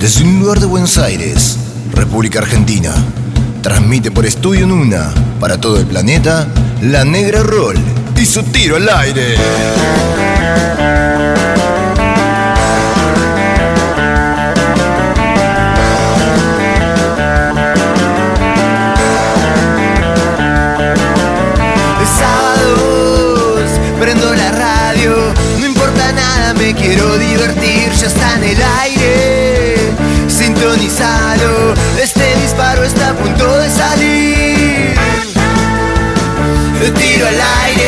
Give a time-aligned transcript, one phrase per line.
[0.00, 1.58] Desde un lugar de Buenos Aires,
[1.92, 2.90] República Argentina,
[3.62, 6.48] transmite por Estudio Nuna para todo el planeta
[6.80, 7.76] La Negra Roll
[8.16, 9.34] y su tiro al aire.
[32.00, 34.94] Este disparo está a punto de salir.
[36.96, 37.79] Tiro al aire,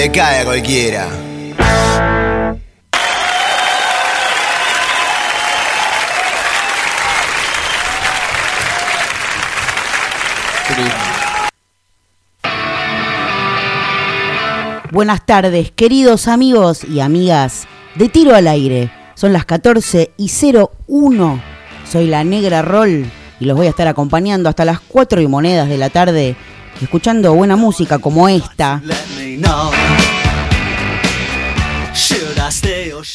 [0.00, 1.08] le cae a cualquiera.
[14.90, 18.90] Buenas tardes, queridos amigos y amigas de Tiro al Aire.
[19.14, 20.30] Son las 14 y
[20.88, 21.42] 01.
[21.86, 23.04] Soy la Negra Roll
[23.38, 26.36] y los voy a estar acompañando hasta las 4 y monedas de la tarde,
[26.80, 28.82] escuchando buena música como esta.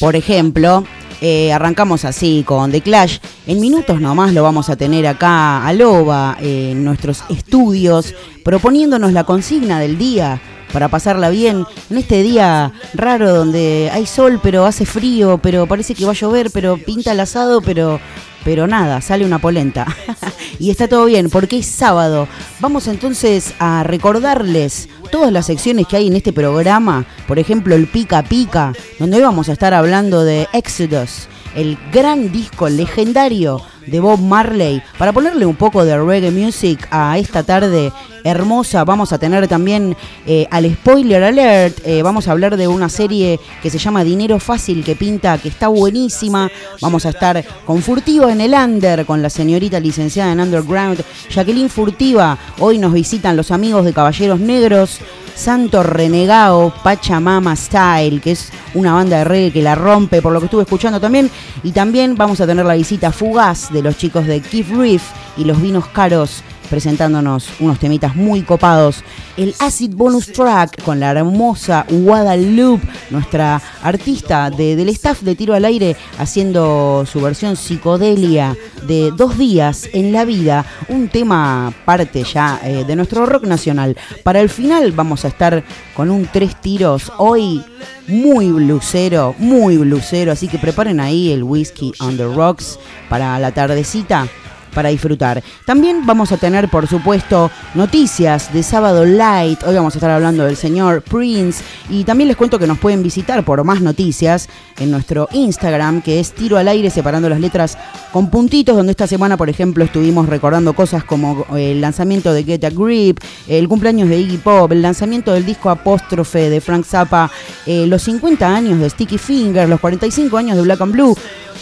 [0.00, 0.84] Por ejemplo,
[1.20, 3.18] eh, arrancamos así con The Clash.
[3.46, 8.14] En minutos nomás lo vamos a tener acá a Loba eh, en nuestros estudios,
[8.44, 10.40] proponiéndonos la consigna del día
[10.72, 15.94] para pasarla bien en este día raro donde hay sol pero hace frío, pero parece
[15.94, 18.00] que va a llover, pero pinta el asado, pero
[18.46, 19.88] pero nada, sale una polenta.
[20.60, 22.28] y está todo bien, porque es sábado.
[22.60, 27.04] Vamos entonces a recordarles todas las secciones que hay en este programa.
[27.26, 31.26] Por ejemplo, el Pica Pica, donde hoy vamos a estar hablando de Exodus,
[31.56, 34.82] el gran disco legendario de Bob Marley.
[34.98, 37.92] Para ponerle un poco de reggae music a esta tarde
[38.24, 41.78] hermosa, vamos a tener también eh, al spoiler alert.
[41.84, 45.48] eh, vamos a hablar de una serie que se llama Dinero Fácil, que pinta, que
[45.48, 46.50] está buenísima.
[46.80, 51.70] Vamos a estar con Furtiva en el Under, con la señorita licenciada en Underground, Jacqueline
[51.70, 52.36] Furtiva.
[52.58, 55.00] Hoy nos visitan los amigos de Caballeros Negros.
[55.36, 60.40] Santo Renegado, Pachamama Style, que es una banda de reggae que la rompe, por lo
[60.40, 61.30] que estuve escuchando también.
[61.62, 65.02] Y también vamos a tener la visita fugaz de los chicos de Keith Reef
[65.36, 69.02] y los vinos caros presentándonos unos temitas muy copados.
[69.36, 75.54] El Acid Bonus Track con la hermosa Guadalupe, nuestra artista de- del staff de Tiro
[75.54, 78.56] al Aire, haciendo su versión psicodelia
[78.86, 83.96] de Dos días en la vida, un tema parte ya eh, de nuestro rock nacional.
[84.22, 87.62] Para el final vamos a estar con un tres tiros hoy
[88.08, 92.78] muy blusero, muy blusero, así que preparen ahí el whisky on the rocks
[93.08, 94.28] para la tardecita
[94.74, 95.42] para disfrutar.
[95.64, 99.62] También vamos a tener, por supuesto, noticias de Sábado Light.
[99.64, 101.62] Hoy vamos a estar hablando del señor Prince.
[101.88, 106.20] Y también les cuento que nos pueden visitar por más noticias en nuestro Instagram, que
[106.20, 107.78] es Tiro al Aire, separando las letras
[108.12, 112.44] con puntitos, donde esta semana, por ejemplo, estuvimos recordando cosas como eh, el lanzamiento de
[112.44, 116.84] Get a Grip, el cumpleaños de Iggy Pop, el lanzamiento del disco Apóstrofe de Frank
[116.84, 117.30] Zappa,
[117.66, 121.16] eh, los 50 años de Sticky Fingers, los 45 años de Black and Blue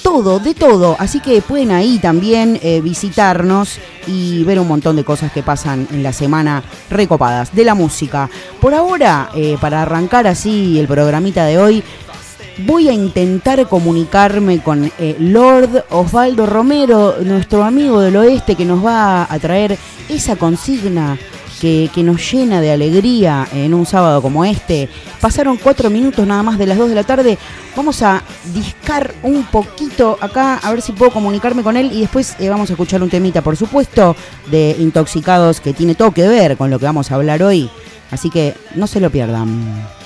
[0.04, 0.96] todo, de todo.
[0.98, 5.88] Así que pueden ahí también eh, visitarnos y ver un montón de cosas que pasan
[5.90, 8.28] en la semana recopadas de la música.
[8.60, 11.82] Por ahora, eh, para arrancar así el programita de hoy,
[12.66, 18.84] voy a intentar comunicarme con eh, Lord Osvaldo Romero, nuestro amigo del oeste, que nos
[18.84, 19.78] va a traer
[20.10, 21.18] esa consigna
[21.64, 24.88] que, nos llena de alegría en un sábado como este.
[25.20, 27.38] Pasaron cuatro minutos nada más de las dos de la tarde.
[27.74, 28.22] Vamos a
[28.52, 32.68] discar un poquito acá, a ver si puedo comunicarme con él y después eh, vamos
[32.68, 34.14] a escuchar un temita, por supuesto,
[34.50, 37.70] de Intoxicados que tiene todo que ver con lo que vamos a hablar hoy.
[38.10, 40.03] Así que no se lo pierdan.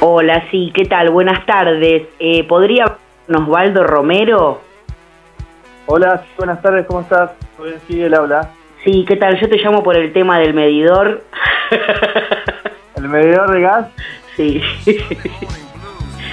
[0.00, 1.10] Hola, sí, ¿qué tal?
[1.10, 2.08] Buenas tardes.
[2.18, 2.98] Eh, ¿Podría
[3.28, 4.60] Osvaldo Romero?
[5.86, 7.30] Hola, sí, buenas tardes, ¿cómo estás?
[7.58, 8.50] Muy bien, sí, él habla.
[8.84, 9.40] Sí, ¿qué tal?
[9.40, 11.24] Yo te llamo por el tema del medidor.
[12.96, 13.88] ¿El medidor de gas?
[14.36, 14.60] Sí.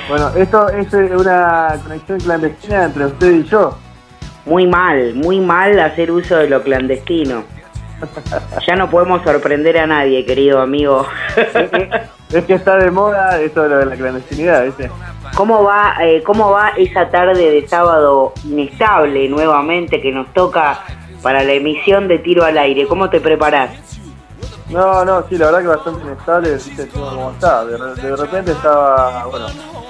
[0.07, 3.77] Bueno, esto es eh, una conexión clandestina entre usted y yo.
[4.45, 7.54] Muy mal, muy mal hacer uso de lo clandestino.
[8.67, 11.05] Ya no podemos sorprender a nadie, querido amigo.
[12.31, 14.89] Es que está de moda esto de lo de la clandestinidad, ¿viste?
[15.35, 20.79] ¿Cómo va, eh, ¿Cómo va esa tarde de sábado inestable nuevamente que nos toca
[21.21, 22.87] para la emisión de tiro al aire?
[22.87, 23.71] ¿Cómo te preparás?
[24.69, 27.65] No, no, sí, la verdad que bastante inestable, viste cómo está.
[27.65, 29.47] De, de repente estaba, bueno,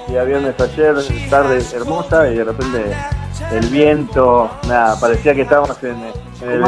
[0.07, 0.95] día viernes ayer,
[1.29, 2.95] tarde hermosa, y de repente
[3.51, 5.95] el viento, nada, parecía que estábamos en,
[6.41, 6.63] en el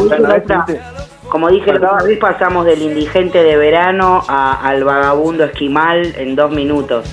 [1.30, 6.36] Como dije la otra vez, pasamos del indigente de verano a- al vagabundo esquimal en
[6.36, 7.06] dos minutos.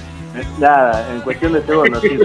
[0.59, 2.19] Nada, en cuestión de segundos, sí,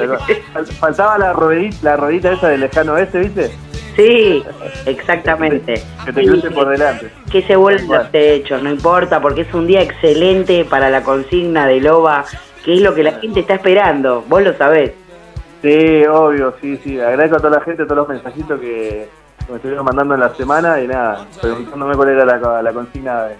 [0.79, 3.51] Faltaba la ruedita esa del lejano oeste, ¿viste?
[3.95, 4.43] Sí,
[4.85, 5.81] exactamente.
[6.05, 7.11] Que te cruce por delante.
[7.31, 7.99] que se vuelven cual.
[8.03, 12.25] los techos, no importa, porque es un día excelente para la consigna de Loba,
[12.63, 14.91] que es lo que la gente está esperando, vos lo sabés.
[15.61, 16.99] Sí, obvio, sí, sí.
[16.99, 19.09] Agradezco a toda la gente, todos los mensajitos que
[19.49, 23.37] me estuvieron mandando en la semana y nada, preguntándome cuál era la, la consigna de,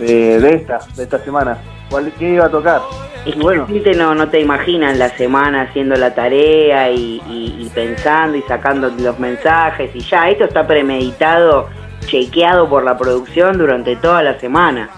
[0.00, 1.58] de, de esta, de esta semana.
[1.90, 2.80] ¿Cuál, ¿Qué iba a tocar?
[3.26, 3.66] Es que bueno,
[3.96, 8.42] no, no te imagina en la semana haciendo la tarea y, y- y pensando y
[8.42, 11.68] sacando los mensajes y ya, esto está premeditado,
[12.06, 14.88] chequeado por la producción durante toda la semana.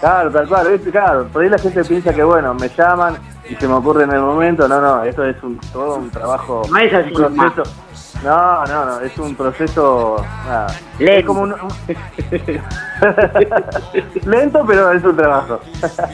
[0.00, 0.90] claro, tal cual, ¿viste?
[0.90, 1.26] claro.
[1.32, 3.16] Por ahí la gente piensa que, bueno, me llaman
[3.48, 4.68] y se me ocurre en el momento.
[4.68, 6.62] No, no, esto es un, todo un trabajo.
[6.70, 7.62] No es así un proceso.
[8.22, 10.24] No, no, no, es un proceso.
[10.46, 10.68] Nada.
[10.94, 11.26] Es Lento.
[11.26, 11.54] como un.
[14.26, 15.60] Lento, pero es un trabajo.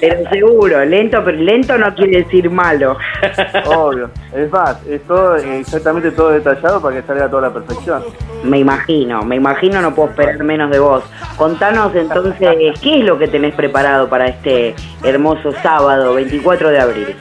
[0.00, 2.96] Pero seguro, lento, pero lento no quiere decir malo.
[3.66, 4.08] Obvio.
[4.32, 8.02] Es más, es todo, exactamente todo detallado para que salga todo a la perfección.
[8.42, 11.04] Me imagino, me imagino, no puedo esperar menos de vos.
[11.36, 14.74] Contanos entonces, ¿qué es lo que tenés preparado para este
[15.04, 17.16] hermoso sábado, 24 de abril?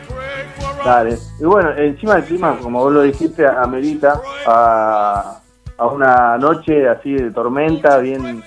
[0.85, 1.17] Dale.
[1.39, 5.39] Y bueno, encima del clima, como vos lo dijiste, amerita a,
[5.77, 8.43] a una noche así de tormenta, bien,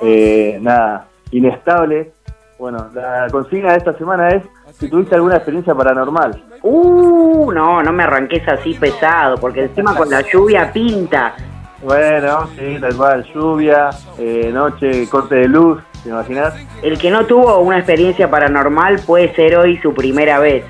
[0.00, 2.12] eh, nada, inestable.
[2.58, 4.42] Bueno, la consigna de esta semana es
[4.78, 6.42] si tuviste alguna experiencia paranormal.
[6.62, 11.34] Uh, no, no me arranques así pesado, porque encima con la lluvia pinta.
[11.82, 16.54] Bueno, sí, tal cual, lluvia, eh, noche, corte de luz, ¿te imaginas?
[16.80, 20.64] El que no tuvo una experiencia paranormal puede ser hoy su primera vez.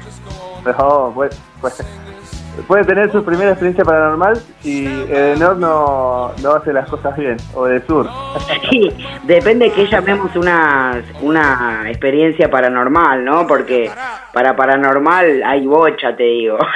[0.65, 1.31] No, puede,
[1.61, 1.75] puede,
[2.67, 7.67] puede tener su primera experiencia paranormal si Edenor no, no hace las cosas bien, o
[7.67, 8.09] de sur.
[8.71, 8.91] Sí,
[9.25, 13.47] depende que llamemos una, una experiencia paranormal, ¿no?
[13.47, 13.91] Porque
[14.33, 16.59] para paranormal hay bocha, te digo.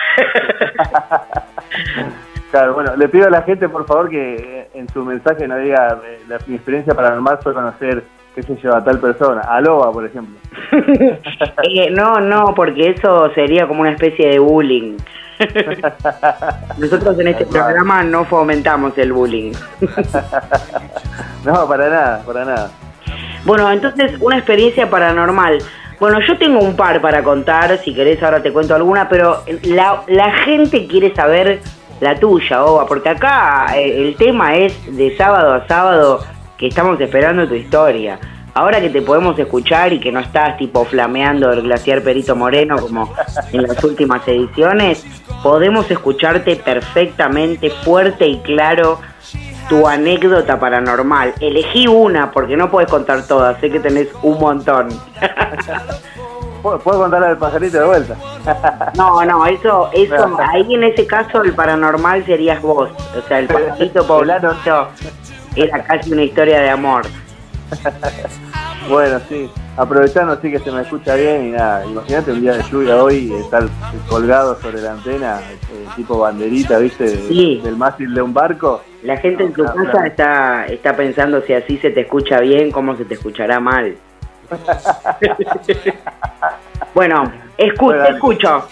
[2.51, 6.01] Claro, bueno, le pido a la gente, por favor, que en su mensaje no diga
[6.07, 8.05] eh, la, mi experiencia paranormal fue conocer,
[8.37, 10.37] qué sé yo, a tal persona, a Loba, por ejemplo.
[11.69, 14.97] Eh, no, no, porque eso sería como una especie de bullying.
[16.79, 19.53] Nosotros en este programa no fomentamos el bullying.
[21.45, 22.71] No, para nada, para nada.
[23.45, 25.59] Bueno, entonces una experiencia paranormal.
[26.01, 30.03] Bueno, yo tengo un par para contar, si querés ahora te cuento alguna, pero la,
[30.09, 31.61] la gente quiere saber
[32.01, 36.21] la tuya, Oba, porque acá eh, el tema es de sábado a sábado
[36.57, 38.19] que estamos esperando tu historia.
[38.55, 42.79] Ahora que te podemos escuchar y que no estás tipo flameando el glaciar Perito Moreno
[42.79, 43.13] como
[43.53, 45.05] en las últimas ediciones,
[45.43, 48.99] podemos escucharte perfectamente, fuerte y claro
[49.69, 51.35] tu anécdota paranormal.
[51.41, 54.89] Elegí una porque no puedes contar todas, sé que tenés un montón.
[56.63, 58.17] ¿Puedo, contarle al pajarito de vuelta?
[58.97, 62.91] No, no, eso, eso, ahí en ese caso el paranormal serías vos.
[63.17, 64.55] O sea, el pajarito poblano
[65.57, 67.03] era casi una historia de amor.
[68.89, 72.63] Bueno, sí, aprovechando así que se me escucha bien y nada, imagínate un día de
[72.71, 73.67] lluvia hoy estar
[74.09, 77.09] colgado sobre la antena, eh, tipo banderita, ¿viste?
[77.09, 77.61] Sí.
[77.65, 78.83] Del mástil de un barco.
[79.03, 82.97] La gente en tu casa está, está pensando si así se te escucha bien, cómo
[82.97, 83.97] se te escuchará mal.
[86.95, 88.69] bueno, escu Bueno, te escucho.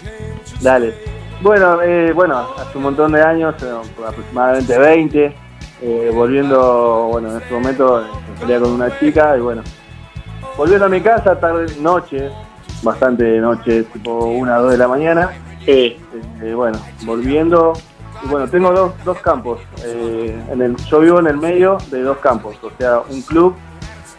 [0.60, 0.94] Dale.
[1.40, 3.72] Bueno, eh, bueno, hace un montón de años, eh,
[4.06, 5.36] aproximadamente 20,
[5.82, 8.04] eh, volviendo, bueno, en ese momento eh,
[8.38, 9.62] salía con una chica y bueno,
[10.56, 12.30] volviendo a mi casa tarde, noche,
[12.82, 15.30] bastante noche, tipo una o dos de la mañana,
[15.66, 15.98] eh,
[16.54, 17.72] bueno, volviendo,
[18.24, 22.02] y bueno, tengo dos, dos campos, eh, en el, yo vivo en el medio de
[22.02, 23.54] dos campos, o sea, un club,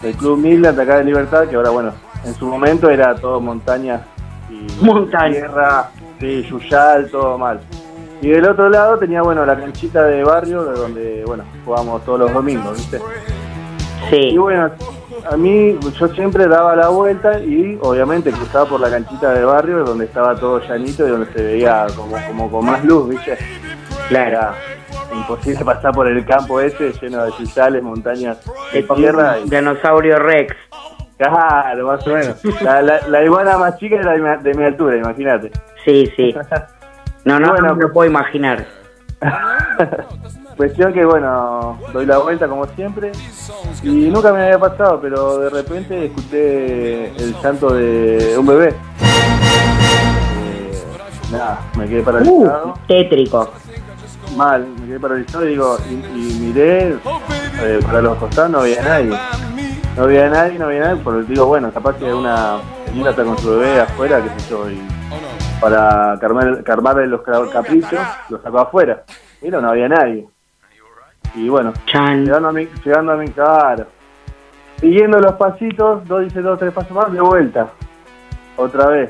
[0.03, 1.93] el Club Midland de acá de Libertad, que ahora, bueno,
[2.25, 4.01] en su momento era todo montaña
[4.49, 5.31] y Montaña.
[5.31, 7.59] tierra, sí, yuyal, todo mal.
[8.21, 12.19] Y del otro lado tenía, bueno, la canchita de barrio, de donde, bueno, jugábamos todos
[12.19, 12.99] los domingos, ¿viste?
[14.09, 14.29] sí.
[14.29, 14.71] Y bueno,
[15.29, 19.83] a mí yo siempre daba la vuelta y obviamente cruzaba por la canchita del barrio
[19.83, 23.37] donde estaba todo llanito y donde se veía como, como con más luz, ¿viste?
[24.09, 24.29] Claro.
[24.29, 24.53] Era
[25.13, 28.37] imposible pasar por el campo ese lleno de cizales, montañas
[28.71, 29.39] de tierra.
[29.39, 30.55] Y, dinosaurio Rex.
[31.17, 32.43] claro, más o menos.
[32.61, 35.51] La, la, la iguana más chica era de mi, de mi altura, imagínate.
[35.83, 36.35] Sí, sí.
[37.25, 37.67] No, no, Bueno.
[37.69, 38.65] no me lo puedo imaginar.
[40.57, 43.11] Cuestión que, bueno, doy la vuelta como siempre
[43.83, 48.69] y nunca me había pasado, pero de repente escuché el llanto de un bebé.
[48.69, 48.73] Eh,
[51.31, 52.69] nada, me quedé paralizado.
[52.69, 53.51] Uh, tétrico.
[54.37, 56.95] Mal, me quedé paralizado y digo, y, y miré
[57.61, 59.17] eh, para los costados, no había nadie.
[59.97, 63.37] No había nadie, no había nadie, pero digo, bueno, capaz que una señora está con
[63.39, 64.81] su bebé afuera, qué sé yo, y
[65.59, 69.03] para calmar, calmarle los ca- caprichos, lo sacó afuera.
[69.41, 70.27] Pero no había nadie.
[71.35, 72.23] Y bueno, Chan.
[72.25, 73.85] llegando a mi, llegando a mi cara,
[74.79, 77.67] siguiendo los pasitos, dos dice dos, tres pasos más, de vuelta.
[78.57, 79.09] Otra vez.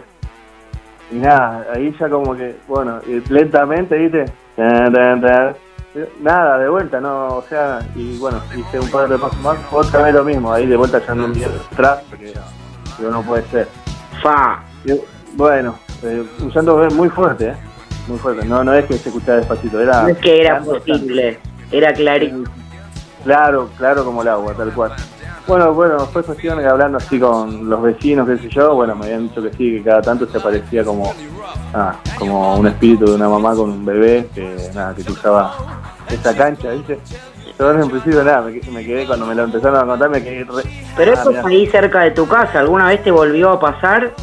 [1.11, 2.99] Y nada, ahí ya como que, bueno,
[3.29, 4.25] lentamente, ¿viste?
[6.19, 10.01] Nada, de vuelta, no, o sea, y bueno, hice un par de pasos más, otra
[10.03, 12.33] vez lo mismo, ahí de vuelta ya no miré atrás, porque
[12.97, 13.67] digo, no puede ser.
[14.21, 14.63] Fa.
[14.83, 14.99] Y,
[15.37, 17.55] bueno, eh, un llanto muy fuerte, ¿eh?
[18.07, 20.03] Muy fuerte, no, no es que se escuchaba despacito, era...
[20.03, 21.39] No es que era posible.
[21.71, 22.49] Era clarito.
[23.23, 24.91] Claro, claro como el agua, tal cual.
[25.47, 29.05] Bueno, bueno, fue cuestión de hablando así con los vecinos, qué sé yo, bueno, me
[29.05, 31.13] habían dicho que sí, que cada tanto se aparecía como,
[31.73, 35.55] ah, como un espíritu de una mamá con un bebé que, nada, que cruzaba
[36.09, 36.99] esa cancha, ¿viste?
[37.59, 40.43] Yo en principio nada, me, me quedé cuando me lo empezaron a contar, me quedé
[40.43, 40.63] re...
[40.97, 42.59] Pero Ah, eso es ahí cerca de tu casa.
[42.59, 44.13] ¿Alguna vez te volvió a pasar?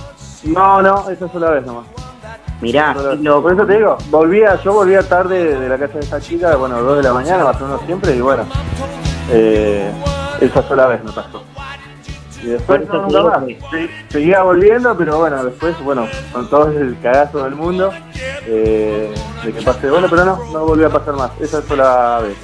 [0.45, 1.87] No, no, esa sola vez nomás.
[2.61, 3.43] Mirá, Sola- qué loco.
[3.43, 6.81] Por eso te digo, volvía, yo volvía tarde de la casa de esa chica, bueno,
[6.83, 8.45] dos de la mañana, más o menos siempre, y bueno,
[9.31, 9.91] eh,
[10.41, 11.43] esa sola vez me pasó.
[12.43, 13.45] Y después no, nunca más.
[13.47, 13.59] Sí,
[14.09, 17.93] Seguía volviendo, pero bueno, después, bueno, con todo el cagazo del mundo,
[18.47, 19.13] eh,
[19.45, 22.37] de que pasé, bueno, pero no, no volvió a pasar más, esa sola vez.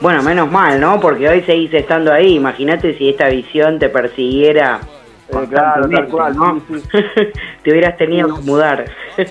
[0.00, 1.00] Bueno, menos mal, ¿no?
[1.00, 2.36] Porque hoy seguís estando ahí.
[2.36, 4.80] Imagínate si esta visión te persiguiera.
[5.28, 6.60] Eh, claro, tal cual, ¿no?
[6.68, 6.82] sí,
[7.62, 8.84] te hubieras tenido que mudar.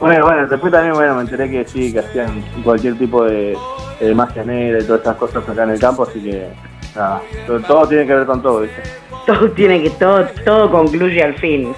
[0.00, 3.56] bueno, bueno, después también, bueno, me enteré que sí, que hacían cualquier tipo de,
[4.00, 6.48] de magia negra y todas estas cosas acá en el campo, así que,
[6.94, 8.82] nada, todo, todo tiene que ver con todo, ¿viste?
[9.26, 11.74] todo tiene que, todo, todo concluye al fin.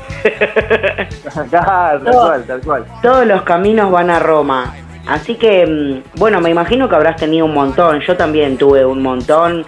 [1.51, 2.85] Claro, tal cual, tal cual.
[3.03, 4.75] Todos los caminos van a Roma.
[5.07, 8.01] Así que, mm, bueno, me imagino que habrás tenido un montón.
[8.01, 9.65] Yo también tuve un montón.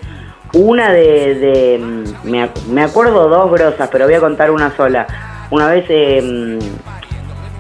[0.55, 5.07] Una de, mm, me, me acuerdo dos grosas, pero voy a contar una sola.
[5.51, 6.59] Una vez mm,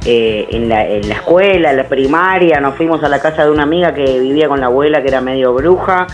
[0.07, 3.51] eh, en, la, en la escuela, en la primaria, nos fuimos a la casa de
[3.51, 6.07] una amiga que vivía con la abuela, que era medio bruja,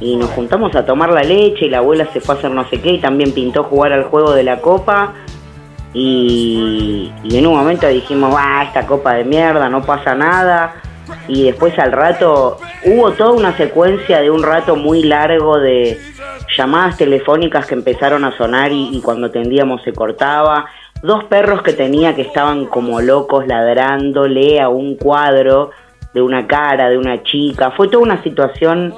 [0.00, 2.68] y nos juntamos a tomar la leche y la abuela se fue a hacer no
[2.68, 5.14] sé qué y también pintó jugar al juego de la copa.
[5.92, 10.76] Y, y en un momento dijimos, ah, esta copa de mierda, no pasa nada.
[11.28, 15.98] Y después al rato hubo toda una secuencia de un rato muy largo de
[16.56, 20.66] llamadas telefónicas que empezaron a sonar y, cuando tendíamos se cortaba.
[21.02, 25.70] Dos perros que tenía que estaban como locos ladrándole a un cuadro
[26.12, 27.70] de una cara, de una chica.
[27.70, 28.94] Fue toda una situación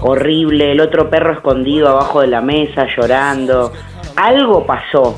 [0.00, 0.72] horrible.
[0.72, 3.72] El otro perro escondido abajo de la mesa llorando.
[4.16, 5.16] Algo pasó.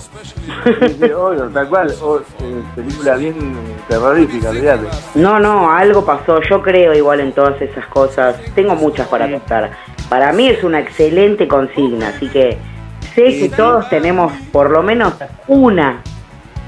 [0.64, 4.86] Sí, sí, obvio, tal cual, eh, película bien eh, terrorífica, olvídate.
[5.14, 6.40] No, no, algo pasó.
[6.42, 8.36] Yo creo igual en todas esas cosas.
[8.54, 9.70] Tengo muchas para contar.
[10.08, 12.58] Para mí es una excelente consigna, así que
[13.14, 13.52] sé Sí, que sí.
[13.56, 15.14] todos tenemos por lo menos
[15.48, 16.00] una.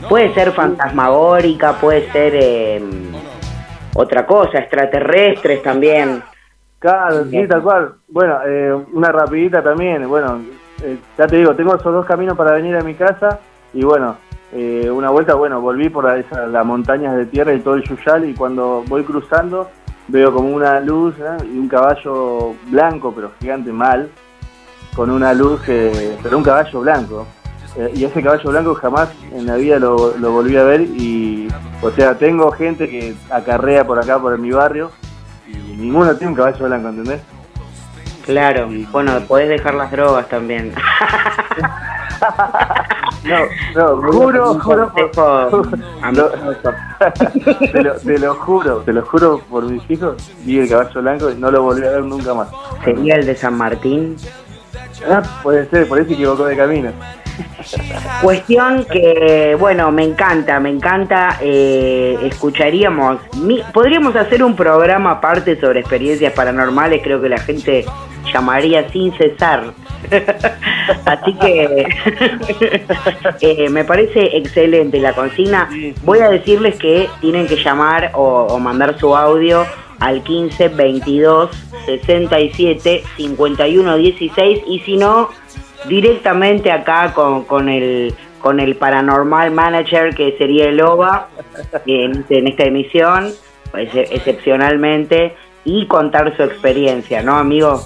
[0.09, 2.83] Puede ser fantasmagórica, puede ser eh,
[3.95, 6.23] otra cosa, extraterrestres también.
[6.78, 7.95] Claro, sí, tal cual.
[8.09, 10.40] Bueno, eh, una rapidita también, bueno,
[10.83, 13.40] eh, ya te digo, tengo esos dos caminos para venir a mi casa
[13.73, 14.16] y bueno,
[14.52, 18.35] eh, una vuelta, bueno, volví por las montañas de tierra y todo el Yuyal y
[18.35, 19.68] cuando voy cruzando
[20.09, 21.14] veo como una luz
[21.45, 24.09] y un caballo blanco, pero gigante mal,
[24.95, 27.26] con una luz, pero un caballo blanco.
[27.76, 31.49] Eh, y ese caballo blanco jamás en la vida lo, lo volví a ver y,
[31.83, 34.90] o sea, tengo gente que acarrea por acá, por mi barrio,
[35.47, 37.21] y ninguno tiene un caballo blanco, ¿entendés?
[38.26, 40.73] Claro, bueno, podés dejar las drogas también.
[43.25, 43.38] No,
[43.75, 45.68] no, juro, juro, por-
[46.00, 46.73] amistoso.
[47.73, 50.14] te, lo, te lo juro, te lo juro por mis hijos,
[50.45, 52.49] vi el caballo blanco y no lo volví a ver nunca más.
[52.85, 54.16] Sería el de San Martín.
[55.11, 56.90] Ah, puede ser, por ahí se equivocó de camino.
[58.23, 61.37] Cuestión que, bueno, me encanta, me encanta.
[61.40, 67.02] eh, escucharíamos, mi- podríamos hacer un programa aparte sobre experiencias paranormales.
[67.02, 67.85] Creo que la gente
[68.33, 69.73] llamaría sin cesar.
[71.04, 71.87] Así que
[73.40, 75.68] eh, me parece excelente la consigna.
[76.02, 79.66] Voy a decirles que tienen que llamar o, mandar su audio
[79.99, 81.50] al 15 22
[81.87, 85.30] 67 51 16 y si no
[85.88, 91.28] directamente acá con, con el con el Paranormal Manager que sería el OVA
[91.87, 93.33] en, en esta emisión,
[93.73, 95.35] pues, excepcionalmente,
[95.66, 97.82] y contar su experiencia, ¿no, amigo?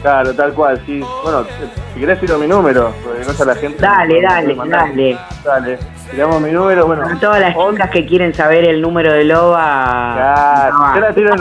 [0.00, 1.02] Claro, tal cual, sí.
[1.22, 1.44] Bueno,
[1.92, 3.82] si querés tiro mi número, porque no la gente.
[3.82, 5.18] Dale, dale, dale.
[5.44, 5.78] Dale,
[6.10, 7.06] tiramos mi número, bueno.
[7.06, 10.14] A todas las chicas que quieren saber el número de Loba.
[10.14, 11.34] Claro, yo la tiro,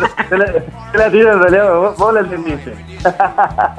[0.94, 2.74] la, tiro en realidad, vos, vos lo entendiste.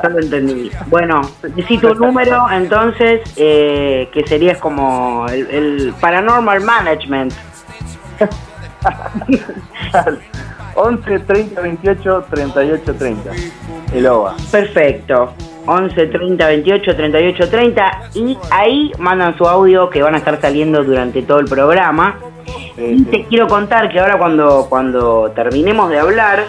[0.02, 0.70] Yo lo entendí.
[0.86, 1.20] Bueno,
[1.54, 7.34] necesito un número, entonces, eh, que sería como el, el Paranormal Management.
[10.74, 13.30] 11 30 28 38 30.
[13.94, 14.36] El OVA.
[14.50, 15.34] Perfecto.
[15.66, 20.82] 11 30 28 38 30 y ahí mandan su audio que van a estar saliendo
[20.82, 22.18] durante todo el programa.
[22.76, 26.44] y te quiero contar que ahora cuando, cuando terminemos de hablar,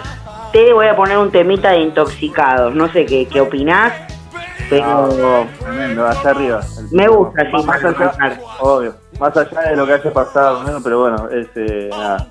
[0.52, 2.74] te voy a poner un temita de intoxicados.
[2.74, 3.92] No sé qué, qué opinás,
[4.68, 5.46] pero...
[5.60, 6.60] tremendo, allá arriba.
[6.90, 8.94] Me gusta, sí, más allá, Obvio.
[9.20, 11.48] Más allá de lo que haya pasado, pero bueno, es...
[11.54, 12.28] Eh, nada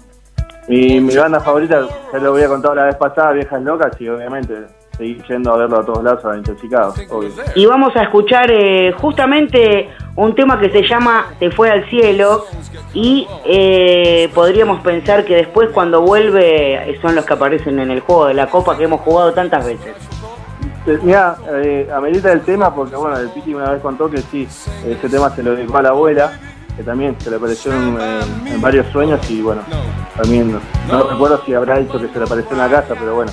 [0.67, 4.53] mi, mi banda favorita, ya lo había contado la vez pasada, Viejas Locas, y obviamente
[4.97, 7.31] seguir yendo a verlo a todos lados a Intoxicados, obvio.
[7.55, 12.45] Y vamos a escuchar eh, justamente un tema que se llama Te fue al cielo
[12.93, 18.27] y eh, podríamos pensar que después cuando vuelve son los que aparecen en el juego
[18.27, 19.95] de la Copa que hemos jugado tantas veces.
[20.87, 24.47] Eh, mira, eh, amerita el tema porque bueno, el Piti una vez contó que sí,
[24.85, 26.39] este tema se lo dedicó a la abuela
[26.81, 29.61] que también se le apareció en, varios sueños y bueno,
[30.17, 30.59] también
[30.89, 33.31] no, recuerdo si habrá dicho que se le apareció en la casa, pero bueno.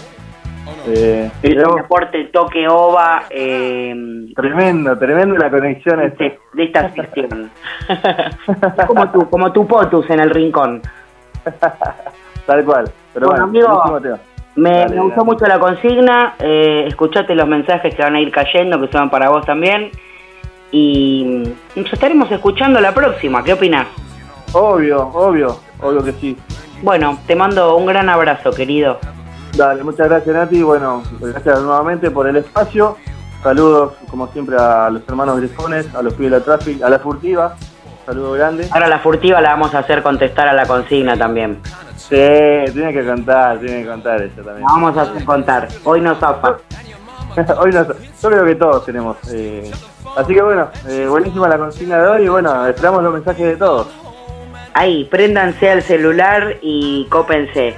[0.87, 3.25] Eh, el transporte toque ova.
[3.31, 3.95] Eh,
[4.35, 7.51] tremendo, tremendo la conexión de esta sección.
[8.87, 10.83] como tu, como tu potus en el rincón.
[12.47, 12.91] Tal cual.
[13.15, 13.47] Pero bueno,
[14.57, 16.35] me, gustó mucho la consigna.
[16.39, 19.91] Eh, escuchate los mensajes que van a ir cayendo, que son para vos también
[20.71, 23.43] y nos estaremos escuchando la próxima.
[23.43, 23.87] ¿Qué opinas?
[24.53, 26.37] Obvio, obvio, obvio que sí.
[26.83, 28.99] Bueno, te mando un gran abrazo, querido.
[29.57, 30.63] Dale, muchas gracias Nati.
[30.63, 32.97] Bueno, gracias nuevamente por el espacio.
[33.43, 36.99] Saludos, como siempre, a los hermanos Grifones, a los pibes de la Traffic, a la
[36.99, 37.57] Furtiva.
[38.05, 38.69] Saludo grande.
[38.71, 41.61] Ahora la Furtiva la vamos a hacer contestar a la consigna también.
[41.97, 42.17] Sí,
[42.73, 44.67] tiene que contar, tiene que contar eso también.
[44.67, 45.69] vamos a hacer contar.
[45.85, 46.57] Hoy nos zafa.
[47.61, 49.17] Hoy no, yo creo que todos tenemos.
[49.31, 49.71] Eh,
[50.19, 53.57] así que bueno, eh, buenísima la consigna de hoy y bueno, esperamos los mensajes de
[53.57, 53.87] todos.
[54.75, 57.77] Ahí, préndanse al celular y cópense.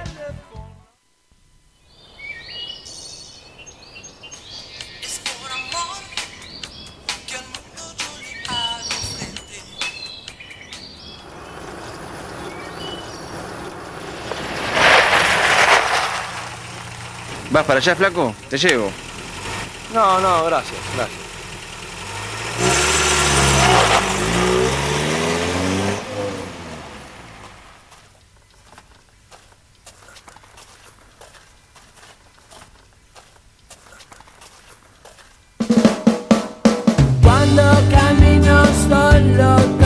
[17.51, 18.33] ¿Vas para allá, flaco?
[18.49, 18.89] Te llevo.
[19.93, 21.20] No, no, gracias, gracias.
[38.91, 39.80] Camino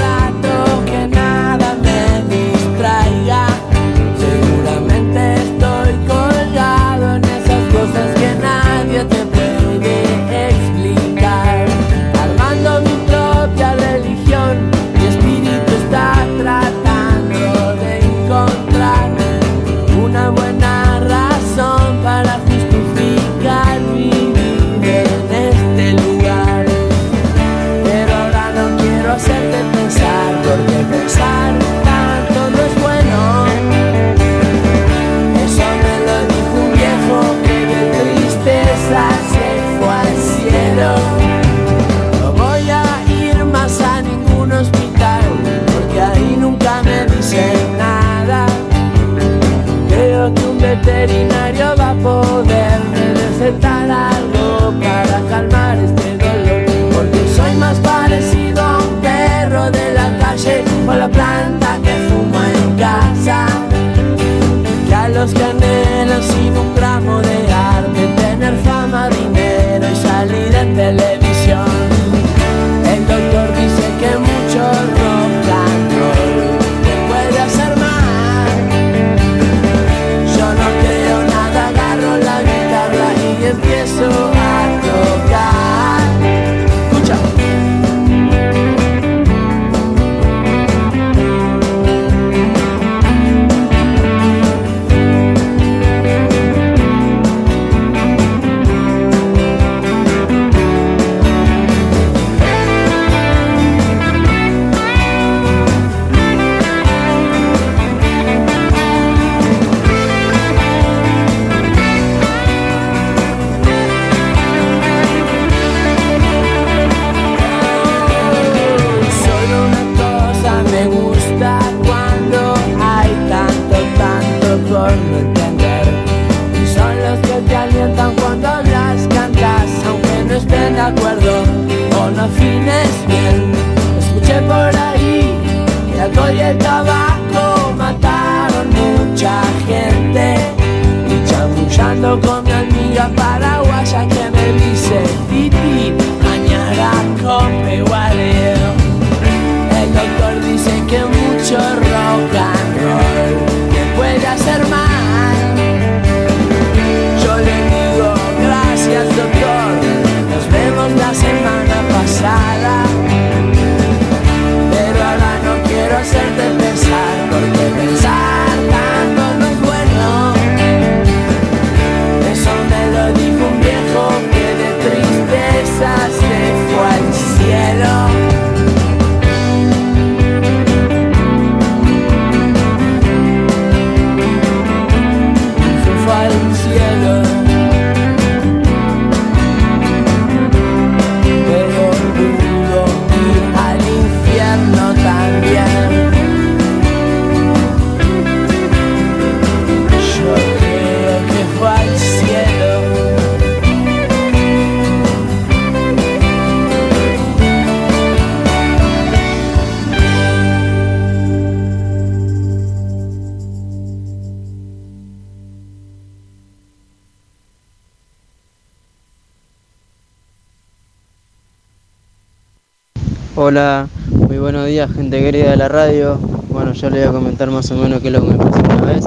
[227.35, 229.05] comentar más o menos qué es lo que me pasó una vez,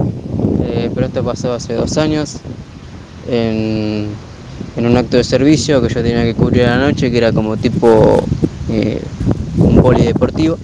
[0.65, 2.37] eh, pero esto pasó hace dos años
[3.27, 4.09] en,
[4.77, 7.57] un acto de servicio que yo tenía que cubrir a la noche, que era como
[7.57, 8.23] tipo
[8.69, 9.01] eh,
[9.57, 10.59] un polideportivo,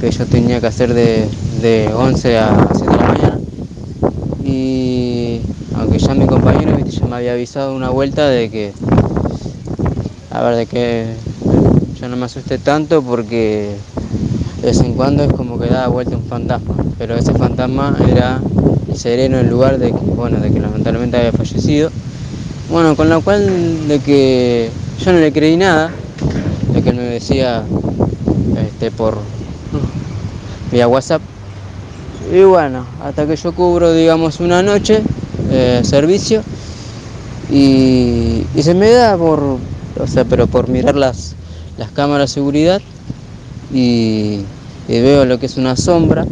[0.00, 1.28] que yo tenía que hacer de,
[1.60, 3.40] de 11 a 7 de la mañana.
[4.44, 5.40] Y
[5.74, 8.72] aunque ya mi compañero ya me había avisado una vuelta de que,
[10.30, 11.06] a ver, de que
[12.00, 13.74] yo no me asusté tanto porque
[14.60, 18.40] de vez en cuando es como que daba vuelta un fantasma, pero ese fantasma era
[18.94, 21.90] sereno en lugar de que, bueno, de que lamentablemente había fallecido.
[22.70, 25.90] Bueno, con lo cual de que yo no le creí nada,
[26.72, 27.62] de que me decía
[28.66, 29.16] este, por
[30.72, 31.22] vía WhatsApp.
[32.32, 35.02] Y bueno, hasta que yo cubro, digamos, una noche
[35.50, 36.42] eh, servicio
[37.50, 41.36] y, y se me da por, o sea, pero por mirar las,
[41.78, 42.82] las cámaras de seguridad
[43.72, 44.44] y,
[44.88, 46.26] veo lo que es una sombra,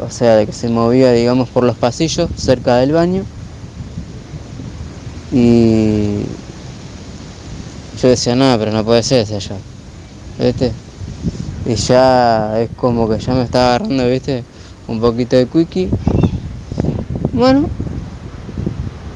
[0.00, 3.24] o sea, de que se movía, digamos, por los pasillos cerca del baño.
[5.32, 6.22] Y
[8.00, 9.56] yo decía, no, pero no puede ser ese allá.
[10.38, 10.72] ¿Viste?
[11.66, 14.44] Y ya es como que ya me estaba agarrando, ¿viste?
[14.86, 15.88] Un poquito de quickie.
[17.32, 17.68] Bueno.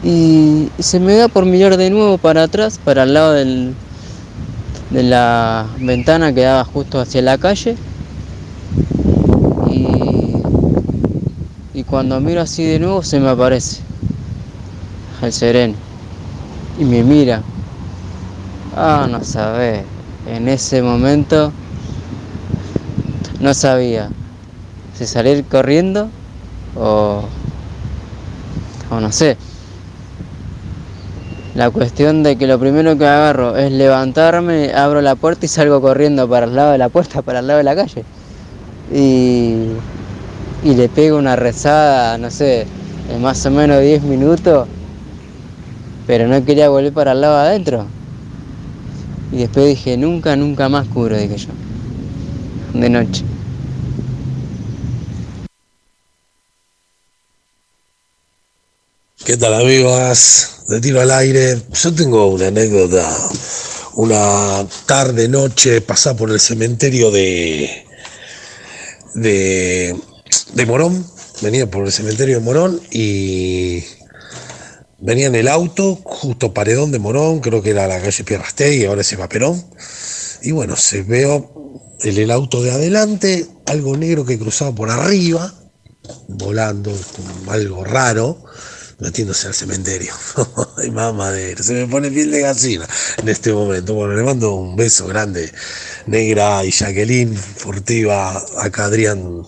[0.03, 3.75] Y se me da por mirar de nuevo para atrás, para el lado del,
[4.90, 7.77] de la ventana que daba justo hacia la calle.
[11.74, 13.81] Y, cuando miro así de nuevo se me aparece
[15.22, 15.74] el sereno.
[16.79, 17.42] Y me mira.
[18.77, 19.85] Ah, no sabés.
[20.27, 21.53] En ese momento
[23.40, 24.11] no sabía
[24.96, 26.11] si salir corriendo
[26.77, 27.22] o,
[28.90, 29.37] o no sé.
[31.59, 35.81] La cuestión de que lo primero que agarro es levantarme, abro la puerta y salgo
[35.81, 38.05] corriendo para el lado de la puerta, para el lado de la calle.
[38.94, 39.73] Y,
[40.62, 42.64] y le pego una rezada, no sé,
[43.09, 44.68] de más o menos 10 minutos,
[46.07, 47.87] pero no quería volver para el lado de adentro.
[49.33, 51.51] Y después dije, nunca, nunca más cubro, dije yo,
[52.73, 53.25] de noche.
[59.25, 61.61] ¿Qué tal amigos de tiro al aire?
[61.73, 63.09] Yo tengo una anécdota.
[63.95, 67.85] Una tarde, noche, pasaba por el cementerio de,
[69.15, 69.97] de,
[70.53, 71.05] de Morón.
[71.41, 73.83] Venía por el cementerio de Morón y
[74.99, 79.03] venía en el auto, justo paredón de Morón, creo que era la calle Pierrastegui, ahora
[79.03, 79.65] se va Perón.
[80.43, 81.51] Y bueno, se veo
[82.03, 85.53] en el auto de adelante algo negro que cruzaba por arriba,
[86.29, 86.93] volando,
[87.49, 88.45] algo raro
[88.99, 90.15] metiéndose al cementerio.
[90.77, 93.95] Ay, mamadera, se me pone piel de gallina en este momento.
[93.95, 95.53] Bueno, le mando un beso grande,
[96.07, 99.47] Negra y Jacqueline Furtiva, acá Adrián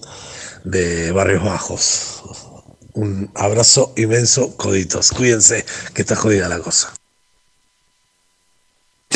[0.65, 2.23] de Barrios Bajos.
[2.93, 5.11] Un abrazo inmenso, coditos.
[5.11, 6.93] Cuídense, que está jodida la cosa.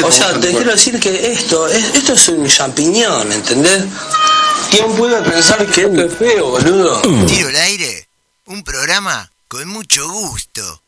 [0.02, 3.84] O sea, te quiero decir que esto, es, esto es un champiñón, ¿entendés?
[4.70, 7.00] ¿Quién puede pensar que esto es feo, boludo?
[7.26, 8.08] Tiro al aire,
[8.46, 10.82] un programa con mucho gusto.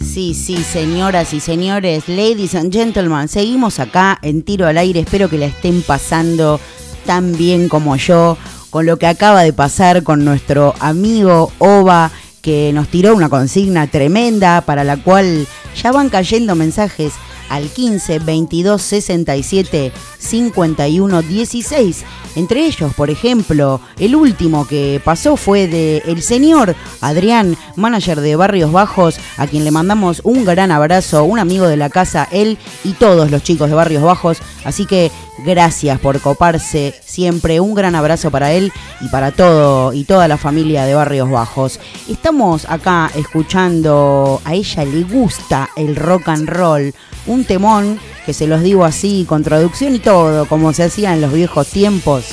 [0.00, 5.00] Sí, sí, señoras y señores, ladies and gentlemen, seguimos acá en tiro al aire.
[5.00, 6.58] Espero que la estén pasando
[7.04, 8.38] tan bien como yo
[8.70, 13.88] con lo que acaba de pasar con nuestro amigo Ova, que nos tiró una consigna
[13.88, 17.12] tremenda para la cual ya van cayendo mensajes
[17.48, 22.04] al 15 22 67 51 16.
[22.36, 28.36] Entre ellos, por ejemplo, el último que pasó fue de el señor Adrián, manager de
[28.36, 32.58] Barrios Bajos, a quien le mandamos un gran abrazo, un amigo de la casa, él
[32.84, 34.38] y todos los chicos de Barrios Bajos.
[34.64, 35.10] Así que
[35.44, 40.36] gracias por coparse siempre, un gran abrazo para él y para todo y toda la
[40.36, 41.80] familia de Barrios Bajos.
[42.08, 46.94] Estamos acá escuchando, a ella le gusta el rock and roll,
[47.44, 51.32] temón que se los digo así, con traducción y todo, como se hacía en los
[51.32, 52.24] viejos tiempos,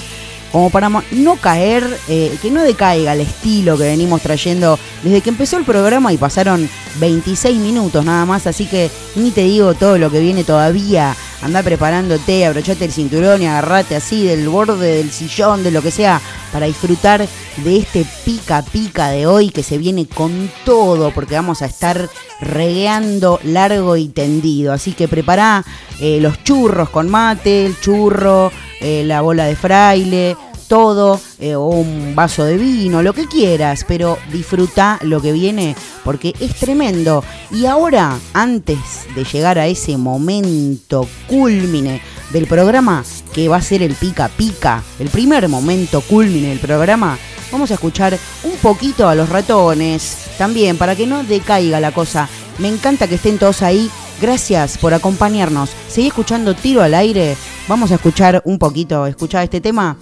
[0.53, 5.31] como para no caer, eh, que no decaiga el estilo que venimos trayendo desde que
[5.31, 9.97] empezó el programa y pasaron 26 minutos nada más, así que ni te digo todo
[9.97, 11.15] lo que viene todavía.
[11.41, 15.89] Anda preparándote, abrochate el cinturón y agarrate así del borde del sillón, de lo que
[15.89, 16.21] sea,
[16.53, 21.63] para disfrutar de este pica pica de hoy que se viene con todo, porque vamos
[21.63, 24.71] a estar regueando largo y tendido.
[24.71, 25.65] Así que prepara
[25.99, 28.51] eh, los churros con mate, el churro,
[28.83, 33.85] eh, la bola de fraile, todo, eh, o un vaso de vino, lo que quieras,
[33.87, 37.23] pero disfruta lo que viene porque es tremendo.
[37.51, 38.77] Y ahora, antes
[39.15, 44.83] de llegar a ese momento culmine del programa, que va a ser el pica pica,
[44.99, 47.17] el primer momento culmine del programa,
[47.51, 52.27] vamos a escuchar un poquito a los ratones, también para que no decaiga la cosa.
[52.57, 53.89] Me encanta que estén todos ahí.
[54.21, 55.71] Gracias por acompañarnos.
[55.89, 57.35] Seguí escuchando Tiro al Aire.
[57.67, 59.97] Vamos a escuchar un poquito, escuchar este tema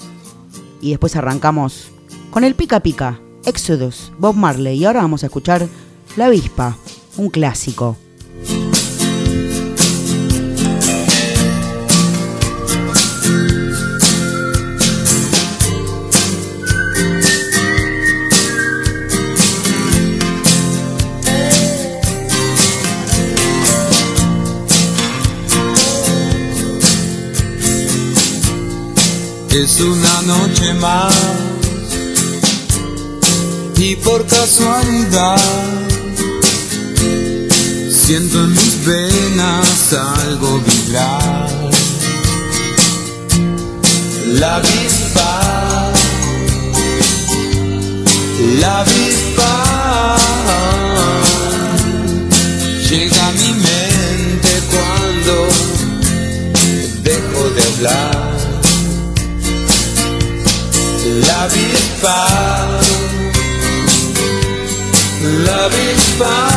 [0.81, 1.91] y después arrancamos
[2.29, 5.67] con el Pica Pica, Exodus, Bob Marley y ahora vamos a escuchar
[6.15, 6.77] La Avispa,
[7.17, 7.97] un clásico.
[29.53, 31.13] Es una noche más.
[33.77, 35.37] Y por casualidad
[37.89, 41.49] siento en mis venas algo vibrar.
[44.39, 45.91] La avispa,
[48.61, 50.17] la avispa.
[52.89, 55.47] Llega a mi mente cuando
[57.03, 58.10] dejo de hablar
[66.23, 66.50] avispa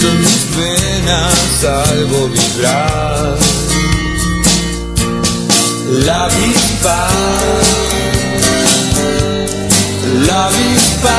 [0.00, 3.38] siento en mis venas algo vibrar.
[6.06, 7.08] La avispa,
[10.26, 11.18] la avispa.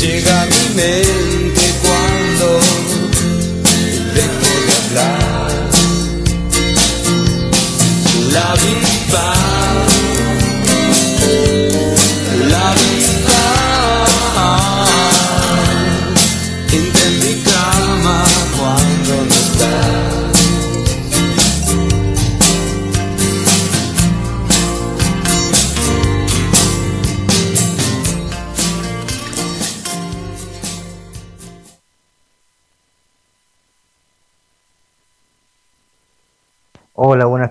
[0.00, 2.60] Llega a mi mente cuando
[4.14, 5.70] dejo de hablar.
[8.32, 9.26] La avispa,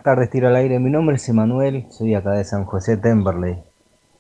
[0.04, 0.80] buenas tardes, al aire.
[0.80, 3.62] Mi nombre es Emanuel, soy acá de San José Temperley.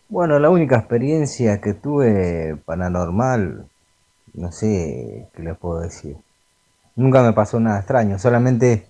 [0.09, 3.65] Bueno, la única experiencia que tuve paranormal,
[4.33, 6.17] no sé qué le puedo decir.
[6.95, 8.89] Nunca me pasó nada extraño, solamente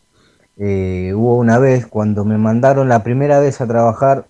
[0.57, 4.25] eh, hubo una vez cuando me mandaron la primera vez a trabajar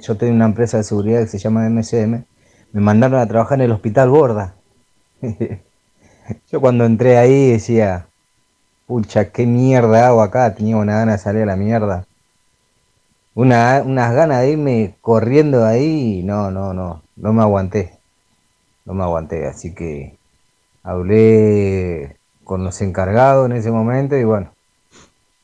[0.00, 2.24] yo tengo una empresa de seguridad que se llama MCM,
[2.72, 4.54] me mandaron a trabajar en el hospital Borda.
[6.52, 8.06] yo cuando entré ahí decía,
[8.86, 12.06] pucha, qué mierda hago acá, tenía una gana de salir a la mierda.
[13.34, 17.98] Una, unas ganas de irme corriendo de ahí, no, no, no, no me aguanté.
[18.84, 20.16] No me aguanté, así que
[20.82, 24.52] hablé con los encargados en ese momento y bueno,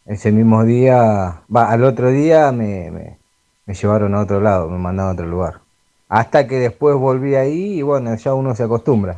[0.07, 3.18] ese mismo día, va, al otro día me, me,
[3.66, 5.61] me llevaron a otro lado, me mandaron a otro lugar.
[6.09, 9.16] Hasta que después volví ahí y bueno, ya uno se acostumbra.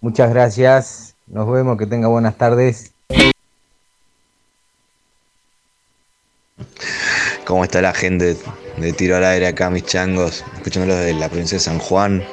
[0.00, 2.93] Muchas gracias, nos vemos, que tenga buenas tardes.
[7.44, 8.36] ¿Cómo está la gente
[8.78, 10.42] de tiro al aire acá, mis changos?
[10.56, 12.24] Escuchándolo desde la provincia de San Juan.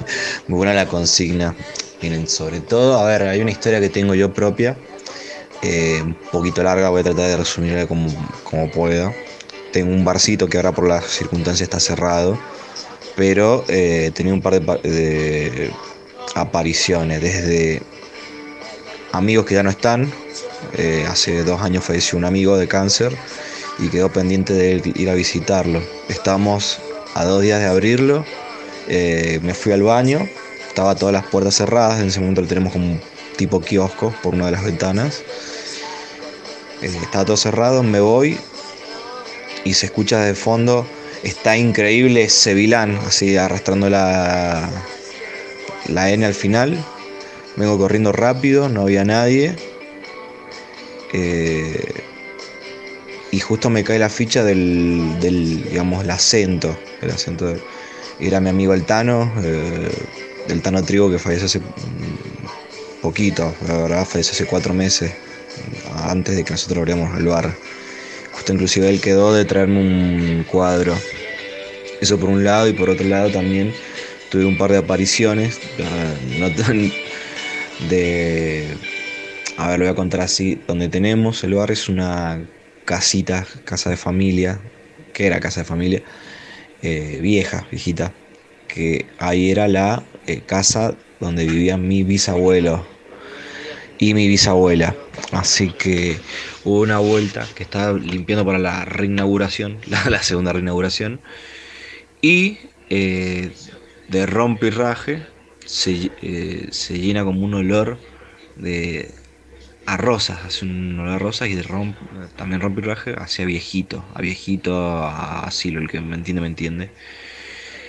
[0.48, 1.54] Muy buena la consigna.
[2.02, 4.76] Miren, sobre todo, a ver, hay una historia que tengo yo propia,
[5.62, 8.08] eh, un poquito larga, voy a tratar de resumirla como,
[8.44, 9.12] como pueda.
[9.72, 12.38] Tengo un barcito que ahora por las circunstancias está cerrado,
[13.16, 15.72] pero eh, tenía un par de, pa- de
[16.34, 17.82] apariciones, desde
[19.12, 20.12] amigos que ya no están,
[20.76, 23.16] eh, hace dos años falleció un amigo de cáncer
[23.78, 25.82] y quedó pendiente de ir a visitarlo.
[26.08, 26.80] Estamos
[27.14, 28.24] a dos días de abrirlo,
[28.88, 30.28] eh, me fui al baño,
[30.66, 33.00] estaba todas las puertas cerradas, en ese momento lo tenemos como un
[33.36, 35.22] tipo kiosco por una de las ventanas.
[36.82, 38.38] Eh, estaba todo cerrado, me voy
[39.64, 40.86] y se escucha de fondo,
[41.22, 44.70] está increíble Sevilán, así arrastrando la,
[45.88, 46.78] la N al final.
[47.56, 49.56] Vengo corriendo rápido, no había nadie.
[51.12, 52.04] Eh,
[53.30, 56.78] y justo me cae la ficha del, del, digamos, el acento.
[57.02, 57.60] El acento de-
[58.20, 59.90] era mi amigo el Tano, eh,
[60.48, 61.60] el Tano Trigo que falleció hace
[63.00, 65.12] poquito, la verdad, falleció hace cuatro meses,
[66.04, 67.54] antes de que nosotros abriéramos el bar.
[68.32, 70.98] Justo inclusive él quedó de traerme un cuadro.
[72.00, 73.72] Eso por un lado y por otro lado también
[74.30, 75.58] tuve un par de apariciones.
[76.38, 76.92] no tan-
[77.88, 78.76] de.
[79.56, 80.60] A ver, lo voy a contar así.
[80.66, 82.40] Donde tenemos el bar es una
[82.88, 84.58] casita, casa de familia,
[85.12, 86.02] que era casa de familia,
[86.80, 88.14] eh, vieja, viejita,
[88.66, 92.86] que ahí era la eh, casa donde vivían mi bisabuelo
[93.98, 94.96] y mi bisabuela.
[95.32, 96.18] Así que
[96.64, 101.20] hubo una vuelta que estaba limpiando para la reinauguración, la, segunda reinauguración,
[102.22, 102.56] y
[102.88, 103.50] eh,
[104.08, 104.72] de rompe
[105.66, 107.98] se llena como un olor
[108.56, 109.10] de
[109.94, 112.00] a rosas, hace un olor a rosas y de romp,
[112.36, 116.48] también rompe y raje hacia viejito, a viejito, a asilo, el que me entiende, me
[116.48, 116.94] entiende.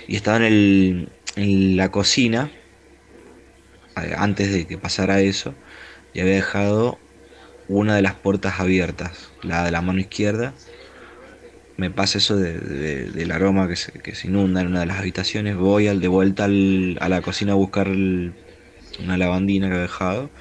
[0.06, 2.54] Y estaba en, el, la cocina,
[3.96, 5.58] eh, antes de que pasara eso,
[6.12, 7.06] y había dejado
[7.66, 10.60] una de las puertas abiertas, la de la mano izquierda.
[11.76, 14.86] Me pasa eso de- de- del aroma que se, que se inunda en una de
[14.86, 15.56] las habitaciones.
[15.56, 17.88] Voy al, de vuelta al- a la cocina a buscar
[18.98, 20.32] una lavandina que había dejado.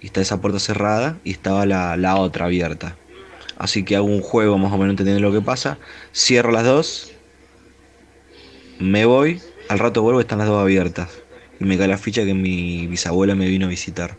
[0.00, 2.96] Y está esa puerta cerrada y estaba la, la otra abierta.
[3.58, 5.78] Así que hago un juego más o menos entendiendo lo que pasa.
[6.14, 7.12] Cierro las dos.
[8.78, 9.40] Me voy.
[9.68, 11.08] Al rato vuelvo y están las dos abiertas.
[11.58, 14.16] Y me cae la ficha que mi bisabuela me vino a visitar.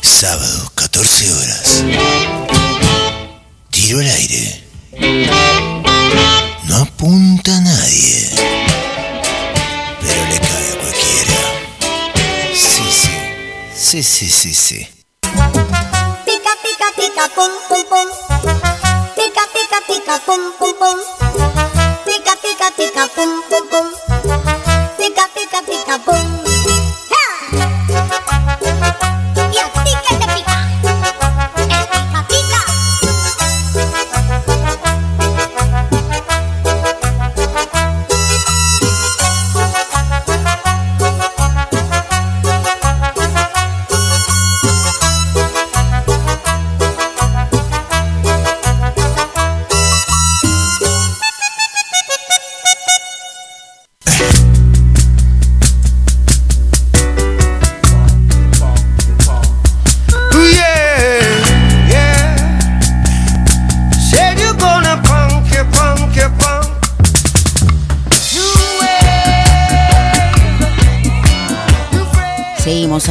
[0.00, 1.84] Sábado, 14 horas.
[3.70, 4.64] Tiro al aire.
[6.68, 8.65] No apunta nadie.
[13.88, 14.88] Sí, sí, sí, sí.
[15.22, 18.08] Pica, pica, pica, pum, pum, pum.
[19.14, 20.98] Pica, pica, pica, pum, pum, pum.
[22.04, 23.86] Pica, pica, pica, pum, pum, pum.
[24.98, 26.35] Pica, pica, pica, pum.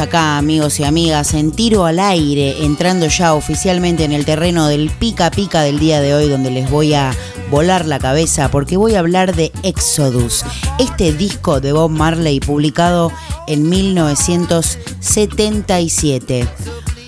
[0.06, 4.88] Acá, amigos y amigas, en tiro al aire, entrando ya oficialmente en el terreno del
[4.88, 7.12] pica pica del día de hoy, donde les voy a
[7.50, 10.44] volar la cabeza, porque voy a hablar de Exodus,
[10.78, 13.10] este disco de Bob Marley publicado
[13.48, 16.46] en 1977.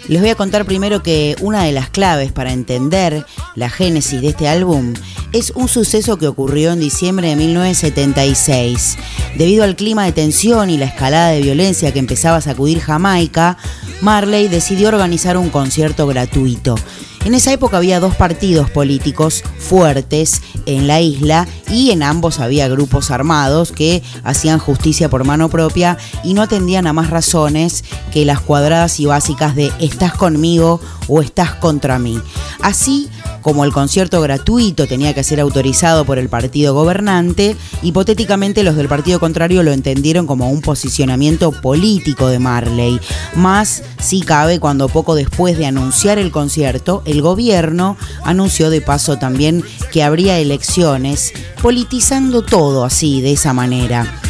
[0.09, 4.29] Les voy a contar primero que una de las claves para entender la génesis de
[4.29, 4.95] este álbum
[5.33, 8.97] es un suceso que ocurrió en diciembre de 1976.
[9.37, 13.59] Debido al clima de tensión y la escalada de violencia que empezaba a sacudir Jamaica,
[14.01, 16.77] Marley decidió organizar un concierto gratuito.
[17.25, 22.69] En esa época había dos partidos políticos fuertes en la isla y en ambos había
[22.69, 28.25] grupos armados que hacían justicia por mano propia y no atendían a más razones que
[28.25, 32.21] las cuadradas y básicas de estás conmigo o estás contra mí.
[32.61, 33.09] Así
[33.49, 38.89] como el concierto gratuito tenía que ser autorizado por el partido gobernante, hipotéticamente los del
[38.89, 43.01] partido contrario lo entendieron como un posicionamiento político de Marley.
[43.35, 49.17] Más si cabe cuando poco después de anunciar el concierto, el gobierno anunció de paso
[49.17, 51.33] también que habría elecciones,
[51.63, 54.21] politizando todo así, de esa manera.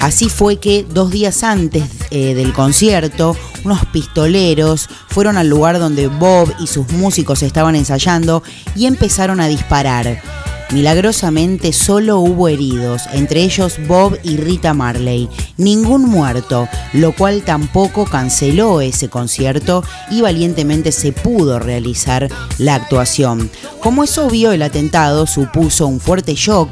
[0.00, 6.06] Así fue que dos días antes eh, del concierto, unos pistoleros fueron al lugar donde
[6.06, 8.42] Bob y sus músicos estaban ensayando
[8.76, 10.22] y empezaron a disparar.
[10.70, 15.28] Milagrosamente solo hubo heridos, entre ellos Bob y Rita Marley.
[15.56, 22.28] Ningún muerto, lo cual tampoco canceló ese concierto y valientemente se pudo realizar
[22.58, 23.50] la actuación.
[23.80, 26.68] Como es obvio, el atentado supuso un fuerte shock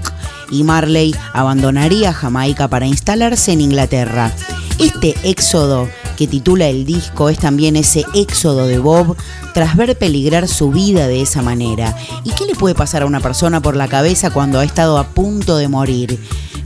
[0.50, 4.32] y Marley abandonaría Jamaica para instalarse en Inglaterra.
[4.78, 9.16] Este éxodo que titula el disco es también ese éxodo de Bob
[9.54, 11.96] tras ver peligrar su vida de esa manera.
[12.24, 15.08] ¿Y qué le puede pasar a una persona por la cabeza cuando ha estado a
[15.08, 16.18] punto de morir?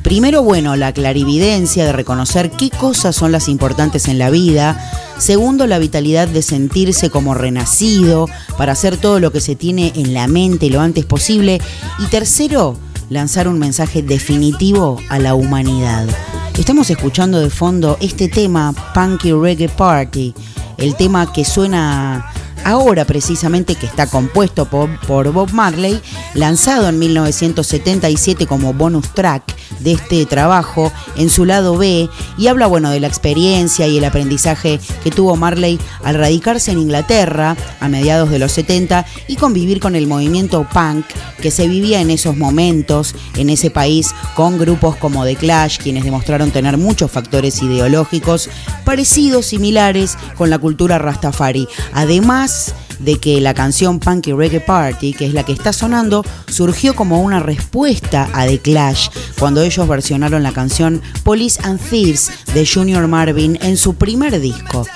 [0.02, 4.90] Primero, bueno, la clarividencia de reconocer qué cosas son las importantes en la vida.
[5.18, 8.26] Segundo, la vitalidad de sentirse como renacido
[8.56, 11.60] para hacer todo lo que se tiene en la mente lo antes posible.
[11.98, 12.78] Y tercero,
[13.10, 16.06] lanzar un mensaje definitivo a la humanidad.
[16.58, 20.32] Estamos escuchando de fondo este tema, Punky Reggae Party,
[20.78, 22.32] el tema que suena
[22.64, 26.00] ahora precisamente que está compuesto por, Bob Marley,
[26.34, 29.42] lanzado en 1977 como bonus track
[29.80, 34.04] de este trabajo en su lado B y habla bueno de la experiencia y el
[34.04, 39.80] aprendizaje que tuvo Marley al radicarse en Inglaterra a mediados de los 70 y convivir
[39.80, 41.06] con el movimiento punk
[41.40, 46.04] que se vivía en esos momentos en ese país con grupos como The Clash quienes
[46.04, 48.50] demostraron tener muchos factores ideológicos
[48.84, 51.68] parecidos, similares con la cultura rastafari.
[51.92, 52.49] Además,
[52.98, 57.22] de que la canción Punky Reggae Party, que es la que está sonando, surgió como
[57.22, 63.06] una respuesta a The Clash cuando ellos versionaron la canción Police and Thieves de Junior
[63.08, 64.86] Marvin en su primer disco.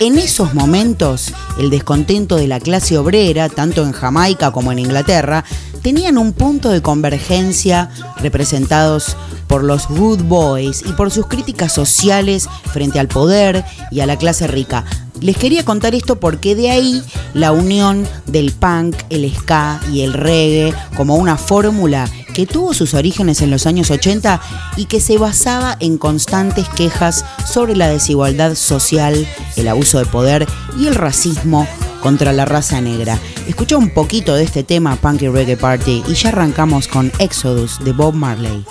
[0.00, 5.44] En esos momentos, el descontento de la clase obrera, tanto en Jamaica como en Inglaterra,
[5.82, 9.16] tenían un punto de convergencia representados
[9.46, 14.16] por los Good Boys y por sus críticas sociales frente al poder y a la
[14.16, 14.84] clase rica.
[15.20, 17.02] Les quería contar esto porque de ahí
[17.34, 22.08] la unión del punk, el ska y el reggae como una fórmula
[22.38, 24.40] que tuvo sus orígenes en los años 80
[24.76, 29.26] y que se basaba en constantes quejas sobre la desigualdad social,
[29.56, 30.46] el abuso de poder
[30.78, 31.66] y el racismo
[32.00, 33.18] contra la raza negra.
[33.48, 37.90] Escucha un poquito de este tema Punky Reggae Party y ya arrancamos con Exodus de
[37.90, 38.64] Bob Marley.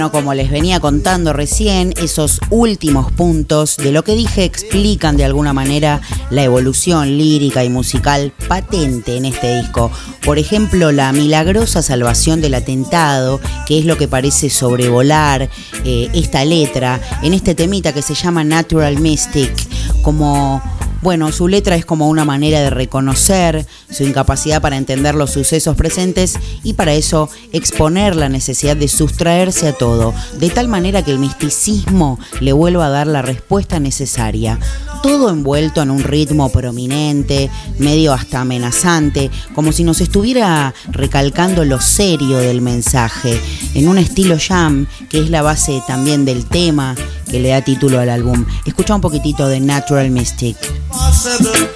[0.00, 5.26] Bueno, como les venía contando recién, esos últimos puntos de lo que dije explican de
[5.26, 9.90] alguna manera la evolución lírica y musical patente en este disco.
[10.24, 15.50] Por ejemplo, la milagrosa salvación del atentado, que es lo que parece sobrevolar
[15.84, 19.52] eh, esta letra en este temita que se llama Natural Mystic,
[20.00, 20.62] como
[21.02, 25.74] Bueno, su letra es como una manera de reconocer su incapacidad para entender los sucesos
[25.74, 31.10] presentes y para eso exponer la necesidad de sustraerse a todo, de tal manera que
[31.10, 34.58] el misticismo le vuelva a dar la respuesta necesaria.
[35.02, 41.80] Todo envuelto en un ritmo prominente, medio hasta amenazante, como si nos estuviera recalcando lo
[41.80, 43.40] serio del mensaje,
[43.72, 46.94] en un estilo jam, que es la base también del tema
[47.30, 48.44] que le da título al álbum.
[48.66, 50.56] Escucha un poquitito de Natural Mystic.
[50.90, 51.68] Possible.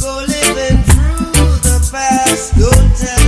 [0.00, 3.23] Go living through the past, don't tell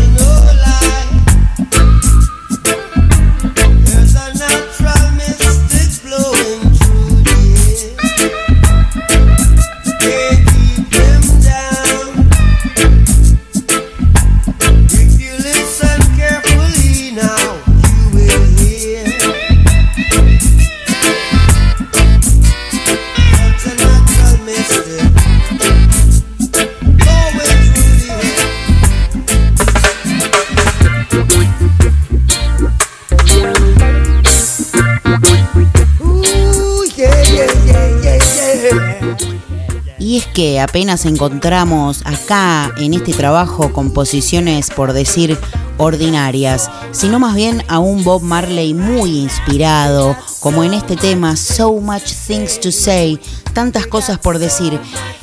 [40.37, 45.39] que apenas encontramos acá en este trabajo composiciones por decir
[45.79, 51.73] ordinarias, sino más bien a un Bob Marley muy inspirado, como en este tema So
[51.81, 53.19] Much Things to Say,
[53.55, 54.79] tantas cosas por decir.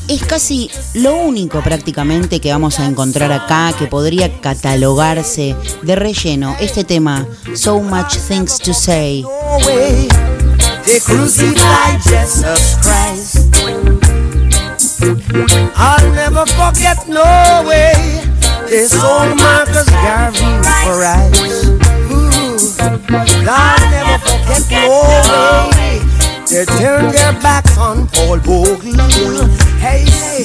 [0.07, 6.55] Es casi lo único prácticamente que vamos a encontrar acá que podría catalogarse de relleno.
[6.59, 9.23] Este tema, So Much Things to Say.
[15.75, 18.23] I'll never forget no way.
[18.69, 20.47] They sold Marcus Garvey
[20.83, 21.03] for.
[22.11, 22.55] Ooh,
[23.49, 25.99] I'll never forget no way.
[26.47, 29.47] They turned their backs on Paul Bogle.
[29.79, 30.43] Hey, hey,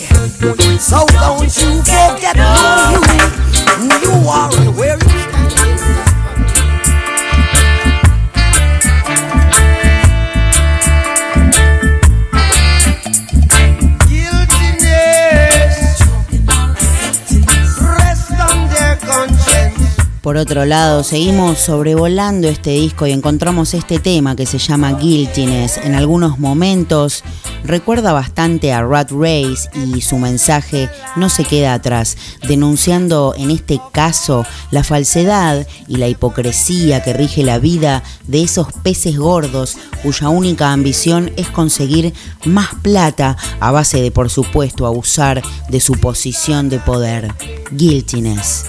[0.79, 3.29] so don't you forget no
[3.79, 5.08] you, you are and where you
[20.29, 25.79] Por otro lado, seguimos sobrevolando este disco y encontramos este tema que se llama Guiltiness.
[25.79, 27.25] En algunos momentos
[27.65, 33.81] recuerda bastante a Rat Race y su mensaje no se queda atrás, denunciando en este
[33.93, 40.29] caso la falsedad y la hipocresía que rige la vida de esos peces gordos cuya
[40.29, 46.69] única ambición es conseguir más plata a base de, por supuesto, abusar de su posición
[46.69, 47.33] de poder.
[47.71, 48.67] Guiltiness.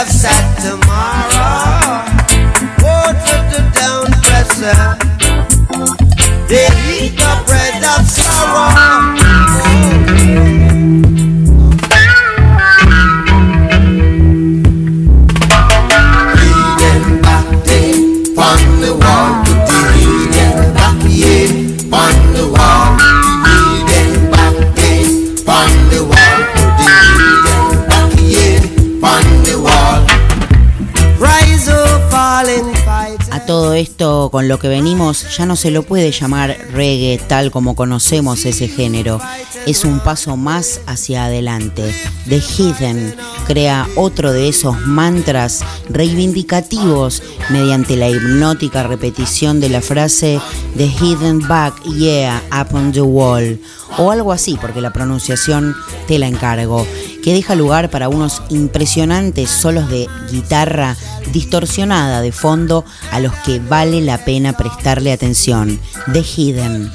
[0.00, 1.19] The bread of sad tomorrow.
[34.00, 38.66] Con lo que venimos ya no se lo puede llamar reggae tal como conocemos ese
[38.66, 39.20] género.
[39.66, 41.94] Es un paso más hacia adelante.
[42.26, 43.14] The Hidden
[43.46, 50.40] crea otro de esos mantras reivindicativos mediante la hipnótica repetición de la frase
[50.78, 53.60] The Hidden Back Yeah Up on the Wall
[53.98, 55.76] o algo así porque la pronunciación
[56.08, 56.86] te la encargo
[57.22, 60.96] que deja lugar para unos impresionantes solos de guitarra
[61.32, 65.80] distorsionada de fondo a los que vale la pena prestarle atención.
[66.12, 66.90] The Hidden.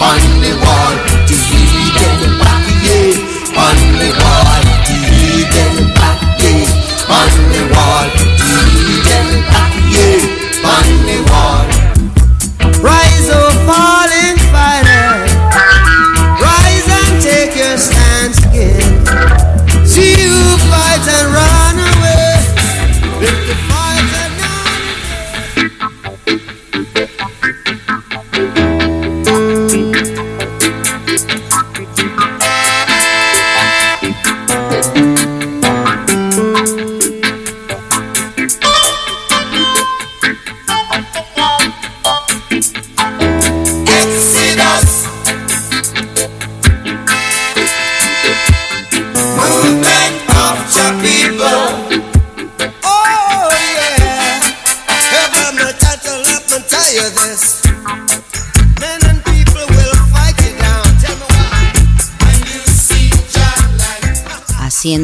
[0.00, 0.94] on the wall
[1.26, 1.34] to
[2.86, 3.18] yeah.
[3.58, 4.62] On the wall
[6.38, 6.70] yeah.
[7.16, 8.06] On the wall
[9.50, 10.70] back, yeah.
[10.70, 11.87] On the wall.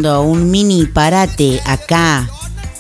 [0.05, 2.29] Un mini parate acá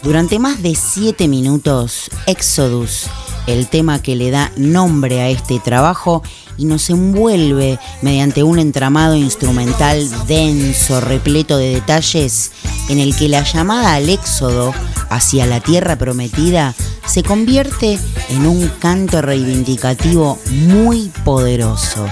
[0.02, 3.06] durante más de 7 minutos, Exodus,
[3.46, 6.22] el tema que le da nombre a este trabajo
[6.58, 12.52] y nos envuelve mediante un entramado instrumental denso, repleto de detalles,
[12.90, 14.74] en el que la llamada al éxodo
[15.08, 16.74] hacia la tierra prometida
[17.06, 17.98] se convierte
[18.28, 22.06] en un canto reivindicativo muy poderoso.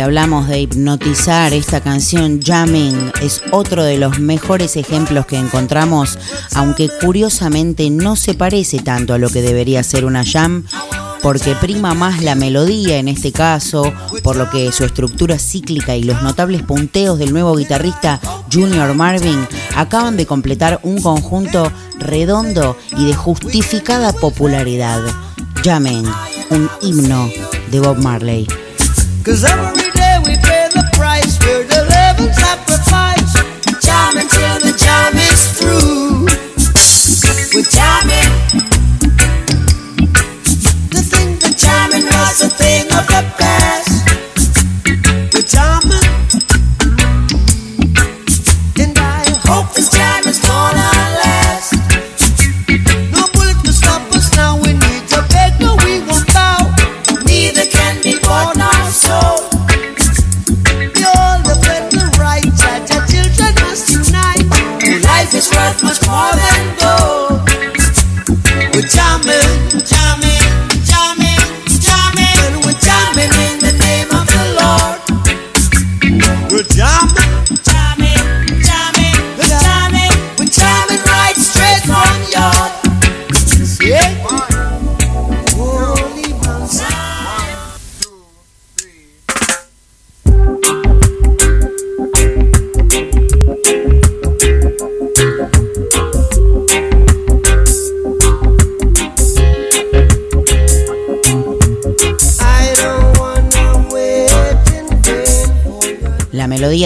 [0.00, 6.18] Hablamos de hipnotizar, esta canción Jamming es otro de los mejores ejemplos que encontramos,
[6.54, 10.64] aunque curiosamente no se parece tanto a lo que debería ser una jam,
[11.22, 13.92] porque prima más la melodía en este caso,
[14.22, 18.20] por lo que su estructura cíclica y los notables punteos del nuevo guitarrista
[18.50, 19.46] Junior Marvin
[19.76, 25.02] acaban de completar un conjunto redondo y de justificada popularidad.
[25.62, 26.06] Jamming,
[26.50, 27.30] un himno
[27.70, 28.46] de Bob Marley.
[31.00, 33.32] Pay the price, we're the living sacrifice.
[33.80, 34.59] Jamming till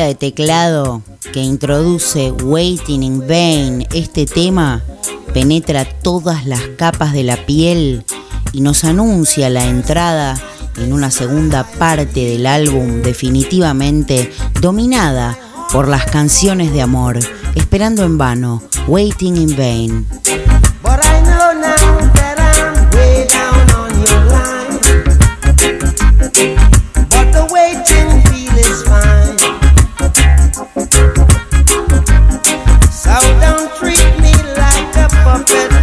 [0.03, 4.83] de teclado que introduce Waiting in Vain, este tema,
[5.33, 8.05] penetra todas las capas de la piel
[8.53, 10.37] y nos anuncia la entrada
[10.79, 15.39] en una segunda parte del álbum definitivamente dominada
[15.71, 17.21] por las canciones de amor,
[17.55, 20.07] esperando en vano, Waiting in Vain.
[35.47, 35.74] trumpet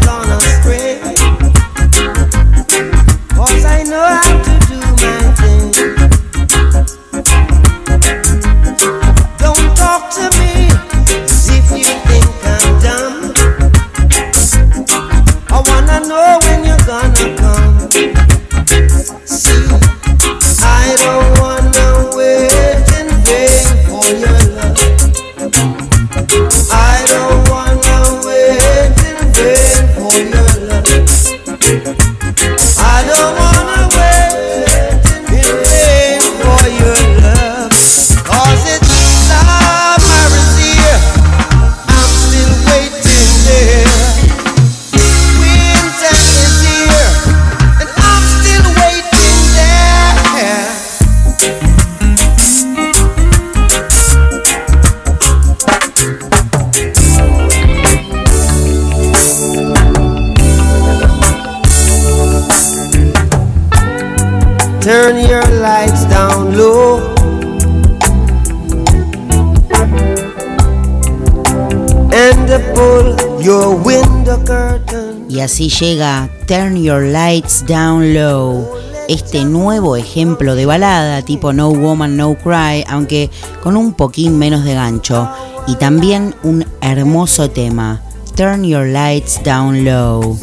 [75.41, 78.69] Así llega Turn Your Lights Down Low,
[79.09, 83.31] este nuevo ejemplo de balada tipo No Woman No Cry, aunque
[83.63, 85.27] con un poquín menos de gancho.
[85.65, 88.01] Y también un hermoso tema,
[88.35, 90.37] Turn Your Lights Down Low.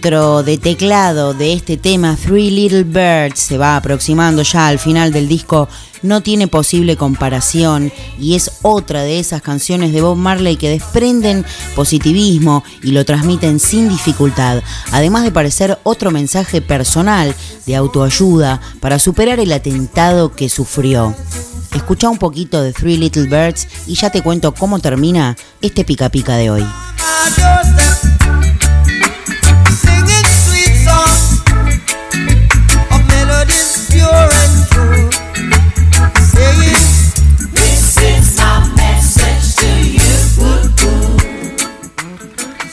[0.00, 5.12] Intro de teclado de este tema Three Little Birds se va aproximando ya al final
[5.12, 5.68] del disco,
[6.00, 11.44] no tiene posible comparación y es otra de esas canciones de Bob Marley que desprenden
[11.76, 17.34] positivismo y lo transmiten sin dificultad, además de parecer otro mensaje personal
[17.66, 21.14] de autoayuda para superar el atentado que sufrió.
[21.74, 26.08] Escucha un poquito de Three Little Birds y ya te cuento cómo termina este pica
[26.08, 26.66] pica de hoy.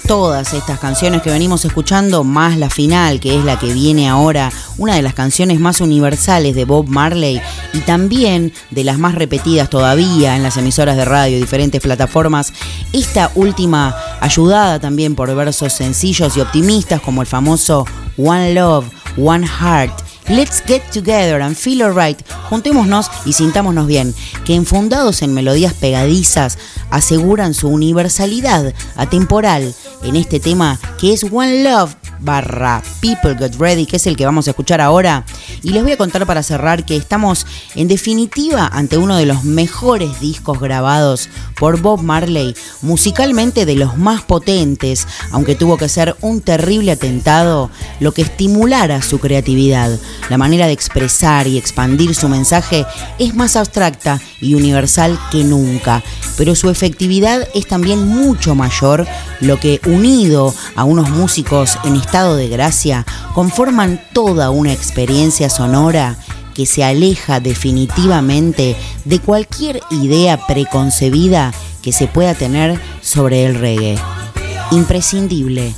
[0.08, 4.52] Todas estas canciones que venimos escuchando, más la final, que es la que viene ahora,
[4.78, 7.42] una de las canciones más universales de Bob Marley
[7.74, 12.54] y también de las más repetidas todavía en las emisoras de radio y diferentes plataformas.
[12.94, 17.86] Esta última ayudada también por versos sencillos y optimistas como el famoso
[18.18, 18.86] One Love,
[19.18, 20.07] One Heart.
[20.30, 22.22] Let's get together and feel alright.
[22.50, 24.14] Juntémonos y sintámonos bien,
[24.46, 26.58] que enfundados en melodías pegadizas
[26.90, 29.74] aseguran su universalidad atemporal
[30.04, 34.26] en este tema que es One Love barra People Get Ready, que es el que
[34.26, 35.26] vamos a escuchar ahora.
[35.64, 37.46] Y les voy a contar para cerrar que estamos
[37.76, 43.98] en definitiva ante uno de los mejores discos grabados por Bob Marley, musicalmente de los
[43.98, 49.98] más potentes, aunque tuvo que ser un terrible atentado lo que estimulara su creatividad.
[50.30, 52.86] La manera de expresar y expandir su mensaje
[53.20, 56.04] es más abstracta y universal que nunca,
[56.38, 59.08] pero su efectividad es también mucho mayor,
[59.42, 66.16] lo que unido a unos músicos en estado de gracia conforman toda una experiencia sonora
[66.54, 71.52] que se aleja definitivamente de cualquier idea preconcebida
[71.82, 73.98] que se pueda tener sobre el reggae.
[74.72, 75.76] Imprescindible.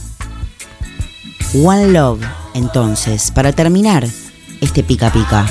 [1.55, 2.21] One Love,
[2.53, 4.07] entonces, para terminar
[4.61, 5.47] este pica pica.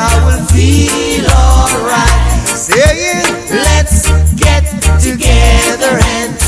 [0.00, 2.46] I will feel alright.
[2.54, 4.62] Saying, let's get
[5.00, 6.47] together and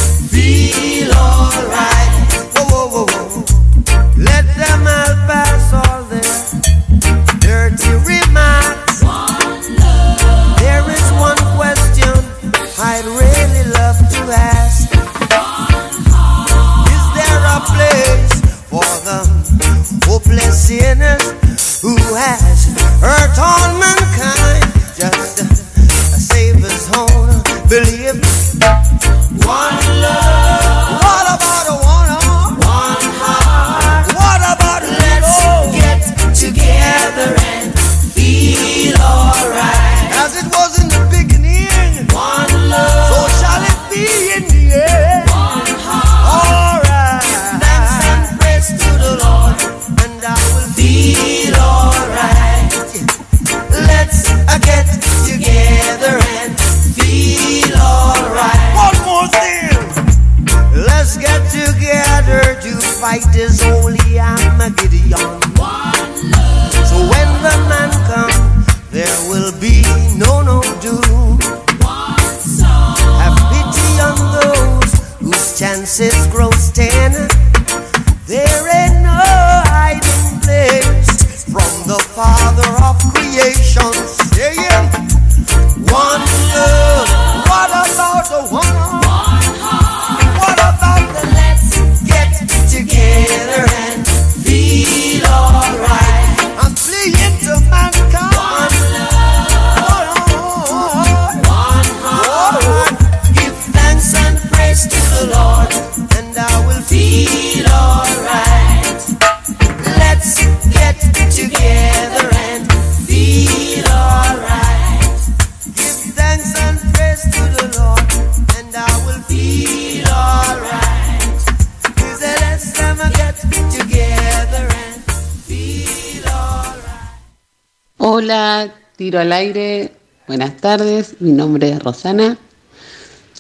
[129.19, 129.93] al aire.
[130.29, 132.39] Buenas tardes, mi nombre es Rosana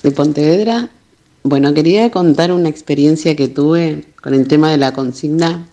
[0.02, 0.90] de Pontevedra.
[1.42, 5.68] Bueno, quería contar una experiencia que tuve con el tema de la consigna.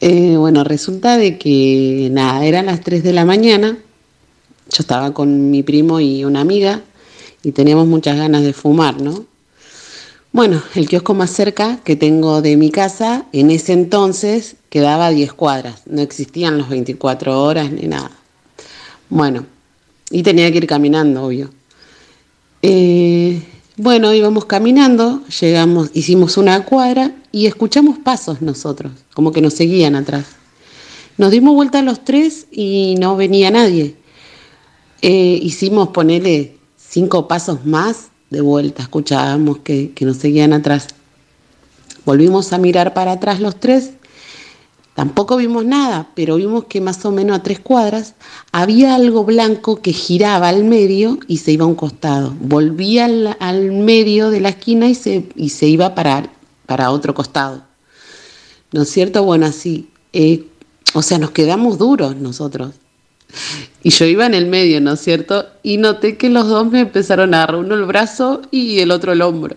[0.00, 3.78] Eh, bueno, resulta de que nada, eran las 3 de la mañana.
[4.70, 6.82] Yo estaba con mi primo y una amiga
[7.42, 9.24] y teníamos muchas ganas de fumar, ¿no?
[10.32, 15.10] Bueno, el kiosco más cerca que tengo de mi casa en ese entonces quedaba a
[15.10, 15.82] 10 cuadras.
[15.86, 18.10] No existían los 24 horas ni nada.
[19.08, 19.46] Bueno,
[20.10, 21.50] y tenía que ir caminando, obvio.
[22.62, 23.42] Eh,
[23.76, 29.96] bueno, íbamos caminando, llegamos, hicimos una cuadra y escuchamos pasos nosotros, como que nos seguían
[29.96, 30.26] atrás.
[31.18, 33.96] Nos dimos vuelta los tres y no venía nadie.
[35.02, 40.88] Eh, hicimos ponerle cinco pasos más de vuelta, escuchábamos que nos seguían atrás.
[42.04, 43.92] Volvimos a mirar para atrás los tres,
[44.94, 48.14] tampoco vimos nada, pero vimos que más o menos a tres cuadras
[48.52, 52.34] había algo blanco que giraba al medio y se iba a un costado.
[52.40, 53.04] Volvía
[53.38, 56.30] al, medio de la esquina y se, y se iba para,
[56.66, 57.62] para otro costado.
[58.72, 59.22] ¿No es cierto?
[59.22, 59.88] Bueno, así.
[60.12, 60.46] eh,
[60.94, 62.74] o sea, nos quedamos duros nosotros.
[63.82, 65.46] Y yo iba en el medio, ¿no es cierto?
[65.62, 69.12] Y noté que los dos me empezaron a agarrar uno el brazo y el otro
[69.12, 69.56] el hombro.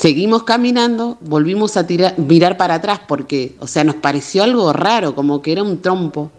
[0.00, 5.14] Seguimos caminando, volvimos a tirar, mirar para atrás porque, o sea, nos pareció algo raro,
[5.14, 6.32] como que era un trompo.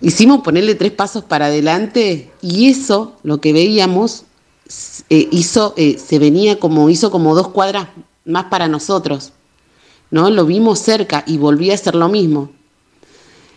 [0.00, 4.26] Hicimos ponerle tres pasos para adelante y eso, lo que veíamos,
[5.10, 7.88] eh, hizo, eh, se venía como, hizo como dos cuadras
[8.24, 9.32] más para nosotros.
[10.12, 10.30] ¿no?
[10.30, 12.52] Lo vimos cerca y volvía a hacer lo mismo.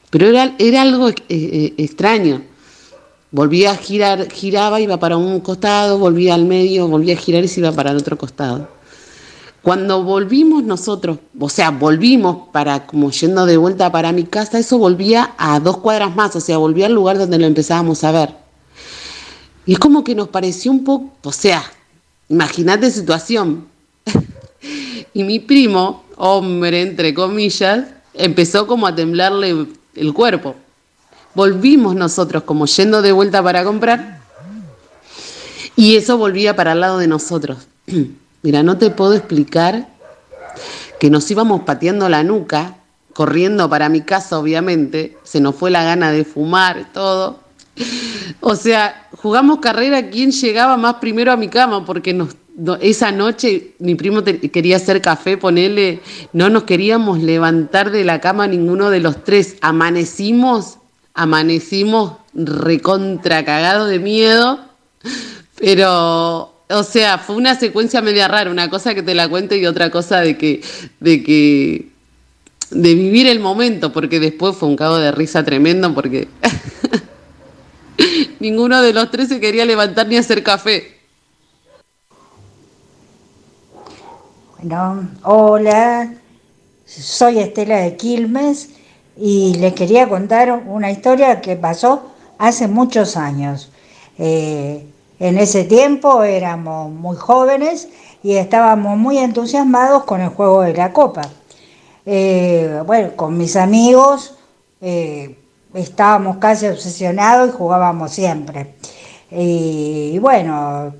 [0.10, 2.42] Pero era, era algo eh, extraño.
[3.32, 7.50] Volvía a girar, giraba, iba para un costado, volvía al medio, volvía a girar y
[7.50, 8.70] se iba para el otro costado.
[9.62, 14.78] Cuando volvimos nosotros, o sea, volvimos para como yendo de vuelta para mi casa, eso
[14.78, 18.34] volvía a dos cuadras más, o sea, volvía al lugar donde lo empezábamos a ver.
[19.66, 21.70] Y es como que nos pareció un poco, o sea,
[22.30, 23.68] imagínate situación.
[25.14, 30.56] y mi primo, hombre entre comillas, empezó como a temblarle el cuerpo.
[31.38, 34.22] Volvimos nosotros como yendo de vuelta para comprar
[35.76, 37.68] y eso volvía para el lado de nosotros.
[38.42, 39.88] Mira, no te puedo explicar
[41.00, 42.78] que nos íbamos pateando la nuca,
[43.14, 47.38] corriendo para mi casa, obviamente, se nos fue la gana de fumar, todo.
[48.40, 52.20] O sea, jugamos carrera quién llegaba más primero a mi cama porque
[52.82, 56.02] esa noche mi primo quería hacer café, ponele,
[56.34, 59.58] no nos queríamos levantar de la cama ninguno de los tres.
[59.62, 60.80] Amanecimos,
[61.18, 64.60] amanecimos recontra cagado de miedo,
[65.60, 69.66] pero, o sea, fue una secuencia media rara, una cosa que te la cuento y
[69.66, 70.62] otra cosa de que,
[71.00, 71.90] de que,
[72.70, 76.28] de vivir el momento, porque después fue un cago de risa tremendo, porque
[78.40, 81.00] ninguno de los tres se quería levantar ni hacer café.
[84.60, 86.14] Bueno, hola,
[86.86, 88.77] soy Estela de Quilmes
[89.20, 93.72] y les quería contar una historia que pasó hace muchos años.
[94.18, 94.86] Eh,
[95.20, 97.90] en ese tiempo éramos muy jóvenes
[98.24, 101.22] y estábamos muy entusiasmados con el juego de la copa.
[102.06, 104.36] Eh, bueno, con mis amigos
[104.82, 105.38] eh,
[105.74, 108.76] estábamos casi obsesionados y jugábamos siempre.
[109.32, 110.94] y bueno,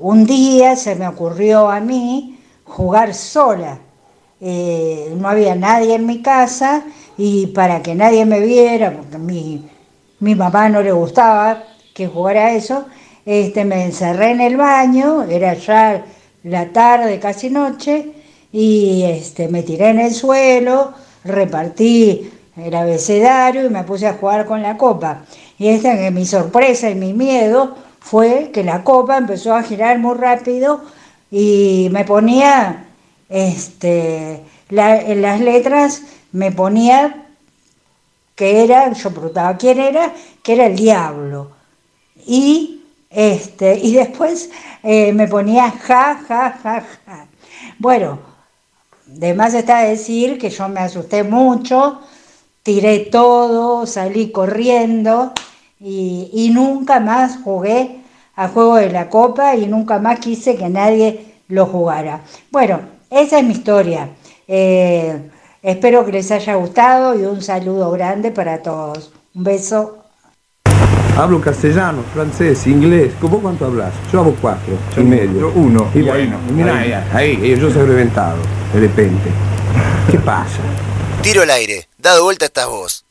[0.00, 3.78] un día se me ocurrió a mí jugar sola.
[4.40, 6.82] No había nadie en mi casa
[7.16, 9.68] y para que nadie me viera, porque a mi,
[10.20, 12.86] mi mamá no le gustaba que jugara eso,
[13.24, 16.04] este, me encerré en el baño, era ya
[16.44, 18.12] la tarde, casi noche,
[18.52, 20.92] y este, me tiré en el suelo,
[21.24, 25.24] repartí el abecedario y me puse a jugar con la copa.
[25.58, 29.98] Y esta que mi sorpresa y mi miedo fue que la copa empezó a girar
[29.98, 30.82] muy rápido
[31.30, 32.86] y me ponía,
[33.28, 36.02] este, en las letras
[36.32, 37.26] me ponía
[38.34, 40.12] que era, yo preguntaba quién era,
[40.42, 41.50] que era el diablo.
[42.26, 44.50] Y, este, y después
[44.82, 47.26] eh, me ponía ja, ja, ja, ja.
[47.78, 48.18] Bueno,
[49.06, 52.00] de más está decir que yo me asusté mucho,
[52.62, 55.32] tiré todo, salí corriendo
[55.78, 58.00] y, y nunca más jugué
[58.34, 62.22] a juego de la copa y nunca más quise que nadie lo jugara.
[62.50, 62.80] Bueno,
[63.10, 64.08] esa es mi historia.
[64.48, 65.30] Eh,
[65.62, 69.12] espero que les haya gustado y un saludo grande para todos.
[69.34, 69.98] Un beso.
[71.16, 73.12] Hablo castellano, francés, inglés.
[73.20, 73.92] ¿Vos cuánto hablas?
[74.12, 75.52] Yo hablo cuatro y medio.
[75.54, 75.88] uno.
[75.94, 76.78] Y bueno, mira,
[77.12, 78.38] ahí, ahí, yo soy reventado,
[78.72, 79.30] de repente.
[80.10, 80.60] ¿Qué pasa?
[81.22, 83.04] Tiro al aire, dado vuelta estás vos.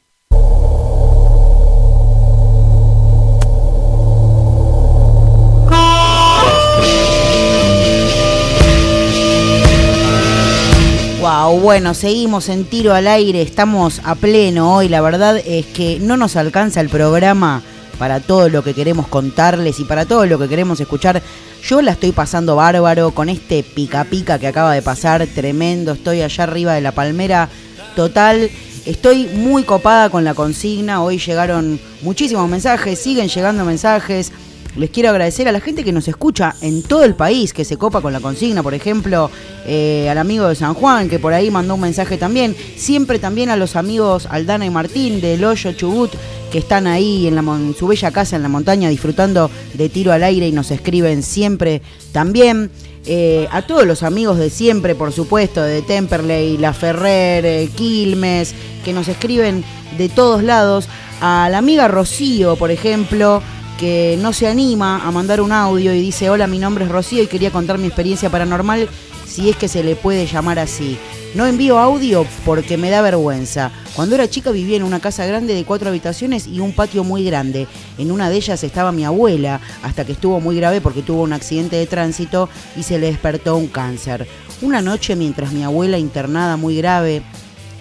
[11.32, 16.18] Bueno, seguimos en tiro al aire, estamos a pleno hoy, la verdad es que no
[16.18, 17.62] nos alcanza el programa
[17.98, 21.22] para todo lo que queremos contarles y para todo lo que queremos escuchar.
[21.64, 26.22] Yo la estoy pasando bárbaro con este pica pica que acaba de pasar, tremendo, estoy
[26.22, 27.48] allá arriba de la palmera
[27.96, 28.50] total.
[28.86, 34.34] Estoy muy copada con la consigna, hoy llegaron muchísimos mensajes, siguen llegando mensajes.
[34.78, 37.76] Les quiero agradecer a la gente que nos escucha en todo el país, que se
[37.76, 39.30] copa con la consigna, por ejemplo,
[39.68, 42.56] eh, al amigo de San Juan, que por ahí mandó un mensaje también.
[42.78, 46.12] Siempre también a los amigos Aldana y Martín del Hoyo Chubut,
[46.54, 50.14] que están ahí en, la, en su bella casa en la montaña disfrutando de tiro
[50.14, 51.82] al aire y nos escriben siempre
[52.14, 52.72] también.
[53.06, 58.54] Eh, a todos los amigos de siempre, por supuesto, de Temperley, La Ferrer, eh, Quilmes,
[58.86, 59.66] que nos escriben
[59.98, 60.88] de todos lados.
[61.20, 63.42] A la amiga Rocío, por ejemplo,
[63.82, 67.24] que no se anima a mandar un audio y dice, hola, mi nombre es Rocío
[67.24, 68.88] y quería contar mi experiencia paranormal,
[69.26, 71.00] si es que se le puede llamar así.
[71.34, 73.72] No envío audio porque me da vergüenza.
[73.96, 77.24] Cuando era chica vivía en una casa grande de cuatro habitaciones y un patio muy
[77.26, 77.68] grande.
[77.98, 81.34] En una de ellas estaba mi abuela, hasta que estuvo muy grave porque tuvo un
[81.34, 84.28] accidente de tránsito y se le despertó un cáncer.
[84.62, 87.24] Una noche mientras mi abuela internada muy grave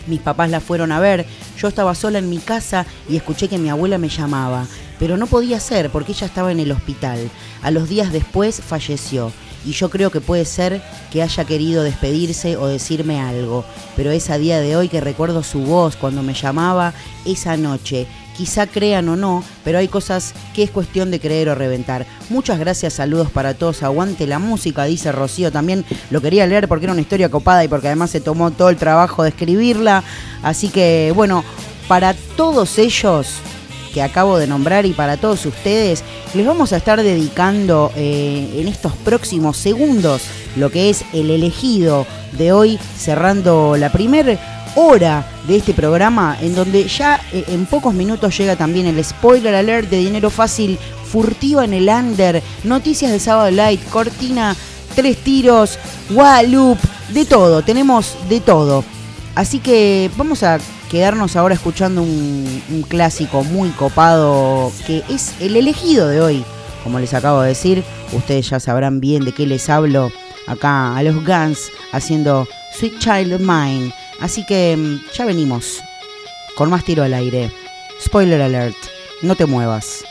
[0.07, 1.27] mis papás la fueron a ver,
[1.59, 4.67] yo estaba sola en mi casa y escuché que mi abuela me llamaba,
[5.01, 7.19] pero no podía ser porque ella estaba en el hospital.
[7.63, 9.33] A los días después falleció
[9.65, 13.65] y yo creo que puede ser que haya querido despedirse o decirme algo,
[13.97, 16.93] pero es a día de hoy que recuerdo su voz cuando me llamaba
[17.25, 18.07] esa noche.
[18.37, 22.07] Quizá crean o no, pero hay cosas que es cuestión de creer o reventar.
[22.31, 23.83] Muchas gracias, saludos para todos.
[23.83, 25.53] Aguante la música, dice Rocío.
[25.53, 28.71] También lo quería leer porque era una historia copada y porque además se tomó todo
[28.71, 30.05] el trabajo de escribirla.
[30.43, 31.45] Así que, bueno,
[31.87, 33.43] para todos ellos
[33.93, 36.03] que acabo de nombrar y para todos ustedes,
[36.35, 40.23] les vamos a estar dedicando eh, en estos próximos segundos
[40.57, 44.39] lo que es el elegido de hoy, cerrando la primer
[44.77, 49.55] hora de este programa, en donde ya eh, en pocos minutos llega también el spoiler
[49.55, 50.79] alert de Dinero Fácil,
[51.11, 54.57] furtiva en el under, noticias de Sábado Light, cortina,
[54.95, 55.79] tres tiros,
[56.11, 58.85] Guadalupe, de todo, tenemos de todo.
[59.35, 60.59] Así que vamos a
[60.91, 66.45] quedarnos ahora escuchando un, clásico muy copado que es el elegido de hoy.
[66.83, 70.11] Como les acabo de decir, ustedes ya sabrán bien de qué les hablo
[70.47, 73.95] acá a los Guns haciendo Sweet Child of Mine.
[74.21, 75.81] Así que mm, ya venimos
[76.57, 77.51] con más tiro al aire.
[78.03, 78.77] Spoiler alert,
[79.23, 80.05] no te muevas.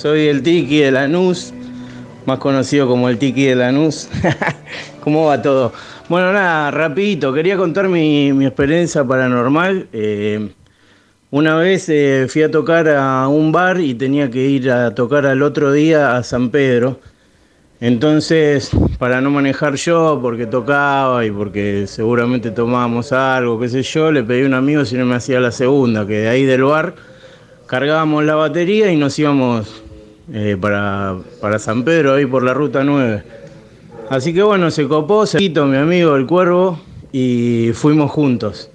[0.00, 1.52] Soy el Tiki de Lanús,
[2.24, 4.08] más conocido como el Tiki de Lanús.
[5.04, 5.74] ¿Cómo va todo?
[6.08, 9.88] Bueno, nada, rapidito, quería contar mi, experiencia paranormal.
[9.92, 10.48] Eh,
[11.30, 15.26] una vez eh, fui a tocar a un bar y tenía que ir a tocar
[15.26, 16.98] al otro día a San Pedro.
[17.82, 24.10] Entonces, para no manejar yo, porque tocaba y porque seguramente tomábamos algo, qué sé yo,
[24.10, 26.64] le pedí a un amigo si no me hacía la segunda, que de ahí del
[26.64, 26.94] bar
[27.66, 29.84] cargábamos la batería y nos íbamos
[30.32, 33.22] eh, para, para San Pedro, ahí por la ruta 9.
[34.08, 36.80] Así que bueno, se copó, se quitó mi amigo el cuervo
[37.12, 38.70] y fuimos juntos.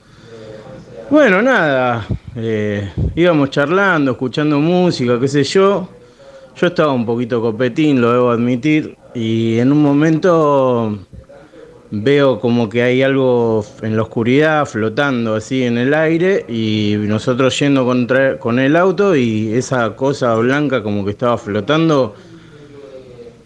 [1.09, 2.05] Bueno, nada,
[2.35, 5.87] eh, íbamos charlando, escuchando música, qué sé yo.
[6.55, 10.99] Yo estaba un poquito copetín, lo debo admitir, y en un momento
[11.91, 17.57] veo como que hay algo en la oscuridad flotando así en el aire y nosotros
[17.59, 22.15] yendo contra, con el auto y esa cosa blanca como que estaba flotando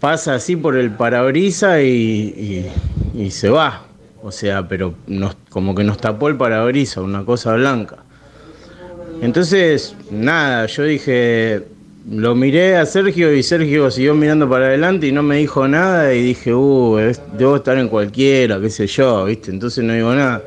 [0.00, 2.66] pasa así por el parabrisa y,
[3.14, 3.82] y- se va.
[4.22, 4.94] O sea, pero
[5.50, 7.96] como que nos tapó el parabrisa, una cosa blanca.
[9.22, 11.62] Entonces, nada, yo dije,
[12.08, 16.12] lo miré a Sergio y Sergio siguió mirando para adelante y no me dijo nada
[16.14, 19.50] y dije, uh, es- debo estar en cualquiera, qué sé yo, ¿viste?
[19.50, 20.42] Entonces no digo nada.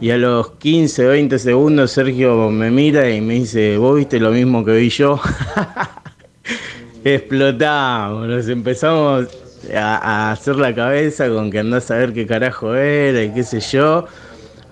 [0.00, 4.30] Y a los 15, 20 segundos Sergio me mira y me dice, ¿vos viste lo
[4.30, 5.20] mismo que vi yo?
[7.04, 9.26] Explotamos, nos empezamos
[9.74, 13.42] a, a hacer la cabeza con que andás a ver qué carajo era y qué
[13.42, 14.06] sé yo.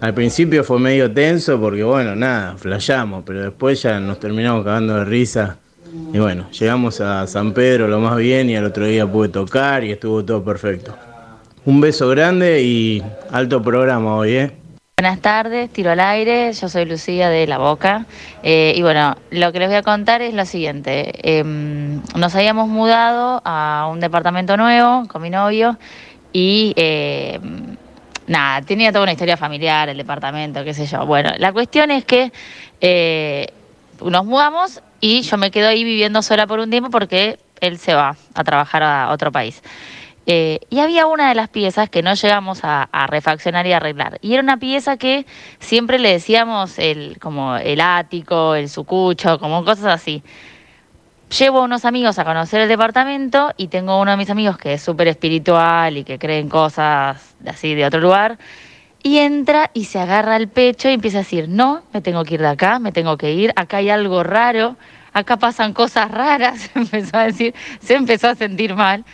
[0.01, 4.95] Al principio fue medio tenso porque bueno, nada, flayamos, pero después ya nos terminamos cagando
[4.97, 5.59] de risa.
[6.13, 9.85] Y bueno, llegamos a San Pedro lo más bien y al otro día pude tocar
[9.85, 10.97] y estuvo todo perfecto.
[11.65, 14.53] Un beso grande y alto programa hoy, ¿eh?
[14.99, 18.07] Buenas tardes, tiro al aire, yo soy Lucía de La Boca
[18.43, 22.69] eh, y bueno, lo que les voy a contar es lo siguiente, Em, nos habíamos
[22.69, 25.77] mudado a un departamento nuevo con mi novio
[26.33, 27.77] y em,
[28.27, 31.05] nada, tenía toda una historia familiar el departamento, qué sé yo.
[31.05, 32.33] Bueno, la cuestión es que
[32.81, 33.49] eh,
[34.03, 37.95] nos mudamos y yo me quedo ahí viviendo sola por un tiempo porque él se
[37.95, 39.63] va a trabajar a otro país.
[40.29, 44.19] Eh, y había una de las piezas que no llegamos a, refaccionar y arreglar.
[44.23, 45.25] Y era una pieza que
[45.61, 50.25] siempre le decíamos el, como el ático, el sucucho, como cosas así.
[51.39, 54.75] Llevo a unos amigos a conocer el departamento y tengo uno de mis amigos que
[54.75, 58.39] es súper espiritual y que cree en cosas así de otro lugar.
[59.07, 62.35] Y entra y se agarra al pecho y empieza a decir, no, me tengo que
[62.35, 64.75] ir de acá, me tengo que ir, acá hay algo raro,
[65.13, 69.05] acá pasan cosas raras, empezó a decir, se empezó a sentir mal.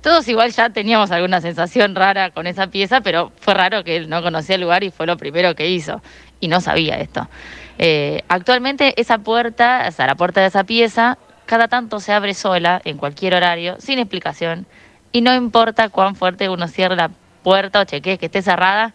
[0.00, 4.08] Todos igual ya teníamos alguna sensación rara con esa pieza, pero fue raro que él
[4.08, 6.00] no conocía el lugar y fue lo primero que hizo.
[6.40, 7.28] Y no sabía esto.
[7.76, 12.32] Eh, actualmente esa puerta, o sea, la puerta de esa pieza, cada tanto se abre
[12.32, 14.64] sola, en cualquier horario, sin explicación.
[15.12, 17.10] Y no importa cuán fuerte uno cierre la
[17.42, 18.94] puerta o chequee que esté cerrada,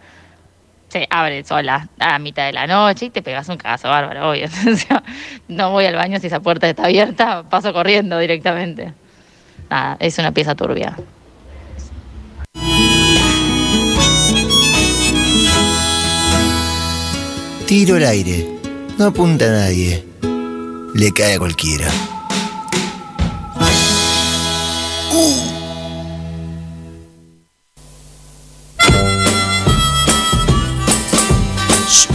[0.87, 4.47] se abre sola a mitad de la noche y te pegas un caso bárbaro, obvio.
[5.47, 8.93] No voy al baño si esa puerta está abierta, paso corriendo directamente.
[9.99, 10.95] Es una pieza turbia.
[17.65, 18.47] Tiro al aire.
[18.97, 20.05] No apunta a nadie.
[20.93, 21.91] Le cae a cualquiera.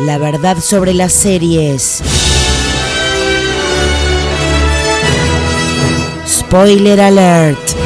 [0.00, 2.02] la verdad sobre las series.
[6.48, 7.85] Spoiler alert.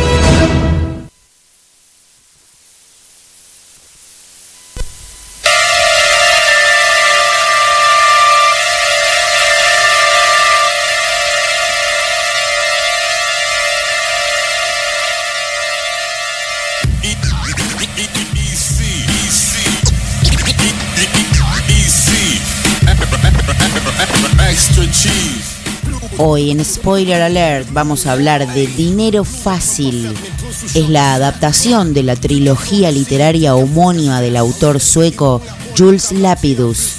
[26.70, 30.14] Spoiler Alert vamos a hablar de Dinero Fácil.
[30.72, 35.42] Es la adaptación de la trilogía literaria homónima del autor sueco
[35.76, 36.98] Jules Lapidus,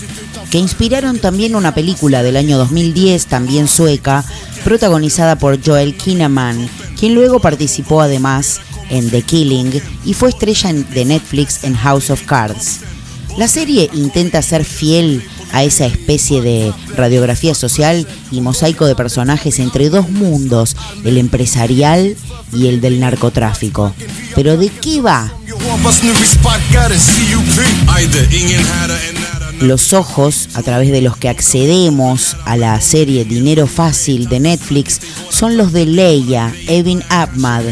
[0.49, 4.25] que inspiraron también una película del año 2010, también sueca,
[4.65, 6.67] protagonizada por Joel Kinnaman,
[6.99, 12.23] quien luego participó además en The Killing y fue estrella de Netflix en House of
[12.23, 12.81] Cards.
[13.37, 19.59] La serie intenta ser fiel a esa especie de radiografía social y mosaico de personajes
[19.59, 22.15] entre dos mundos, el empresarial
[22.53, 23.93] y el del narcotráfico.
[24.35, 25.31] Pero ¿de qué va?
[29.59, 34.99] Los ojos a través de los que accedemos a la serie Dinero Fácil de Netflix
[35.29, 37.63] son los de Leia Evin Ahmad,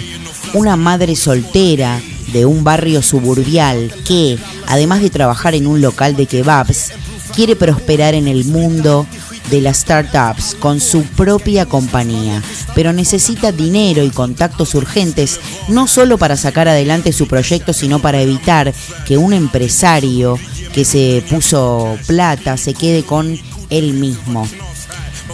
[0.54, 2.00] una madre soltera
[2.32, 4.38] de un barrio suburbial que,
[4.68, 6.92] además de trabajar en un local de kebabs,
[7.40, 9.08] quiere prosperar en el mundo
[9.50, 12.44] de las startups con su propia compañía,
[12.76, 15.40] pero necesita dinero y contactos urgentes
[15.70, 18.74] no solo para sacar adelante su proyecto, sino para evitar
[19.08, 20.38] que un empresario
[20.74, 23.40] que se puso plata se quede con
[23.70, 24.46] él mismo.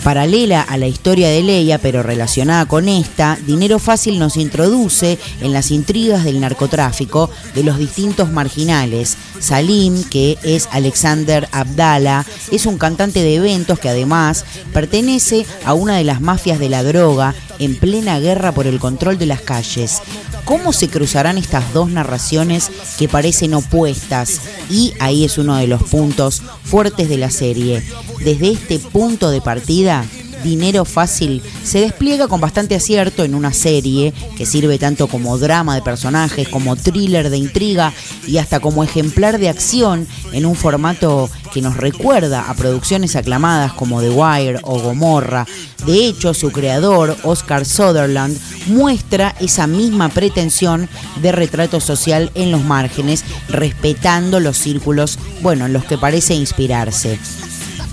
[0.03, 5.53] Paralela a la historia de Leia, pero relacionada con esta, Dinero Fácil nos introduce en
[5.53, 9.17] las intrigas del narcotráfico de los distintos marginales.
[9.39, 15.97] Salim, que es Alexander Abdala, es un cantante de eventos que además pertenece a una
[15.97, 20.01] de las mafias de la droga en plena guerra por el control de las calles.
[20.45, 24.41] ¿Cómo se cruzarán estas dos narraciones que parecen opuestas?
[24.69, 27.83] Y ahí es uno de los puntos fuertes de la serie.
[28.23, 30.05] Desde este punto de partida,
[30.45, 35.73] Dinero Fácil se despliega con bastante acierto en una serie que sirve tanto como drama
[35.73, 37.91] de personajes, como thriller de intriga
[38.27, 43.73] y hasta como ejemplar de acción en un formato que nos recuerda a producciones aclamadas
[43.73, 45.47] como The Wire o Gomorra.
[45.87, 50.87] De hecho, su creador, Oscar Sutherland, muestra esa misma pretensión
[51.23, 57.17] de retrato social en los márgenes, respetando los círculos, bueno, en los que parece inspirarse.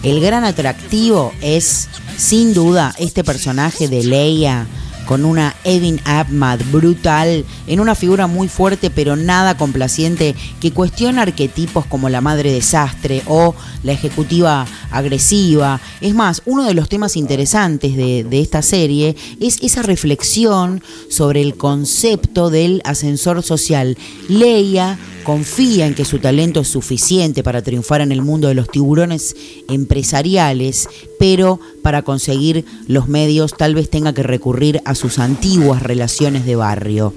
[0.02, 4.66] El gran atractivo es, sin duda, este personaje de Leia
[5.06, 11.22] con una Evin Ahmad brutal, en una figura muy fuerte pero nada complaciente que cuestiona
[11.22, 15.80] arquetipos como la madre desastre o la ejecutiva agresiva.
[16.00, 21.42] Es más, uno de los temas interesantes de, de esta serie es esa reflexión sobre
[21.42, 23.96] el concepto del ascensor social.
[24.28, 28.68] Leia confía en que su talento es suficiente para triunfar en el mundo de los
[28.68, 29.36] tiburones
[29.68, 30.88] empresariales,
[31.18, 36.56] pero para conseguir los medios tal vez tenga que recurrir a sus antiguas relaciones de
[36.56, 37.12] barrio.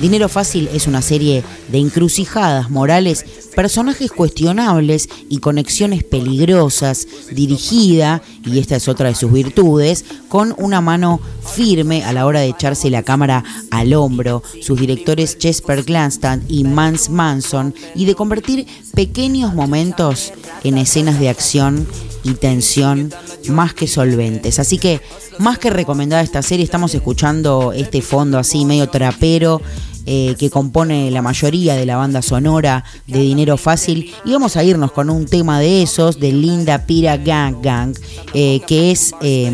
[0.00, 8.58] Dinero Fácil es una serie de encrucijadas morales, personajes cuestionables y conexiones peligrosas, dirigida, y
[8.58, 11.20] esta es otra de sus virtudes, con una mano
[11.54, 16.64] firme a la hora de echarse la cámara al hombro, sus directores Jesper Glanstad y
[16.64, 20.32] Mans Manson, y de convertir pequeños momentos
[20.64, 21.86] en escenas de acción
[22.24, 23.12] y tensión
[23.48, 24.58] más que solventes.
[24.58, 25.00] Así que,
[25.38, 29.60] más que recomendada esta serie, estamos escuchando este fondo así medio trapero
[30.06, 34.12] eh, que compone la mayoría de la banda sonora de Dinero Fácil.
[34.24, 37.94] Y vamos a irnos con un tema de esos, de Linda Pira Gang Gang,
[38.34, 39.50] eh, que es eh,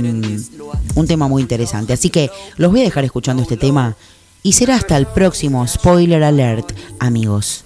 [0.94, 1.92] un tema muy interesante.
[1.92, 3.96] Así que los voy a dejar escuchando este tema
[4.42, 7.64] y será hasta el próximo Spoiler Alert, amigos.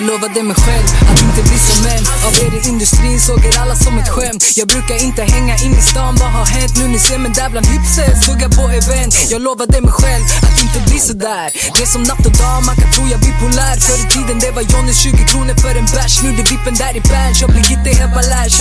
[0.00, 2.04] el over de mi head inte bli som en.
[2.26, 4.42] Av er i industrin såg er alla som ett skämt.
[4.56, 6.72] Jag brukar inte hänga in i stan, vad har hänt?
[6.78, 9.12] Nu ni ser mig där bland hipsters, stod jag på event.
[9.32, 11.48] Jag lovade mig själv att inte bli sådär.
[11.74, 14.36] Det är som natt och dag, man kan tro jag blir polär Förr i tiden
[14.44, 16.14] det var Johnnys 20 kronor för en bärs.
[16.22, 17.36] Nu det vippen där i bärs.
[17.42, 18.56] jag blir inte helt balärs.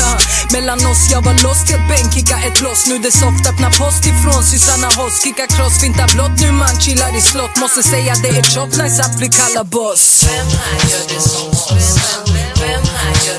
[0.53, 2.81] Mellan oss, jag var lost till att bänk, kicka ett loss.
[2.89, 4.41] Nu det soft, öppna post ifrån.
[4.51, 7.53] Susanna Hoss Kicka cross, finta blått, nu man chillar i slott.
[7.63, 10.03] Måste säga det är chop nice att bli kallad boss.
[10.27, 11.39] Vem här gör det så?
[11.69, 12.68] Vem vem, vem?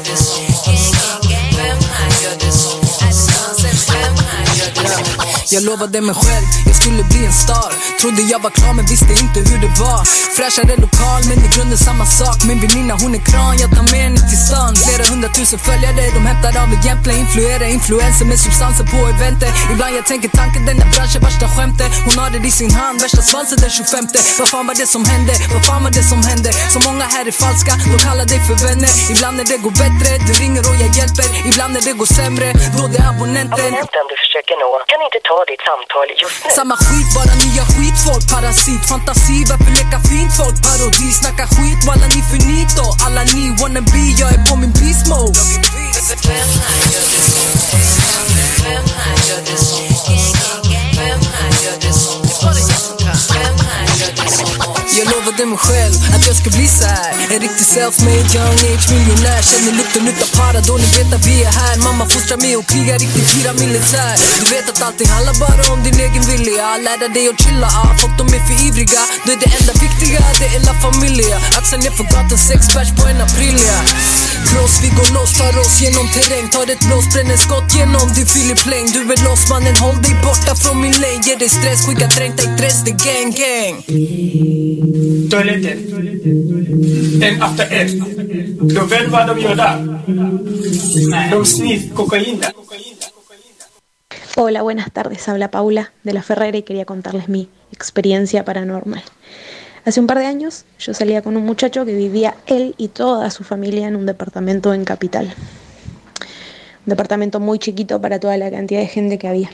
[0.05, 0.41] Det så?
[1.57, 2.53] Vem här gör det
[5.55, 7.71] Jag lovade mig själv, jag skulle bli en star.
[8.01, 10.01] Trodde jag var klar men visste inte hur det var.
[10.37, 12.39] Fräschare lokal men i grunden samma sak.
[12.49, 14.73] Min väninna hon är kran, jag tar med henne till stan.
[14.85, 19.51] Flera hundratusen följare, de hämtar av exemplar Influerar influenser med substanser på eventer.
[19.73, 21.91] Ibland jag tänker tanken den där branschen värsta skämtet.
[22.07, 24.05] Hon har det i sin hand, värsta svansen den 25
[24.39, 25.33] Vad fan var det som hände?
[25.55, 26.51] Vad fan var det som hände?
[26.75, 28.93] Så många här är falska, de kallar dig för vänner.
[29.13, 31.27] Ibland när det går bättre, du ringer och jag hjälper.
[31.51, 32.47] Ibland när det går sämre,
[32.77, 33.67] då det är abonnenten.
[33.67, 34.71] Abonnenten du försöker nå.
[34.91, 36.51] Kan inte ta ditt samtal just nu.
[36.61, 40.57] Samma skit, bara nya skitfolk Parasit, fantasi, varför leka fint folk?
[40.67, 45.05] Parodi, snacka skit, walla ni finito Alla ni wanna be, jag är på min beast
[45.13, 45.41] mode
[46.29, 47.43] Vem här gör det så?
[48.67, 49.77] Vem här gör det så?
[50.99, 52.00] Vem här gör det så?
[55.01, 59.43] Jag lovade mig själv att jag skulle bli såhär En riktig self-made young age miljonär.
[59.51, 61.77] Känner lukten utav para då ni vet att vi är här.
[61.87, 65.81] Mamma fostrar mig och krigar riktigt fyra militär Du vet att allting handlar bara om
[65.87, 66.67] din egen vilja.
[66.87, 69.03] Lära dig att chilla, ah, folk de är för ivriga.
[69.25, 72.91] Då är det enda viktiga, det är la familia Axlar ner för gatan, sex bärs
[72.99, 73.77] på en aprilia.
[74.83, 78.27] Vi går loss, tar oss genom terräng Tar ett blås, bränner skott genom din
[78.95, 82.69] Du är loss mannen, håll dig borta från min lane Ger dig stress, skicka 33
[82.85, 83.75] det gang gang
[85.31, 85.79] Toaletten.
[87.23, 87.89] En efter en.
[88.69, 89.77] Du vet vad de gör där?
[91.31, 92.53] De sniff kokain där.
[94.37, 95.27] Hola, buenas tardes.
[95.27, 99.01] Habla Paula de la Ferrera y quería contarles mi experiencia paranormal.
[99.85, 103.31] Hace un par de años yo salía con un muchacho que vivía él y toda
[103.31, 105.35] su familia en un departamento en Capital.
[106.87, 109.51] Un departamento muy chiquito para toda la cantidad de gente que había.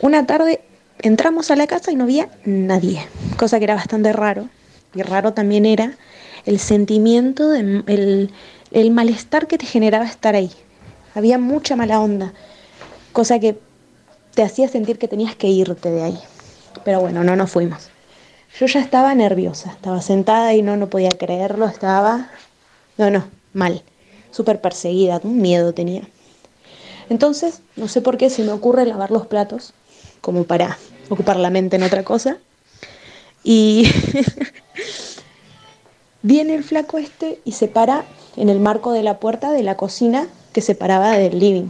[0.00, 0.60] Una tarde
[0.98, 3.06] entramos a la casa y no había nadie,
[3.38, 4.48] cosa que era bastante raro.
[4.94, 5.92] Y raro también era
[6.44, 8.30] el sentimiento, de, el,
[8.72, 10.50] el malestar que te generaba estar ahí.
[11.14, 12.34] Había mucha mala onda,
[13.12, 13.58] cosa que
[14.34, 16.18] te hacía sentir que tenías que irte de ahí.
[16.84, 17.90] Pero bueno, no nos fuimos.
[18.58, 22.30] Yo ya estaba nerviosa, estaba sentada y no, no podía creerlo, estaba...
[22.96, 23.82] No, no, mal,
[24.30, 26.08] súper perseguida, un miedo tenía.
[27.10, 29.74] Entonces, no sé por qué se me ocurre lavar los platos,
[30.22, 30.78] como para
[31.10, 32.38] ocupar la mente en otra cosa.
[33.44, 33.90] Y
[36.22, 38.06] viene el flaco este y se para
[38.36, 41.68] en el marco de la puerta de la cocina que separaba del living.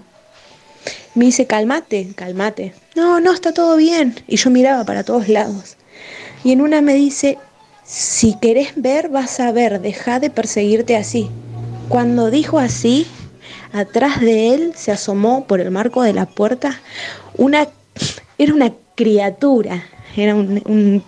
[1.17, 2.75] Me dice, calmate, calmate.
[2.95, 4.15] No, no, está todo bien.
[4.29, 5.77] Y yo miraba para todos lados.
[6.45, 7.39] Y en una me dice,
[7.85, 11.29] si querés ver, vas a ver, deja de perseguirte así.
[11.89, 13.07] Cuando dijo así,
[13.73, 16.81] atrás de él se asomó por el marco de la puerta
[17.37, 17.69] una,
[18.39, 19.85] era una criatura,
[20.17, 21.05] era un, un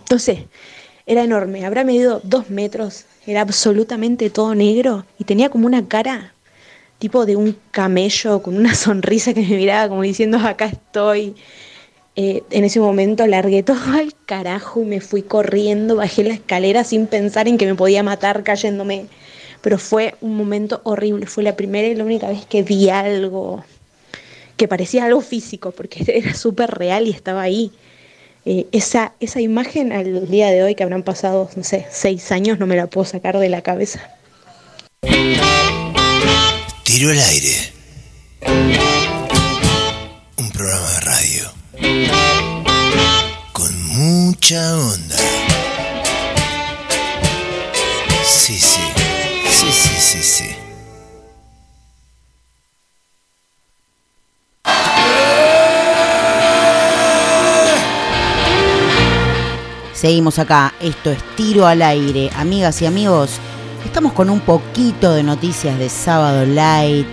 [1.06, 6.34] era enorme, habrá medido dos metros, era absolutamente todo negro y tenía como una cara
[6.98, 11.34] tipo de un camello con una sonrisa que me miraba como diciendo acá estoy.
[12.20, 16.82] Eh, en ese momento largué todo al carajo y me fui corriendo, bajé la escalera
[16.82, 19.06] sin pensar en que me podía matar cayéndome.
[19.60, 23.64] Pero fue un momento horrible, fue la primera y la única vez que vi algo
[24.56, 27.70] que parecía algo físico, porque era súper real y estaba ahí.
[28.44, 32.58] Eh, esa, esa imagen al día de hoy, que habrán pasado, no sé, seis años,
[32.58, 34.10] no me la puedo sacar de la cabeza.
[36.82, 38.97] Tiro al aire.
[44.56, 45.16] Onda.
[48.24, 48.80] Sí, sí.
[49.50, 50.44] Sí, sí, sí, sí.
[59.92, 62.30] Seguimos acá, esto es tiro al aire.
[62.36, 63.32] Amigas y amigos,
[63.84, 67.06] estamos con un poquito de noticias de sábado light.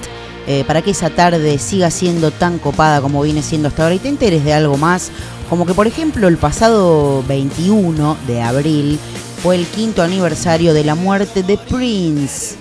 [0.47, 3.99] eh, para que esa tarde siga siendo tan copada como viene siendo hasta ahora y
[3.99, 5.09] te enteres de algo más.
[5.49, 8.99] Como que por ejemplo el pasado 21 de abril
[9.43, 12.55] fue el quinto aniversario de la muerte de Prince.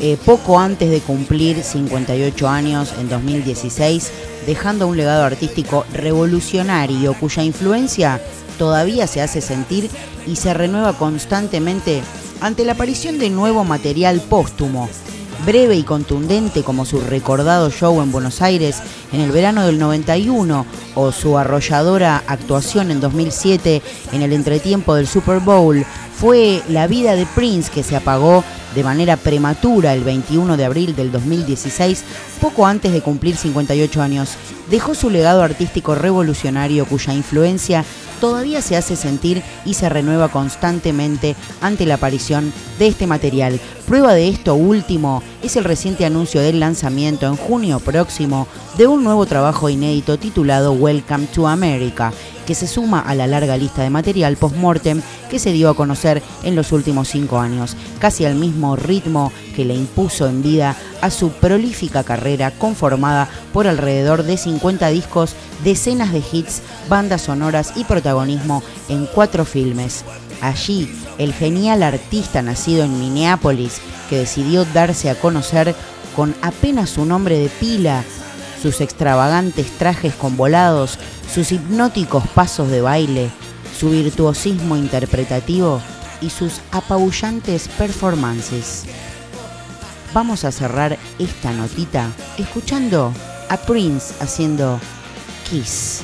[0.00, 4.10] Eh, poco antes de cumplir 58 años en 2016,
[4.46, 8.20] dejando un legado artístico revolucionario cuya influencia
[8.58, 9.90] todavía se hace sentir
[10.26, 12.02] y se renueva constantemente
[12.40, 14.88] ante la aparición de nuevo material póstumo,
[15.44, 18.82] breve y contundente como su recordado show en Buenos Aires
[19.12, 23.82] en el verano del 91 o su arrolladora actuación en 2007
[24.12, 25.84] en el entretiempo del Super Bowl,
[26.14, 28.44] fue la vida de Prince que se apagó
[28.74, 32.04] de manera prematura el 21 de abril del 2016,
[32.40, 34.30] poco antes de cumplir 58 años.
[34.70, 37.84] Dejó su legado artístico revolucionario cuya influencia
[38.20, 43.60] todavía se hace sentir y se renueva constantemente ante la aparición de este material.
[43.92, 48.48] Prueba de esto último es el reciente anuncio del lanzamiento en junio próximo
[48.78, 52.10] de un nuevo trabajo inédito titulado Welcome to America,
[52.46, 56.22] que se suma a la larga lista de material post-mortem que se dio a conocer
[56.42, 61.10] en los últimos cinco años, casi al mismo ritmo que le impuso en vida a
[61.10, 67.84] su prolífica carrera conformada por alrededor de 50 discos, decenas de hits, bandas sonoras y
[67.84, 70.02] protagonismo en cuatro filmes.
[70.42, 75.72] Allí, el genial artista nacido en Minneapolis, que decidió darse a conocer
[76.16, 78.02] con apenas su nombre de pila,
[78.60, 80.98] sus extravagantes trajes con volados,
[81.32, 83.30] sus hipnóticos pasos de baile,
[83.78, 85.80] su virtuosismo interpretativo
[86.20, 88.84] y sus apabullantes performances.
[90.12, 93.12] Vamos a cerrar esta notita escuchando
[93.48, 94.80] a Prince haciendo
[95.48, 96.02] Kiss.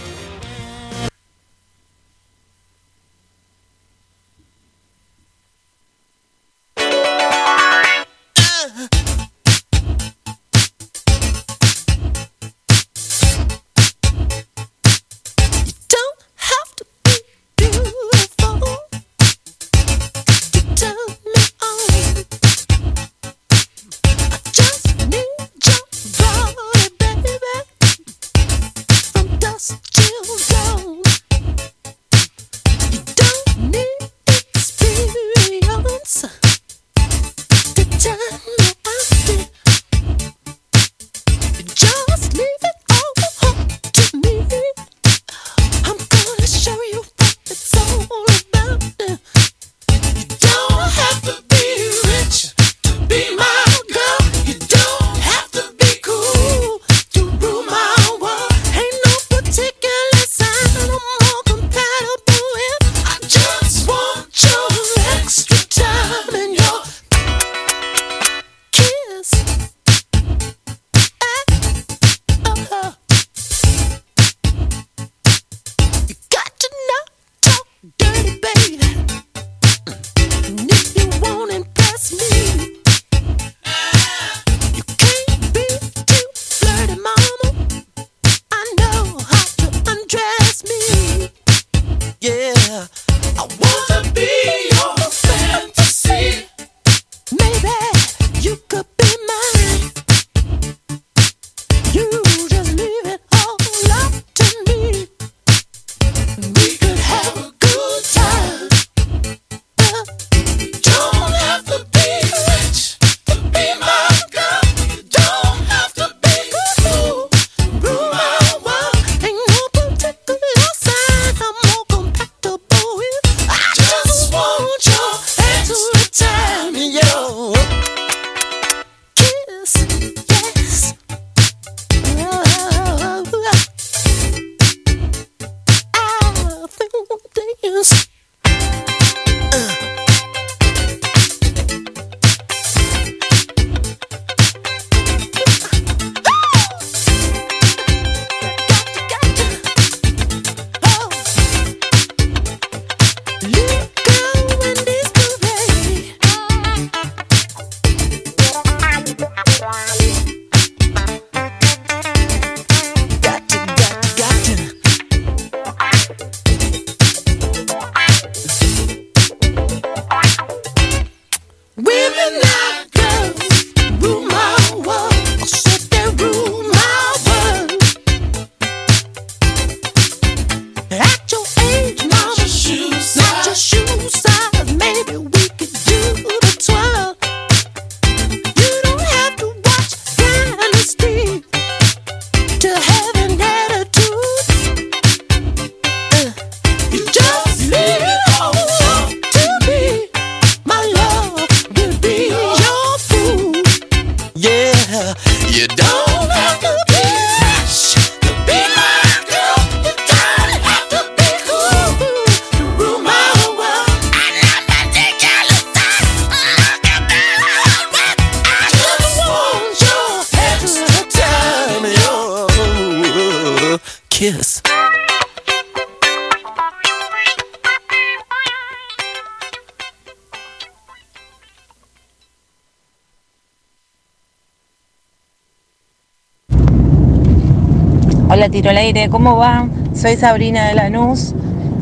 [238.39, 239.66] Hola Tiro al Aire, ¿cómo va?
[239.94, 241.35] Soy Sabrina de Lanús.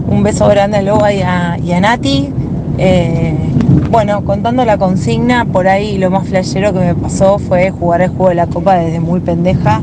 [0.08, 2.30] Un beso grande a Loba y a, y Nati.
[2.78, 3.34] Eh,
[3.90, 8.08] bueno, contando la consigna, por ahí lo más flashero que me pasó fue jugar el
[8.08, 9.82] juego de la copa desde muy pendeja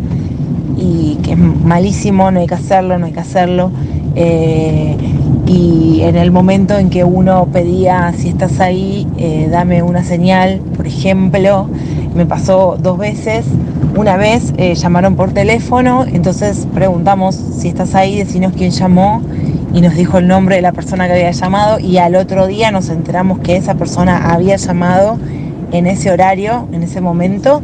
[0.76, 3.70] y que es malísimo, no hay que hacerlo, no hay que hacerlo.
[4.16, 4.98] Eh,
[5.46, 10.60] y en el momento en que uno pedía, si estás ahí, eh, dame una señal,
[10.76, 11.68] por ejemplo,
[12.16, 13.46] me pasó dos veces.
[13.96, 19.22] Una vez eh, llamaron por teléfono, entonces preguntamos si estás ahí, decinos quién llamó
[19.72, 22.72] y nos dijo el nombre de la persona que había llamado y al otro día
[22.72, 25.20] nos enteramos que esa persona había llamado
[25.72, 27.62] en ese horario, en ese momento.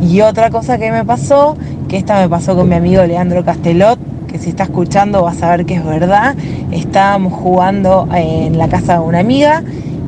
[0.00, 1.56] Y otra cosa que me pasó,
[1.88, 3.98] que esta me pasó con mi amigo Leandro Castelot,
[4.28, 6.36] que si está escuchando va a saber que es verdad.
[6.70, 9.64] Estábamos jugando en la casa de una amiga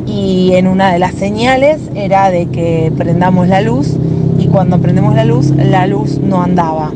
[0.06, 3.96] y en una de las señales era de que prendamos la luz
[4.54, 6.92] cuando prendemos la luz, la luz no andaba.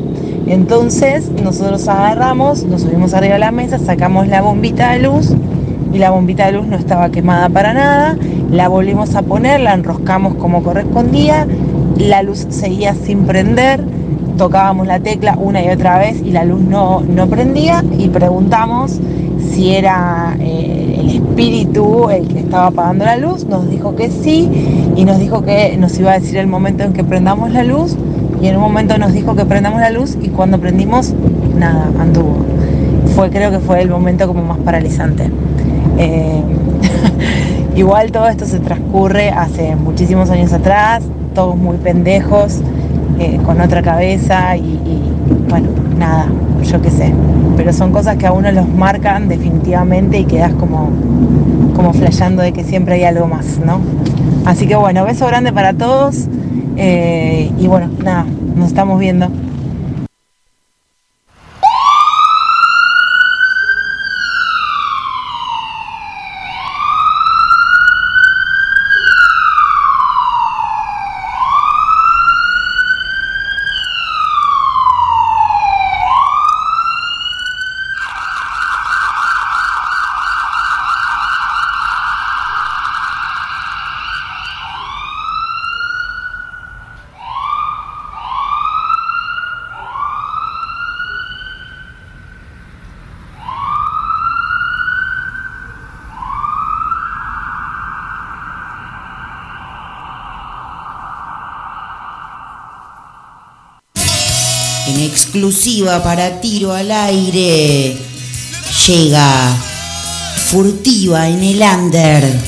[0.47, 5.35] Entonces nosotros agarramos, nos subimos arriba de la mesa, sacamos la bombita de luz
[5.91, 8.17] y la bombita de luz no estaba quemada para nada.
[8.49, 11.45] La volvimos a poner, la enroscamos como correspondía,
[11.97, 13.83] la luz seguía sin prender,
[14.37, 19.01] tocábamos la tecla una y otra vez y la luz no, no prendía y preguntamos
[19.51, 24.49] si era eh, el espíritu el que estaba apagando la luz, nos dijo que sí
[24.95, 27.95] y nos dijo que nos iba a decir el momento en que prendamos la luz
[28.41, 31.13] y en un momento nos dijo que prendamos la luz y cuando prendimos,
[31.57, 32.45] nada, anduvo.
[33.15, 35.29] Fue, creo que fue el momento como más paralizante.
[35.97, 36.41] Eh,
[37.75, 41.03] igual todo esto se transcurre hace muchísimos años atrás,
[41.33, 42.61] todos muy pendejos,
[43.19, 45.08] eh, con otra cabeza y, y,
[45.49, 46.27] bueno, nada,
[46.63, 47.13] yo qué sé.
[47.57, 50.89] Pero son cosas que a uno los marcan definitivamente y quedas como,
[51.75, 53.79] como flasheando de que siempre hay algo más, ¿no?
[54.45, 56.27] Así que bueno, beso grande para todos
[56.77, 58.25] eh, y bueno, nada,
[58.55, 59.29] nos estamos viendo.
[105.29, 107.95] exclusiva para tiro al aire.
[108.87, 109.55] Llega
[110.47, 112.39] furtiva en el under.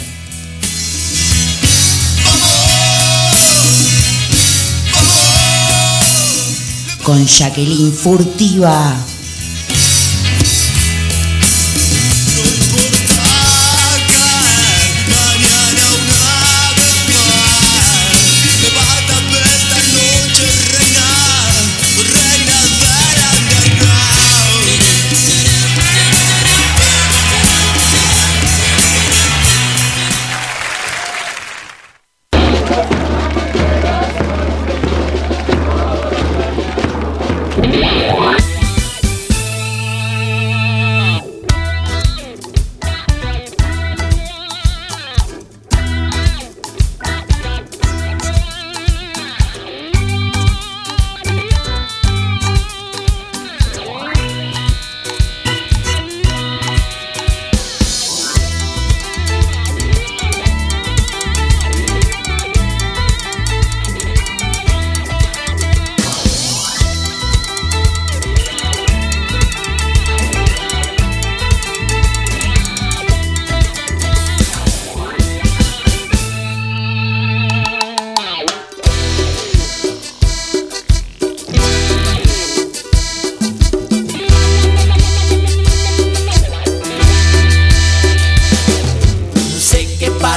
[7.04, 9.11] Con Jacqueline Furtiva.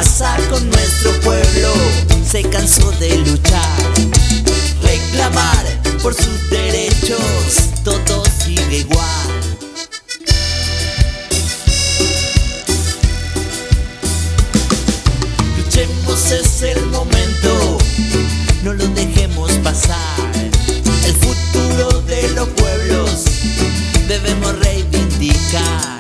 [0.05, 1.73] pasa con nuestro pueblo?
[2.31, 3.93] Se cansó de luchar,
[4.83, 5.65] reclamar
[6.03, 9.29] por sus derechos, todo sigue igual.
[15.57, 17.79] Luchemos, es el momento,
[18.63, 19.99] no lo dejemos pasar.
[21.07, 23.25] El futuro de los pueblos
[24.07, 25.94] debemos reivindicar.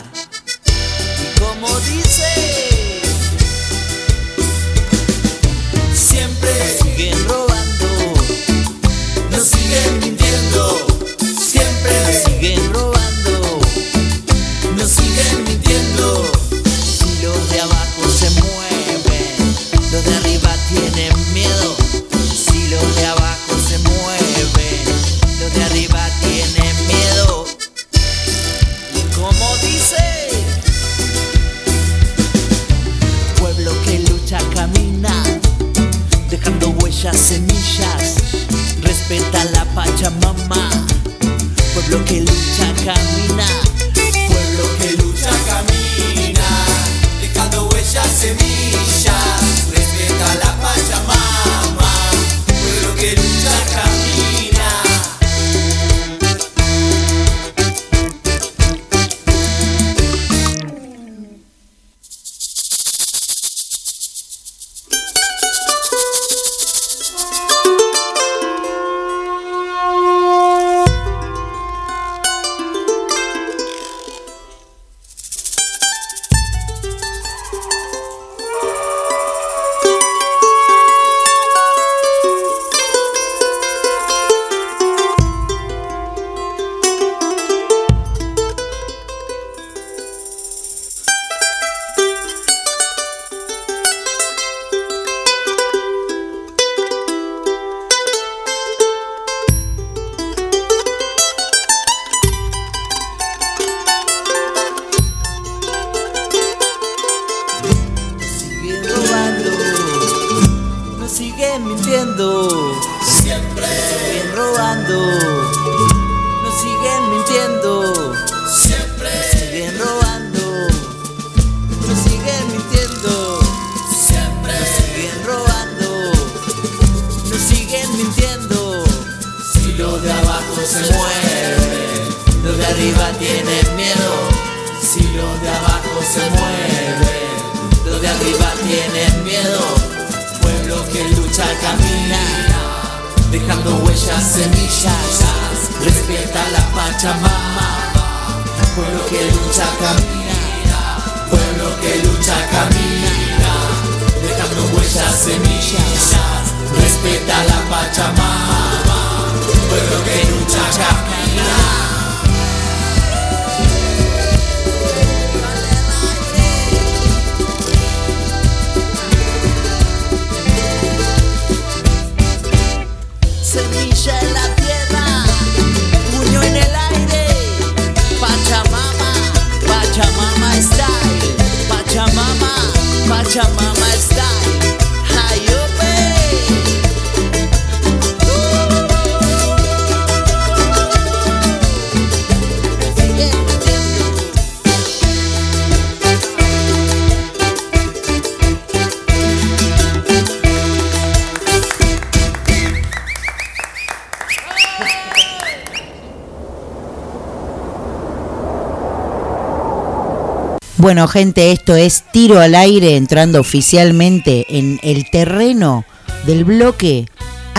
[210.94, 215.84] Bueno, gente, esto es tiro al aire entrando oficialmente en el terreno
[216.24, 217.06] del bloque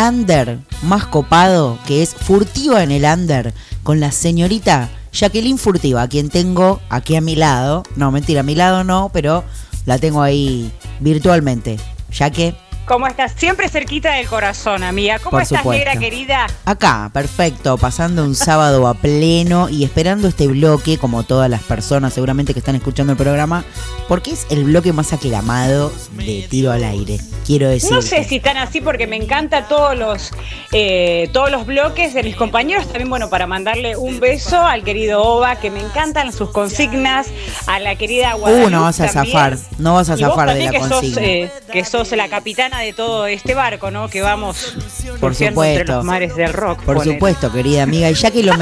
[0.02, 3.53] under más copado, que es Furtiva en el under,
[3.84, 7.84] con la señorita Jacqueline Furtiva, a quien tengo aquí a mi lado.
[7.98, 9.44] No, mentira, a mi lado no, pero
[9.86, 10.72] la tengo ahí
[11.02, 11.78] virtualmente.
[12.14, 12.56] Ya que
[12.86, 13.34] ¿Cómo estás?
[13.36, 15.18] Siempre cerquita del corazón, amiga.
[15.18, 15.84] ¿Cómo Por estás, supuesto.
[15.86, 16.48] negra querida?
[16.66, 22.14] Acá, perfecto, pasando un sábado a pleno y esperando este bloque, como todas las personas
[22.14, 23.66] seguramente que están escuchando el programa,
[24.07, 27.19] porque es el bloque más aclamado de tiro al aire.
[27.45, 27.91] Quiero decir.
[27.91, 30.32] No sé si están así porque me encanta todos los
[30.72, 32.86] eh, todos los bloques de mis compañeros.
[32.88, 37.27] También, bueno, para mandarle un beso al querido Oba, que me encantan sus consignas,
[37.68, 39.34] a la querida Guadalupe Uh, no vas a también.
[39.36, 41.02] zafar, no vas a Y vos zafar de la que consigna.
[41.02, 44.10] sos, eh, que sos la capitana de todo este barco, ¿no?
[44.10, 44.73] Que vamos
[45.19, 45.95] Por surfeando entre supuesto.
[45.98, 46.82] los mares del rock.
[46.82, 48.10] Por supuesto, querida amiga.
[48.10, 48.53] Y ya que lo,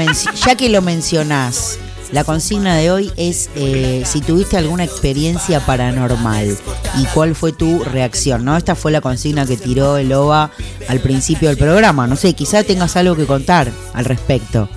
[0.46, 1.78] ya que lo mencionás,
[2.12, 6.56] la consigna de hoy es eh, si tuviste alguna experiencia paranormal
[6.98, 8.56] y cuál fue tu reacción, ¿no?
[8.56, 10.50] Esta fue la consigna que tiró el OVA
[10.88, 12.06] al principio del programa.
[12.06, 14.68] No sé, quizá tengas algo que contar al respecto.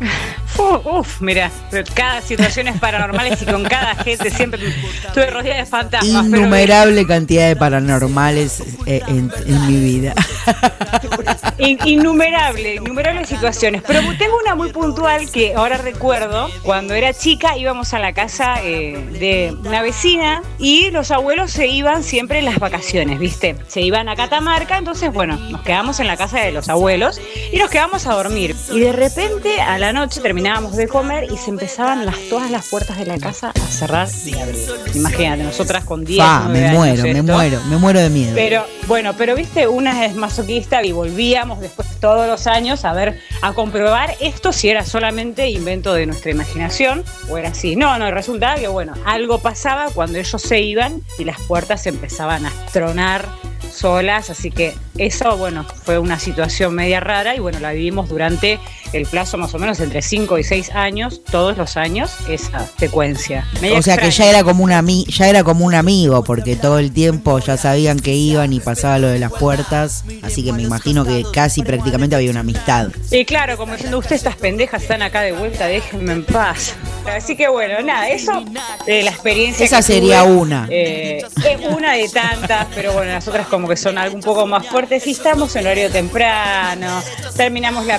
[0.58, 1.50] Uf, uf, mira,
[1.94, 4.60] cada situación es paranormales y con cada gente siempre
[5.06, 6.24] estuve rodeada de fantasmas.
[6.30, 10.14] pero- Innumerable cantidad de paranormales eh, en, en mi vida.
[11.58, 13.82] In- innumerable, innumerables situaciones.
[13.86, 16.48] Pero tengo una muy puntual que ahora recuerdo.
[16.62, 21.66] Cuando era chica íbamos a la casa eh, de una vecina y los abuelos se
[21.68, 23.56] iban siempre en las vacaciones, ¿viste?
[23.68, 27.20] Se iban a Catamarca, entonces bueno, nos quedamos en la casa de los abuelos
[27.52, 28.54] y nos quedamos a dormir.
[28.72, 32.68] Y de repente a la noche terminábamos de comer y se empezaban las, todas las
[32.68, 34.68] puertas de la casa a cerrar y abrir.
[34.94, 37.22] Imagínate, nosotras con 10, Fa, 9 me muero, me esto.
[37.32, 38.32] muero, me muero de miedo.
[38.34, 43.18] Pero bueno, pero viste, una es masoquista y volvíamos después todos los años a ver,
[43.40, 47.74] a comprobar esto si era solamente invento de nuestra imaginación o era así.
[47.74, 52.44] No, no, resultaba que bueno, algo pasaba cuando ellos se iban y las puertas empezaban
[52.44, 53.26] a tronar
[53.72, 58.60] solas, así que eso, bueno, fue una situación media rara y bueno, la vivimos durante
[58.96, 63.46] el plazo más o menos entre 5 y 6 años, todos los años, esa secuencia.
[63.76, 66.78] O sea que ya era como un ami- ya era como un amigo, porque todo
[66.78, 70.62] el tiempo ya sabían que iban y pasaba lo de las puertas, así que me
[70.62, 72.88] imagino que casi prácticamente había una amistad.
[73.10, 76.74] Y claro, como diciendo, ustedes estas pendejas están acá de vuelta, déjenme en paz.
[77.06, 78.44] Así que bueno, nada, eso
[78.86, 79.64] de la experiencia.
[79.66, 80.66] Esa que sería tuve, una.
[80.70, 84.46] eh, es una de tantas, pero bueno, las otras como que son algo un poco
[84.46, 85.06] más fuertes.
[85.06, 87.02] Y estamos en horario temprano,
[87.36, 87.98] terminamos la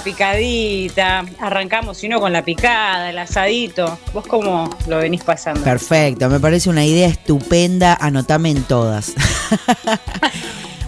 [1.39, 3.97] arrancamos, si no, con la picada, el asadito.
[4.13, 5.61] ¿Vos cómo lo venís pasando?
[5.63, 9.13] Perfecto, me parece una idea estupenda, anotame en todas.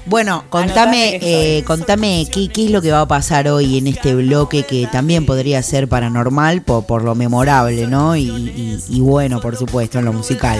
[0.10, 4.16] Bueno, contame, eh, contame qué, qué es lo que va a pasar hoy en este
[4.16, 8.16] bloque que también podría ser paranormal por, por lo memorable, ¿no?
[8.16, 10.60] Y, y- y bueno, por supuesto, en lo musical.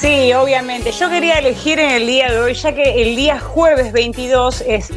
[0.00, 0.90] Sí, obviamente.
[0.90, 4.88] Yo quería elegir en el día de hoy, ya que el día jueves 22 es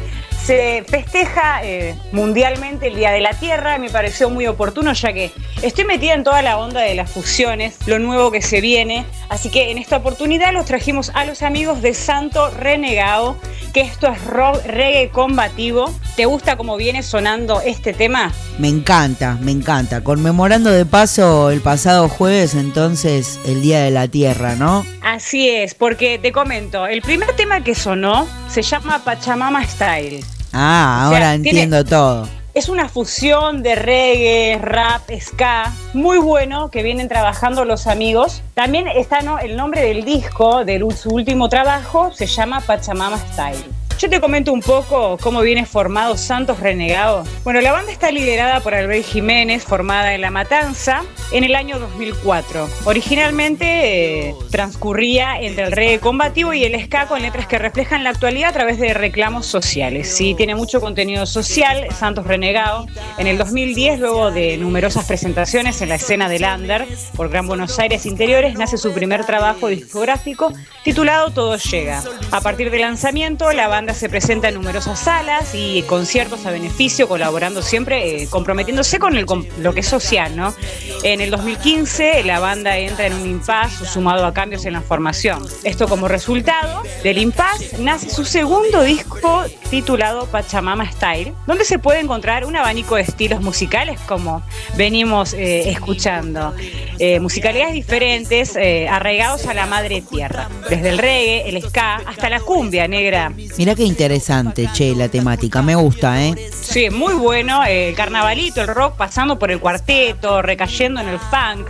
[0.44, 5.30] se festeja eh, mundialmente el Día de la Tierra, me pareció muy oportuno ya que
[5.62, 9.50] estoy metida en toda la onda de las fusiones, lo nuevo que se viene, así
[9.50, 13.38] que en esta oportunidad los trajimos a los amigos de Santo Renegado,
[13.72, 15.92] que esto es rock, reggae combativo.
[16.14, 18.32] ¿Te gusta cómo viene sonando este tema?
[18.58, 20.04] Me encanta, me encanta.
[20.04, 24.86] Conmemorando de paso el pasado jueves, entonces, el Día de la Tierra, ¿no?
[25.02, 30.24] Así es, porque te comento, el primer tema que sonó se llama Pachamama Style.
[30.54, 32.28] Ah, O sea, ahora tiene- entiendo todo.
[32.54, 38.42] Es una fusión de reggae, rap, ska, muy bueno que vienen trabajando los amigos.
[38.54, 39.40] También está ¿no?
[39.40, 43.64] el nombre del disco, de su último trabajo, se llama Pachamama Style.
[44.04, 47.24] Yo te comento un poco cómo viene formado Santos Renegado.
[47.42, 51.78] Bueno, la banda está liderada por Albert Jiménez, formada en La Matanza en el año
[51.78, 52.68] 2004.
[52.84, 58.10] Originalmente eh, transcurría entre el reggae combativo y el ska con letras que reflejan la
[58.10, 60.14] actualidad a través de reclamos sociales.
[60.14, 62.84] Sí, tiene mucho contenido social, Santos Renegado.
[63.16, 66.86] En el 2010, luego de numerosas presentaciones en la escena del Under
[67.16, 70.52] por Gran Buenos Aires Interiores, nace su primer trabajo discográfico
[70.82, 72.02] titulado Todo Llega.
[72.32, 76.50] A partir del lanzamiento, la banda banda se presenta en numerosas salas y conciertos a
[76.50, 79.26] beneficio, colaborando siempre, eh, comprometiéndose con, el,
[79.58, 80.54] lo que es social, ¿no?
[81.02, 85.44] En el 2015 la banda entra en un impasse sumado a cambios en la formación.
[85.64, 92.00] Esto como resultado del impasse nace su segundo disco titulado Pachamama Style, donde se puede
[92.00, 94.42] encontrar un abanico de estilos musicales como
[94.76, 96.54] venimos eh, escuchando.
[96.98, 102.30] Eh, musicalidades diferentes, eh, arraigados a la madre tierra, desde el reggae, el ska, hasta
[102.30, 103.32] la cumbia negra.
[103.58, 105.62] Mira qué interesante, che, la temática.
[105.62, 106.34] Me gusta, ¿eh?
[106.52, 107.64] Sí, muy bueno.
[107.64, 111.68] eh, El carnavalito, el rock, pasando por el cuarteto, recayendo en el funk.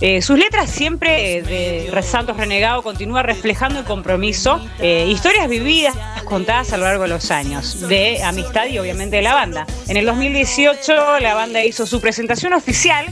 [0.00, 5.94] Eh, sus letras siempre eh, de Santos Renegado continúa reflejando el compromiso, eh, historias vividas,
[6.24, 9.66] contadas a lo largo de los años, de amistad y obviamente de la banda.
[9.88, 13.06] En el 2018 la banda hizo su presentación oficial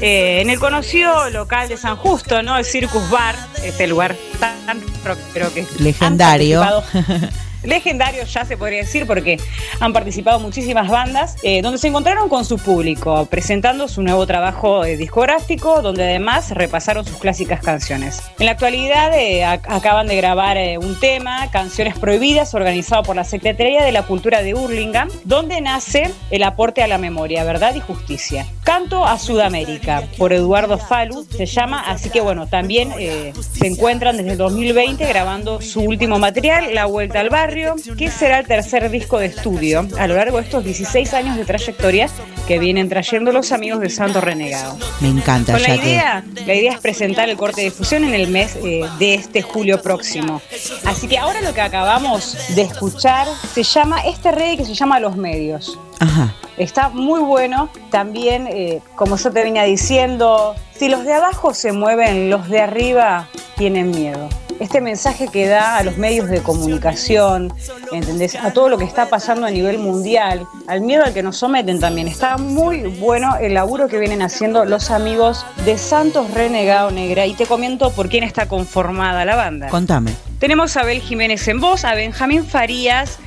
[0.00, 2.56] eh, en el conocido local de San Justo, ¿no?
[2.56, 6.62] El Circus Bar, este lugar tan rockero que Legendario.
[7.62, 9.38] participado legendario ya se podría decir porque
[9.80, 14.84] han participado muchísimas bandas eh, donde se encontraron con su público presentando su nuevo trabajo
[14.84, 18.22] eh, discográfico donde además repasaron sus clásicas canciones.
[18.38, 23.16] En la actualidad eh, ac- acaban de grabar eh, un tema, Canciones Prohibidas, organizado por
[23.16, 27.74] la Secretaría de la Cultura de Hurlingham, donde nace el aporte a la memoria, verdad
[27.74, 28.46] y justicia.
[28.64, 34.16] Canto a Sudamérica, por Eduardo Falu, se llama, así que bueno, también eh, se encuentran
[34.16, 38.88] desde el 2020 grabando su último material, La Vuelta al Barrio, que será el tercer
[38.90, 42.08] disco de estudio a lo largo de estos 16 años de trayectoria
[42.48, 44.78] que vienen trayendo los amigos de Santo Renegado.
[45.00, 45.74] Me encanta, Con la que.
[45.74, 49.42] idea, la idea es presentar el corte de difusión en el mes eh, de este
[49.42, 50.40] julio próximo.
[50.86, 54.98] Así que ahora lo que acabamos de escuchar se llama, este reggae que se llama
[54.98, 55.78] Los Medios.
[56.00, 56.34] Ajá.
[56.56, 57.68] Está muy bueno.
[57.90, 62.62] También, eh, como yo te venía diciendo, si los de abajo se mueven, los de
[62.62, 64.30] arriba tienen miedo.
[64.62, 67.52] Este mensaje que da a los medios de comunicación,
[67.90, 68.36] ¿entendés?
[68.36, 71.80] A todo lo que está pasando a nivel mundial, al miedo al que nos someten
[71.80, 72.06] también.
[72.06, 77.26] Está muy bueno el laburo que vienen haciendo los amigos de Santos Renegado Negra.
[77.26, 79.68] Y te comento por quién está conformada la banda.
[79.68, 80.12] Contame.
[80.38, 83.18] Tenemos a Abel Jiménez en voz, a Benjamín Farías,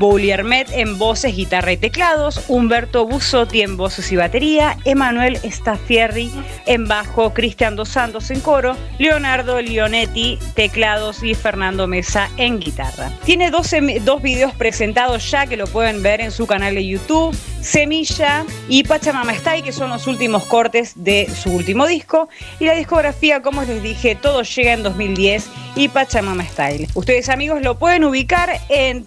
[0.00, 6.32] Bouli Hermet en voces, guitarra y teclados, Humberto Busotti en voces y batería, Emanuel Stafierri
[6.64, 13.12] en bajo, Cristian Dos Santos en coro, Leonardo Leonetti teclados y Fernando Mesa en guitarra.
[13.26, 17.36] Tiene 12 dos videos presentados ya que lo pueden ver en su canal de YouTube,
[17.60, 22.30] Semilla y Pachamama Style, que son los últimos cortes de su último disco.
[22.58, 26.88] Y la discografía, como les dije, todo llega en 2010 y Pachamama Style.
[26.94, 29.04] Ustedes amigos lo pueden ubicar en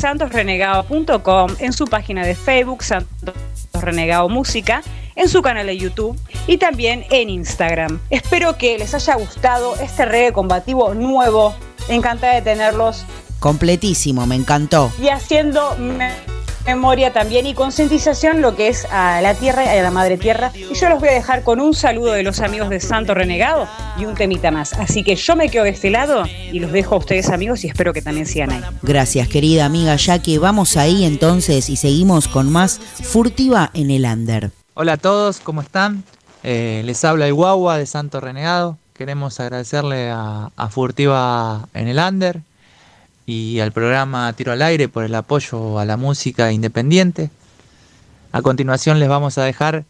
[0.00, 3.34] www.santosrenegado.com, en su página de Facebook, Santos
[3.74, 4.82] Renegado Música,
[5.14, 8.00] en su canal de YouTube y también en Instagram.
[8.10, 11.54] Espero que les haya gustado este reggae combativo nuevo.
[11.88, 13.04] Encantada de tenerlos
[13.38, 14.92] Completísimo, me encantó.
[15.00, 15.74] y haciendo
[16.66, 20.52] memoria también y concientización lo que es a la tierra y a la madre tierra.
[20.54, 23.68] Y yo los voy a dejar con un saludo de los amigos de Santo Renegado
[23.98, 24.72] y un temita más.
[24.74, 27.68] Así que yo me quedo de este lado y los dejo a ustedes amigos y
[27.68, 28.62] espero que también sigan ahí.
[28.82, 34.04] Gracias, querida amiga, ya que vamos ahí entonces y seguimos con más Furtiva en el
[34.04, 34.50] Under.
[34.74, 36.04] Hola a todos, ¿cómo están?
[36.42, 38.78] Eh, les habla el Guagua de Santo Renegado.
[38.94, 42.42] Queremos agradecerle a, a Furtiva en el Under
[43.30, 47.30] y al programa Tiro al Aire por el apoyo a la música independiente.
[48.32, 49.84] A continuación les vamos a dejar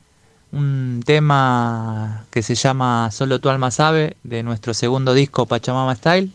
[0.52, 6.30] un tema que se llama Solo tu alma sabe de nuestro segundo disco Pachamama Style.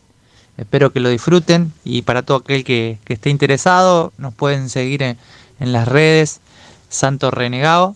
[0.58, 5.18] Espero que lo disfruten y para todo aquel que, esté interesado nos pueden seguir en,
[5.60, 6.42] en las redes
[6.90, 7.96] Santo Renegado.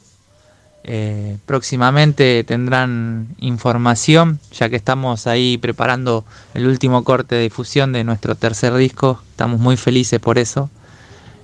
[0.83, 8.03] Eh, próximamente tendrán información, ya que estamos ahí preparando el último corte de difusión de
[8.03, 9.21] nuestro tercer disco.
[9.31, 10.69] Estamos muy felices por eso.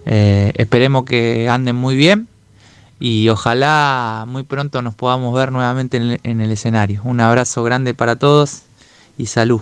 [0.05, 2.27] Eh, esperemos que anden muy bien
[2.99, 7.01] y ojalá muy pronto nos podamos ver nuevamente en el, en el escenario.
[7.03, 8.61] Un abrazo grande para todos
[9.17, 9.61] y salud.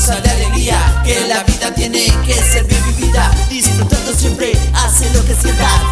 [0.00, 3.30] Goza de alegría, que la vida tiene que ser bien vivida.
[3.50, 5.82] Disfrutando siempre, hace lo que sientas,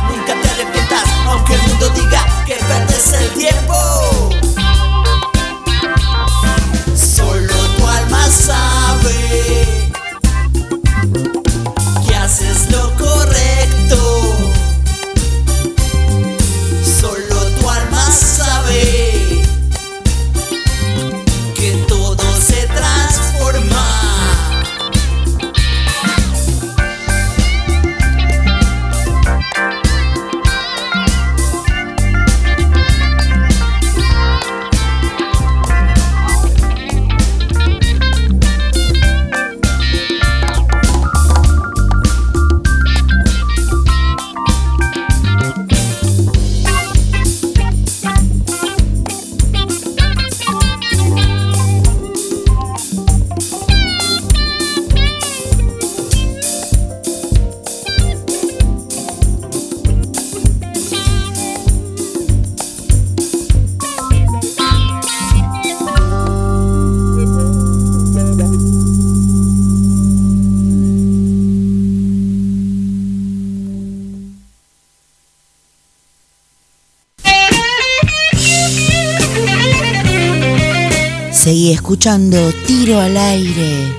[81.89, 83.97] escuchando Tiro al aire.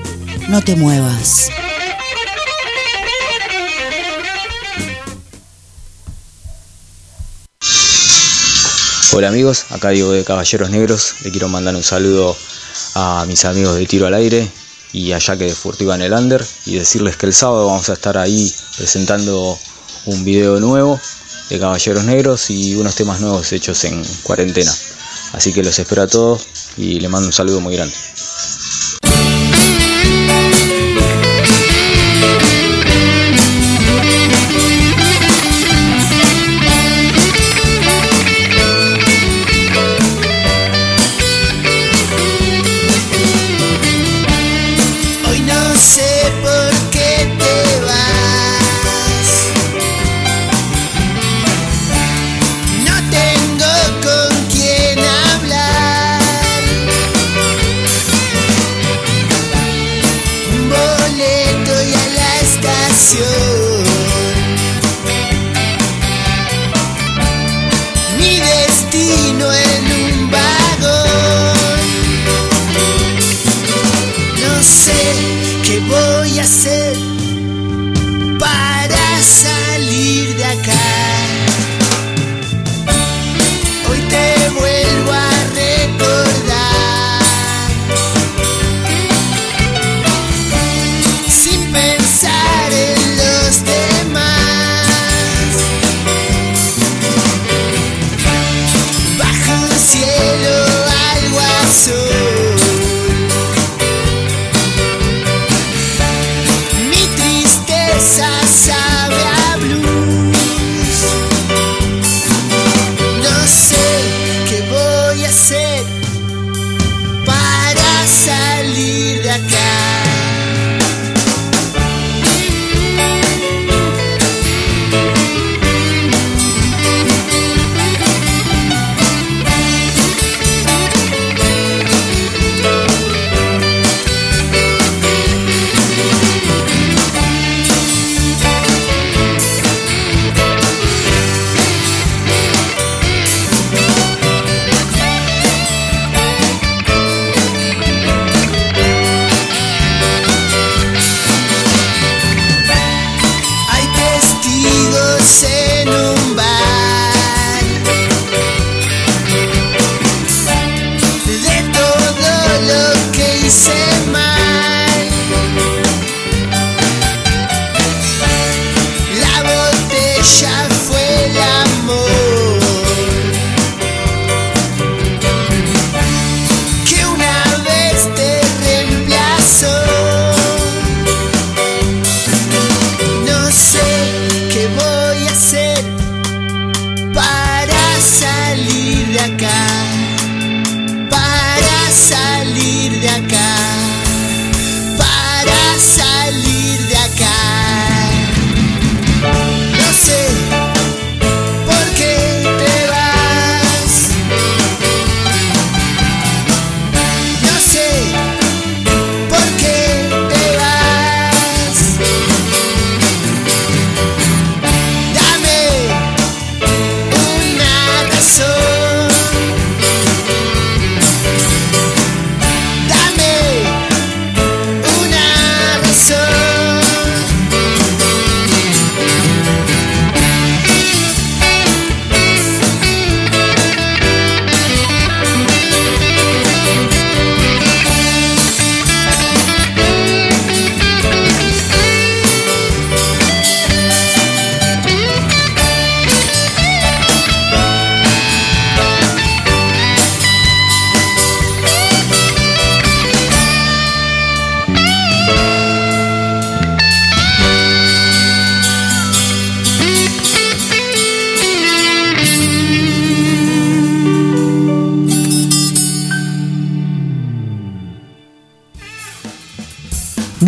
[0.48, 1.50] No te muevas.
[9.12, 11.16] Hola amigos, acá Diego de Caballeros Negros.
[11.24, 12.38] Le quiero mandar un saludo
[12.94, 14.48] a mis amigos de Tiro al Aire
[14.94, 17.94] y a Jaque de Furtiva en el Under y decirles que el sábado vamos a
[17.94, 19.58] estar ahí presentando
[20.06, 21.02] un video nuevo
[21.50, 24.72] de Caballeros Negros y unos temas nuevos hechos en cuarentena.
[25.34, 26.46] Así que los espero a todos
[26.78, 27.94] y les mando un saludo muy grande.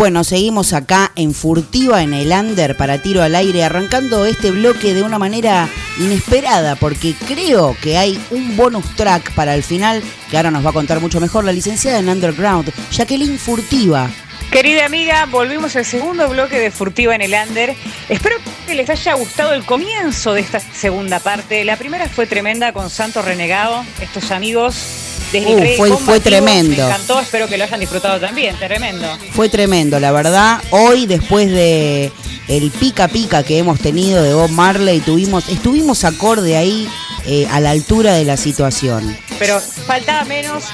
[0.02, 4.96] Bueno, seguimos acá en Furtiva en el Under para tiro al aire, arrancando este bloque
[4.96, 5.70] de una manera
[6.00, 10.02] inesperada, porque creo que hay un bonus track para el final,
[10.32, 14.10] que ahora nos va a contar mucho mejor la licenciada en Underground, Jacqueline Furtiva.
[14.50, 17.76] Querida amiga, volvimos al segundo bloque de Furtiva en el Under.
[18.10, 21.64] Espero que les haya gustado el comienzo de esta segunda parte.
[21.64, 25.01] La primera fue tremenda con Santo Renegado, estos amigos
[25.32, 26.76] desde Uh, fue- tremendo.
[26.76, 29.08] Me encantó, espero que lo hayan disfrutado también, tremendo.
[29.32, 30.62] Fue tremendo, la verdad.
[30.72, 32.12] Hoy, después de
[32.48, 36.88] el pica pica que hemos tenido de Bob Marley, tuvimos, estuvimos acorde ahí
[37.26, 39.16] eh, a la altura de la situación.
[39.40, 40.66] Pero faltaba menos.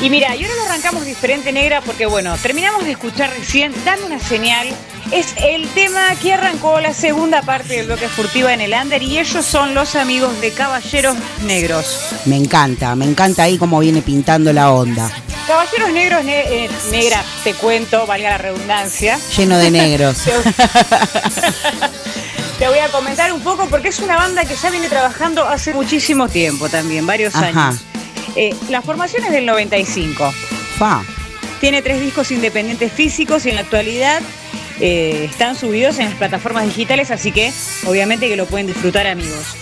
[0.00, 4.04] Y mira, y ahora lo arrancamos diferente, negra, porque bueno, terminamos de escuchar recién, dame
[4.04, 4.68] una señal.
[5.14, 9.18] Es el tema que arrancó la segunda parte del bloque furtiva en el Under y
[9.20, 11.16] ellos son los amigos de Caballeros
[11.46, 12.00] Negros.
[12.24, 15.08] Me encanta, me encanta ahí cómo viene pintando la onda.
[15.46, 19.16] Caballeros Negros, ne- eh, negra, te cuento, valga la redundancia.
[19.36, 20.16] Lleno de negros.
[22.58, 25.74] Te voy a comentar un poco porque es una banda que ya viene trabajando hace
[25.74, 27.68] muchísimo tiempo también, varios Ajá.
[27.68, 27.80] años.
[28.34, 30.32] Eh, la formación es del 95.
[30.78, 31.02] Fa.
[31.60, 34.20] Tiene tres discos independientes físicos y en la actualidad
[34.80, 37.52] eh, están subidos en las plataformas digitales, así que
[37.86, 39.56] obviamente que lo pueden disfrutar amigos.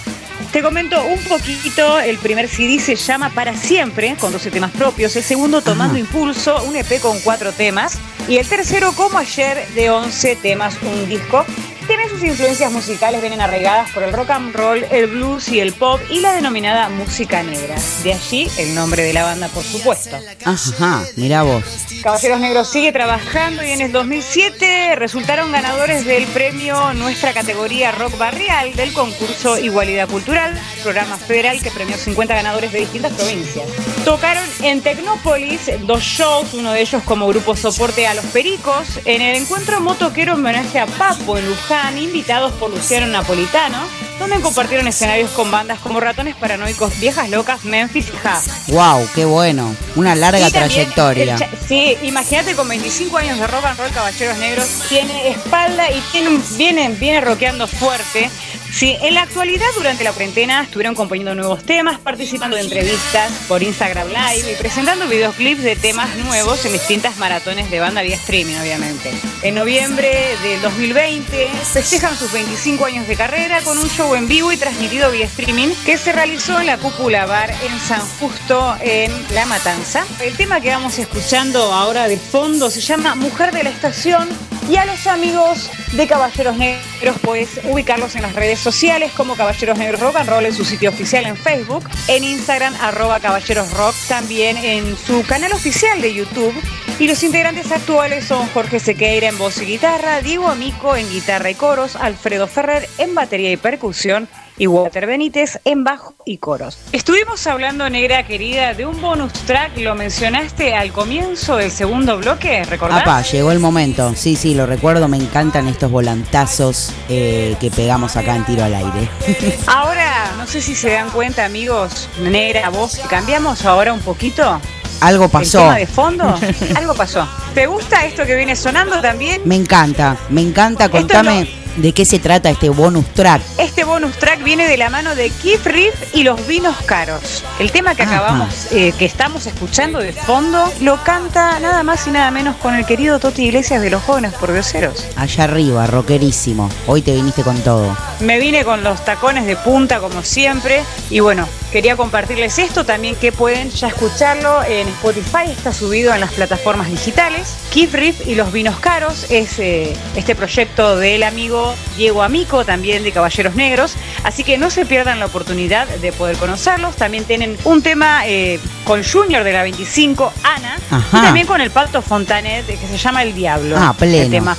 [0.53, 5.17] Te comento un poquito, el primer CD se llama Para Siempre, con 12 temas propios,
[5.17, 7.99] el segundo Tomando Impulso, un EP con cuatro temas,
[8.29, 11.47] y el tercero Como Ayer, de 11 temas, un disco.
[11.93, 15.75] Tiene sus influencias musicales, vienen arraigadas por el rock and roll, el blues y el
[15.75, 17.77] pop, y la denominada música negra.
[18.03, 20.17] De allí el nombre de la banda, por supuesto.
[20.43, 21.63] Ajá, mira vos.
[22.03, 28.17] Caballeros Negros sigue trabajando y en el 2007 resultaron ganadores del premio Nuestra categoría Rock
[28.17, 33.67] Barrial del concurso Igualdad Cultural, programa federal que premió 50 ganadores de distintas provincias.
[34.07, 39.21] Tocaron en Tecnópolis dos shows, uno de ellos como grupo soporte a Los Pericos, en
[39.21, 43.79] el encuentro motoquero homenaje a Papo en Luján, invitados por Luciano Napolitano,
[44.19, 48.69] donde compartieron escenarios con bandas como Ratones Paranoicos, Viejas Locas, Memphis y Haas.
[48.69, 49.75] Wow, qué bueno.
[49.97, 51.37] Una larga Y también trayectoria.
[51.67, 56.41] sí, imagínate con 25 años de rock and roll, Caballeros Negros, tiene espalda y tiene
[56.57, 58.31] viene, viene rockeando fuerte.
[58.73, 63.63] Sí, en la actualidad, durante la cuarentena, estuvieron componiendo nuevos temas, participando de entrevistas por
[63.63, 68.57] Instagram Live y presentando videoclips de temas nuevos en distintas maratones de banda vía streaming,
[68.57, 69.13] obviamente.
[69.43, 70.11] En noviembre
[70.43, 75.11] del 2020 festejan sus 25 años de carrera con un show en vivo y transmitido
[75.11, 80.07] vía streaming que se realizó en la Cúpula Bar en San Justo, en La Matanza.
[80.21, 84.29] El tema que vamos escuchando ahora de fondo se llama Mujer de la Estación
[84.71, 89.77] y a los amigos de Caballeros Negros puedes ubicarlos en las redes sociales como Caballeros
[89.77, 93.95] Negros Rock and Roll en su sitio oficial en Facebook, en Instagram arroba Caballeros Rock,
[94.09, 96.55] también en su canal oficial de YouTube.
[96.99, 101.51] Y los integrantes actuales son Jorge Sequeira en voz y guitarra, Diego Amico en guitarra
[101.51, 104.29] y coros, Alfredo Ferrer en batería y percusión
[104.63, 106.79] y Walter Benítez en bajo y coros.
[106.93, 112.63] Estuvimos hablando, negra querida, de un bonus track, lo mencionaste al comienzo del segundo bloque,
[112.65, 113.03] ¿recordás?
[113.03, 114.15] Apá, llegó el momento.
[114.15, 115.09] Sí, sí, lo recuerdo.
[115.09, 119.09] Me encantan estos volantazos eh, que pegamos acá en tiro al aire.
[119.67, 124.61] Ahora, no sé si se dan cuenta, amigos, negra, vos, cambiamos ahora un poquito.
[125.01, 125.59] Algo El pasó.
[125.59, 126.39] tema de fondo,
[126.77, 127.29] algo pasó.
[127.53, 129.43] ¿Te gusta esto que viene sonando también?
[129.45, 130.89] Me encanta, me encanta.
[130.89, 133.43] Contame de qué se trata este bonus track.
[133.59, 137.45] Este bonus track viene de la mano de Keith Reef y los vinos caros.
[137.59, 138.17] El tema que Ajá.
[138.17, 142.75] acabamos, eh, que estamos escuchando de fondo, lo canta nada más y nada menos con
[142.75, 145.07] el querido Toti Iglesias de los jóvenes pordioseros.
[145.17, 146.69] Allá arriba, rockerísimo.
[146.87, 147.97] Hoy te viniste con todo.
[148.21, 153.17] Me vine con los tacones de punta como siempre y bueno, quería compartirles esto también
[153.17, 157.57] que pueden ya escucharlo en Spotify, está subido en las plataformas digitales.
[157.73, 163.03] Keith Reef y los vinos caros es eh, este proyecto del amigo Diego Amico, también
[163.03, 166.95] de Caballeros Negros, así que no se pierdan la oportunidad de poder conocerlos.
[166.97, 171.19] También tienen un tema eh, con Junior de la 25, Ana, Ajá.
[171.19, 173.77] y también con el Pacto Fontanet que se llama El Diablo.
[173.79, 174.25] Ah, pleno.
[174.25, 174.57] el tema.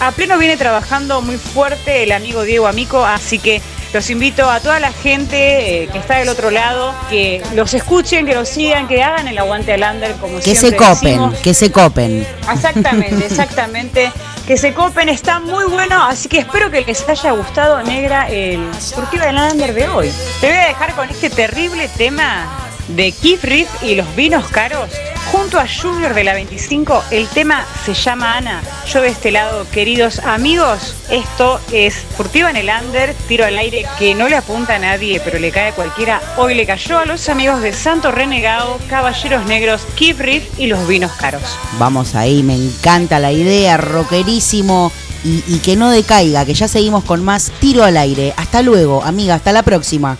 [0.00, 3.62] A pleno viene trabajando muy fuerte el amigo Diego Amico, así que
[3.94, 8.26] los invito a toda la gente eh, que está del otro lado, que los escuchen,
[8.26, 11.38] que los sigan, que hagan el aguante al under como Que se siempre copen, decimos.
[11.38, 12.26] que se copen.
[12.52, 14.12] Exactamente, exactamente.
[14.48, 18.68] Que se copen, está muy bueno, así que espero que les haya gustado, Negra, el
[18.74, 20.12] Furtiva del Under de hoy.
[20.40, 24.90] Te voy a dejar con este terrible tema de Keith Reef y los vinos caros.
[25.32, 27.02] junto a Junior de la 25.
[27.10, 28.62] El tema se llama Ana.
[28.86, 33.84] Yo de este lado, queridos amigos, esto es Furtiva en el Under, tiro al aire
[33.98, 36.20] que no le apunta a nadie, pero le cae a cualquiera.
[36.36, 40.86] Hoy le cayó a los amigos de Santo Renegado, Caballeros Negros, Keep Riff y los
[40.86, 41.42] vinos caros.
[41.78, 44.92] Vamos ahí, me encanta la idea, rockerísimo.
[45.24, 48.34] Y, y que no decaiga, que ya seguimos con más tiro al aire.
[48.36, 50.18] Hasta luego, amiga, hasta la próxima.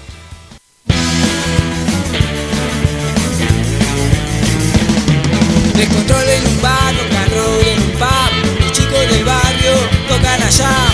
[5.85, 7.32] Descontrol en un bar, rock and
[7.69, 8.61] en un pub.
[8.61, 9.73] Los chicos del barrio
[10.09, 10.94] tocan allá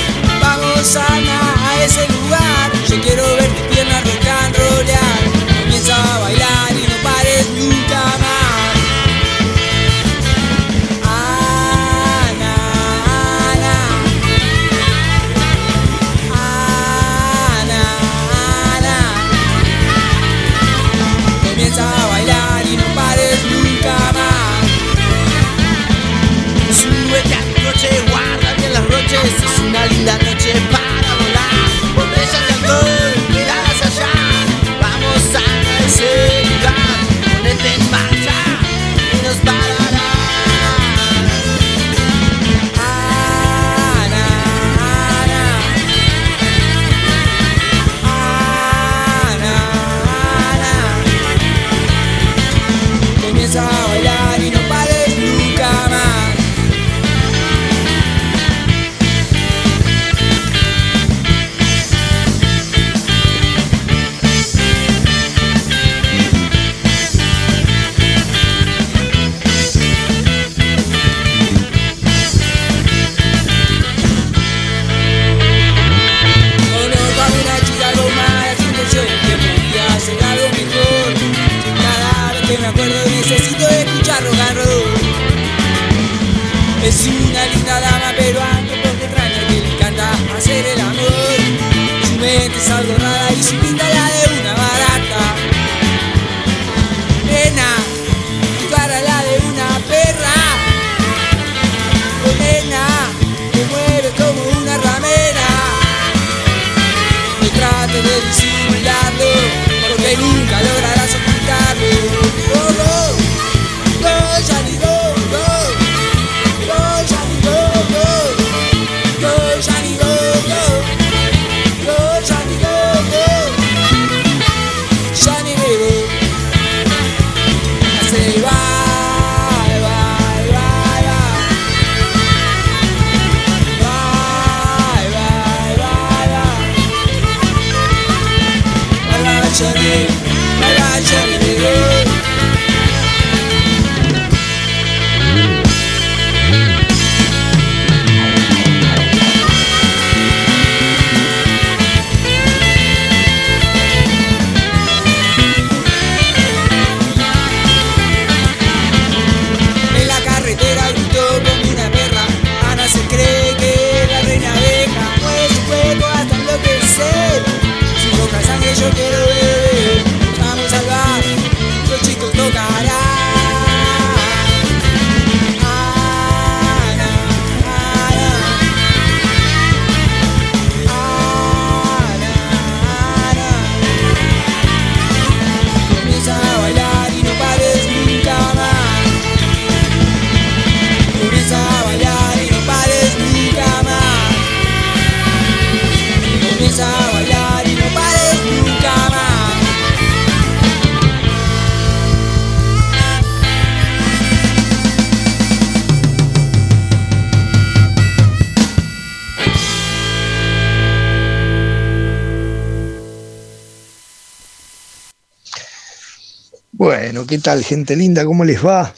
[217.27, 218.25] ¿qué tal, gente linda?
[218.25, 218.93] ¿Cómo les va?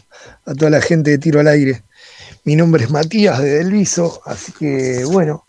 [0.44, 1.82] A toda la gente de Tiro al Aire.
[2.44, 5.47] Mi nombre es Matías de Delviso, así que bueno,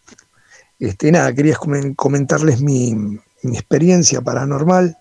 [0.79, 4.97] este, nada, quería comen- comentarles mi, mi experiencia paranormal.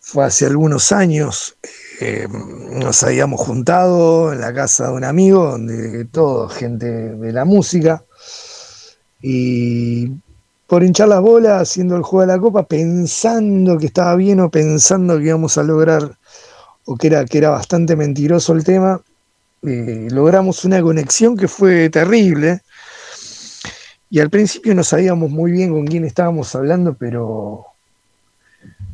[0.00, 1.56] Fue hace algunos años,
[2.00, 2.26] eh,
[2.72, 8.02] nos habíamos juntado en la casa de un amigo, donde todo, gente de la música,
[9.20, 10.08] y
[10.66, 14.50] por hinchar las bolas, haciendo el juego de la copa, pensando que estaba bien o
[14.50, 16.16] pensando que íbamos a lograr,
[16.84, 19.00] o que era, que era bastante mentiroso el tema,
[19.62, 22.60] eh, logramos una conexión que fue terrible.
[24.08, 27.66] Y al principio no sabíamos muy bien con quién estábamos hablando, pero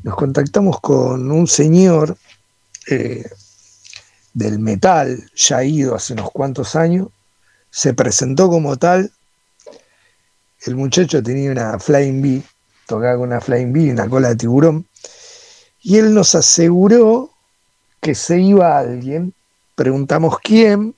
[0.02, 2.16] nos contactamos con un señor
[2.88, 3.24] eh,
[4.34, 7.08] del metal, ya ido hace unos cuantos años,
[7.70, 9.10] se presentó como tal.
[10.66, 12.42] El muchacho tenía una Flying Bee,
[12.86, 14.86] tocaba con una Flying Bee una cola de tiburón,
[15.80, 17.30] y él nos aseguró
[18.06, 19.34] que se iba alguien,
[19.74, 20.94] preguntamos quién,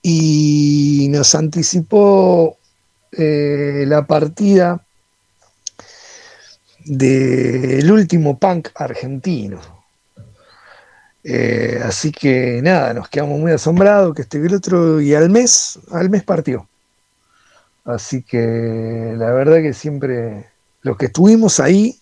[0.00, 2.56] y nos anticipó
[3.12, 4.82] eh, la partida
[6.86, 9.60] del último punk argentino.
[11.22, 15.28] Eh, así que nada, nos quedamos muy asombrados que este y el otro, y al
[15.28, 16.66] mes, al mes partió.
[17.84, 20.46] Así que la verdad que siempre
[20.80, 22.00] los que estuvimos ahí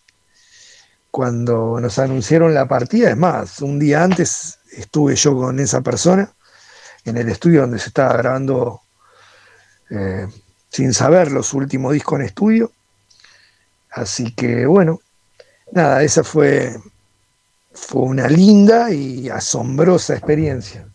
[1.16, 6.30] cuando nos anunciaron la partida, es más, un día antes estuve yo con esa persona
[7.06, 8.82] en el estudio donde se estaba grabando
[9.88, 10.26] eh,
[10.68, 12.70] sin saberlo su último disco en estudio.
[13.92, 15.00] Así que bueno,
[15.72, 16.76] nada, esa fue,
[17.72, 20.86] fue una linda y asombrosa experiencia.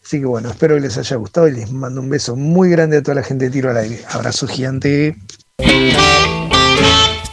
[0.00, 2.98] Así que bueno, espero que les haya gustado y les mando un beso muy grande
[2.98, 4.04] a toda la gente de Tiro al Aire.
[4.10, 5.16] Abrazo gigante.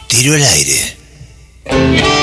[0.08, 2.13] Tiro al aire.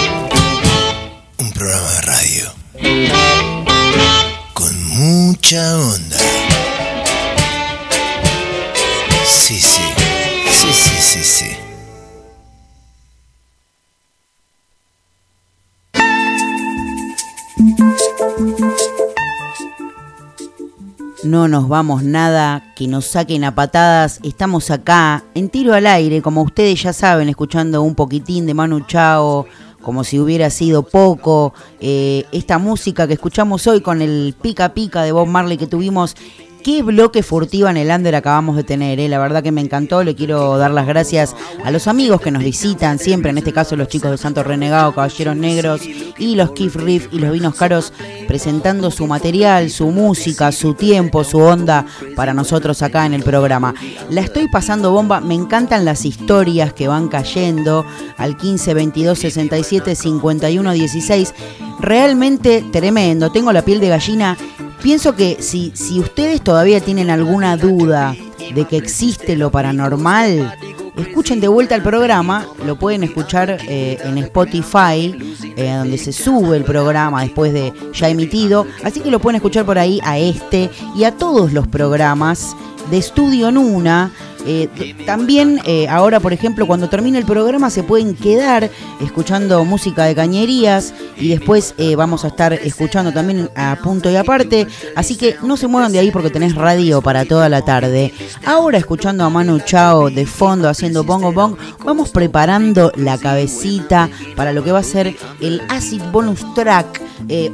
[5.59, 6.17] Onda.
[21.23, 24.19] No nos vamos nada, que nos saquen a patadas.
[24.23, 28.81] Estamos acá en tiro al aire, como ustedes ya saben, escuchando un poquitín de Manu
[28.81, 29.45] Chao,
[29.81, 31.53] como si hubiera sido poco.
[31.79, 36.15] Eh, esta música que escuchamos hoy con el pica pica de Bob Marley que tuvimos
[36.63, 39.09] Qué bloque furtiva en el under acabamos de tener, eh?
[39.09, 42.43] la verdad que me encantó, le quiero dar las gracias a los amigos que nos
[42.43, 46.75] visitan siempre, en este caso los chicos de Santo Renegado, Caballeros Negros y los Kiff
[46.75, 47.91] Riff y los Vinos Caros
[48.27, 53.73] presentando su material, su música, su tiempo, su onda para nosotros acá en el programa.
[54.11, 57.85] La estoy pasando bomba, me encantan las historias que van cayendo
[58.17, 61.33] al 15 22 67 51 16.
[61.79, 64.37] Realmente tremendo, tengo la piel de gallina
[64.81, 68.15] Pienso que si, si ustedes todavía tienen alguna duda
[68.53, 70.53] de que existe lo paranormal,
[70.97, 75.15] escuchen de vuelta el programa, lo pueden escuchar eh, en Spotify,
[75.55, 79.65] eh, donde se sube el programa después de ya emitido, así que lo pueden escuchar
[79.65, 82.55] por ahí a este y a todos los programas
[82.91, 84.11] de Estudio Nuna.
[84.45, 90.05] Eh, también eh, ahora, por ejemplo, cuando termine el programa se pueden quedar escuchando música
[90.05, 94.67] de cañerías y después eh, vamos a estar escuchando también a punto y aparte.
[94.95, 98.13] Así que no se muevan de ahí porque tenés radio para toda la tarde.
[98.45, 101.55] Ahora escuchando a Manu Chao de fondo haciendo bongo bong,
[101.85, 107.01] vamos preparando la cabecita para lo que va a ser el Acid Bonus Track.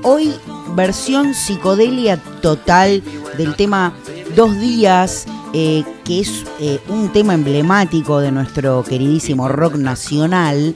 [0.03, 0.33] hoy
[0.75, 3.03] versión psicodelia total
[3.37, 3.93] del tema
[4.37, 10.75] Dos Días eh, que es eh, un tema emblemático de nuestro queridísimo rock nacional.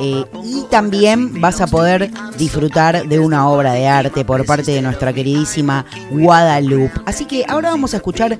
[0.00, 4.80] Eh, y también vas a poder disfrutar de una obra de arte por parte de
[4.80, 6.98] nuestra queridísima Guadalupe.
[7.04, 8.38] Así que ahora vamos a escuchar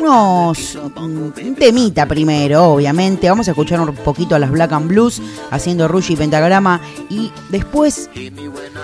[0.00, 0.78] unos.
[0.96, 3.28] un temita primero, obviamente.
[3.28, 5.20] Vamos a escuchar un poquito a las Black and Blues
[5.50, 6.80] haciendo Rush y Pentagrama.
[7.10, 8.08] Y después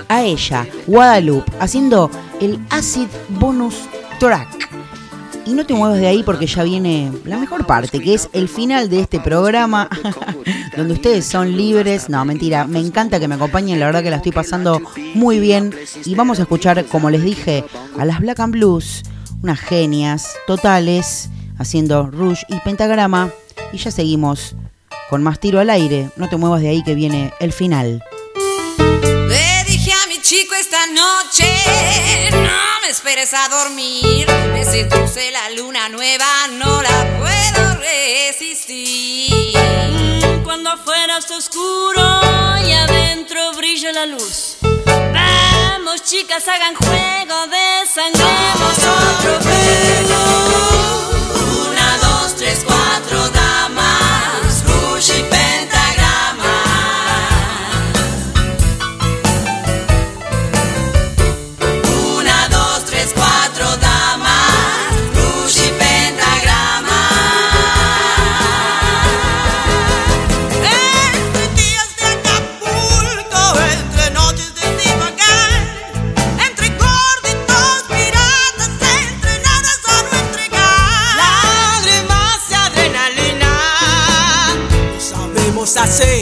[0.08, 2.10] a ella, Guadalupe, haciendo
[2.42, 3.76] el Acid Bonus
[4.20, 4.83] Track.
[5.46, 8.48] Y no te muevas de ahí porque ya viene la mejor parte, que es el
[8.48, 9.90] final de este programa,
[10.76, 12.08] donde ustedes son libres.
[12.08, 14.80] No, mentira, me encanta que me acompañen, la verdad que la estoy pasando
[15.14, 15.74] muy bien.
[16.04, 17.64] Y vamos a escuchar, como les dije,
[17.98, 19.02] a las Black and Blues,
[19.42, 23.30] unas genias totales, haciendo Rush y Pentagrama.
[23.72, 24.56] Y ya seguimos
[25.10, 26.10] con más tiro al aire.
[26.16, 28.02] No te muevas de ahí que viene el final.
[28.78, 31.44] Le dije a mi chico esta noche,
[32.32, 34.26] no esperes a dormir.
[34.52, 39.42] Me seduce la luna nueva, no la puedo resistir.
[40.42, 42.20] Cuando afuera está oscuro
[42.66, 44.56] y adentro brilla la luz.
[44.62, 51.23] Vamos chicas, hagan juego, desangremos otro fuego.
[85.76, 86.13] hacer.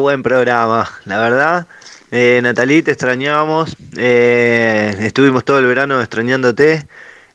[0.00, 1.66] Buen programa, la verdad.
[2.10, 3.76] Eh, Natalie, te extrañábamos.
[3.96, 6.86] Eh, estuvimos todo el verano extrañándote.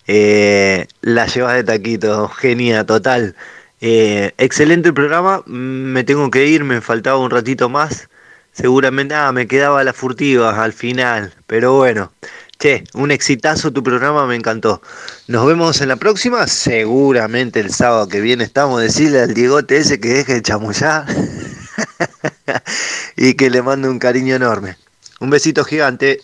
[0.07, 3.35] Eh, la llevas de taquito, genia, total.
[3.81, 5.43] Eh, excelente el programa.
[5.45, 8.09] Mm, Me tengo que ir, me faltaba un ratito más.
[8.51, 11.33] Seguramente, ah, me quedaba la furtiva al final.
[11.47, 12.11] Pero bueno,
[12.59, 14.81] che, un exitazo tu programa, me encantó.
[15.27, 16.47] Nos vemos en la próxima.
[16.47, 18.81] Seguramente el sábado que viene estamos.
[18.81, 21.05] Decirle al Diegote ese que deje de chamullar.
[23.17, 24.77] y que le mando un cariño enorme.
[25.19, 26.21] Un besito gigante.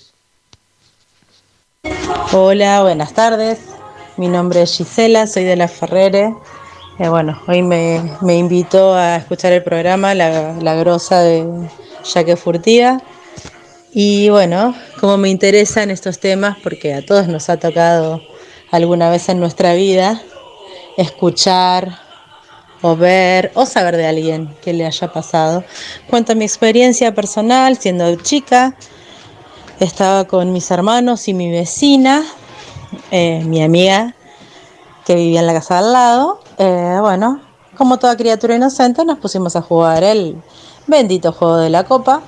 [2.32, 3.60] Hola, buenas tardes.
[4.18, 6.34] Mi nombre es Gisela, soy de La Ferrere.
[7.00, 11.46] Eh, bueno, hoy me, me invitó a escuchar el programa La, la Grosa de
[12.04, 13.02] Jaque Furtiva.
[13.94, 18.22] Y bueno, como me interesan estos temas, porque a todos nos ha tocado
[18.72, 20.22] alguna vez en nuestra vida
[20.98, 22.00] escuchar
[22.82, 25.64] o ver o saber de alguien que le haya pasado.
[26.10, 28.76] Cuento mi experiencia personal siendo chica.
[29.80, 32.24] Estaba con mis hermanos y mi vecina,
[33.10, 34.16] eh, mi amiga
[35.06, 36.40] que vivía en la casa al lado.
[36.58, 37.42] Eh, bueno,
[37.76, 40.42] como toda criatura inocente, nos pusimos a jugar el
[40.88, 42.22] bendito juego de la copa.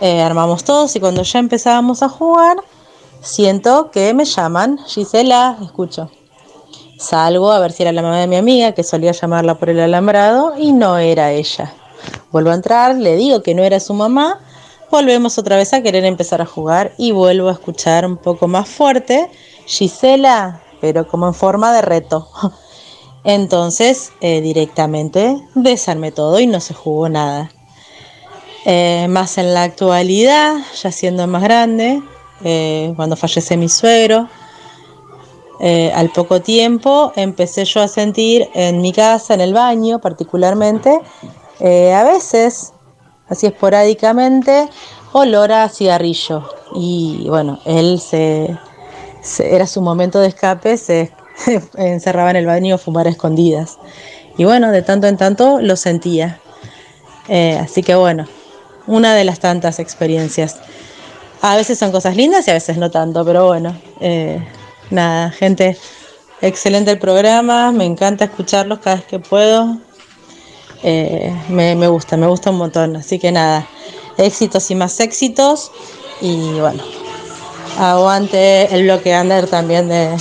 [0.00, 2.56] Eh, armamos todos y cuando ya empezábamos a jugar,
[3.20, 4.78] siento que me llaman.
[4.86, 6.10] Gisela, escucho.
[7.00, 9.80] Salgo a ver si era la mamá de mi amiga, que solía llamarla por el
[9.80, 11.72] alambrado, y no era ella.
[12.30, 14.38] Vuelvo a entrar, le digo que no era su mamá,
[14.90, 18.68] volvemos otra vez a querer empezar a jugar y vuelvo a escuchar un poco más
[18.68, 19.30] fuerte,
[19.64, 22.28] Gisela, pero como en forma de reto.
[23.24, 27.50] Entonces, eh, directamente desarmé todo y no se jugó nada.
[28.66, 32.02] Eh, más en la actualidad, ya siendo más grande,
[32.44, 34.28] eh, cuando fallece mi suegro,
[35.62, 40.98] eh, al poco tiempo empecé yo a sentir en mi casa, en el baño particularmente,
[41.60, 42.72] eh, a veces,
[43.28, 44.70] así esporádicamente,
[45.12, 46.48] olor a cigarrillo.
[46.74, 48.56] Y bueno, él se,
[49.38, 51.12] era su momento de escape, se
[51.76, 53.78] encerraba en el baño a fumar escondidas.
[54.38, 56.40] Y bueno, de tanto en tanto lo sentía.
[57.28, 58.24] Eh, así que bueno,
[58.86, 60.56] una de las tantas experiencias.
[61.42, 63.74] A veces son cosas lindas y a veces no tanto, pero bueno,
[64.90, 65.76] nada, gente,
[66.40, 69.78] excelente el programa, me encanta escucharlos cada vez que puedo.
[70.82, 73.66] Eh, me, me gusta, me gusta un montón, así que nada,
[74.16, 75.70] éxitos y más éxitos.
[76.20, 76.82] Y bueno,
[77.78, 80.16] aguante el bloque under también de,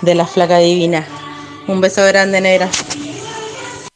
[0.00, 1.06] de la flaca divina.
[1.68, 2.68] Un beso grande, negra.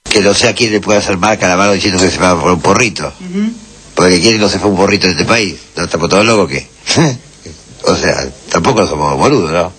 [0.04, 2.52] Que no sé a quién le puede hacer la mano diciendo que se va por
[2.52, 3.12] un porrito.
[3.94, 5.58] Porque quién no se fue un porrito de este país.
[5.76, 6.68] ¿No estamos todos locos que
[7.84, 9.72] O sea, tampoco somos boludos, ¿no?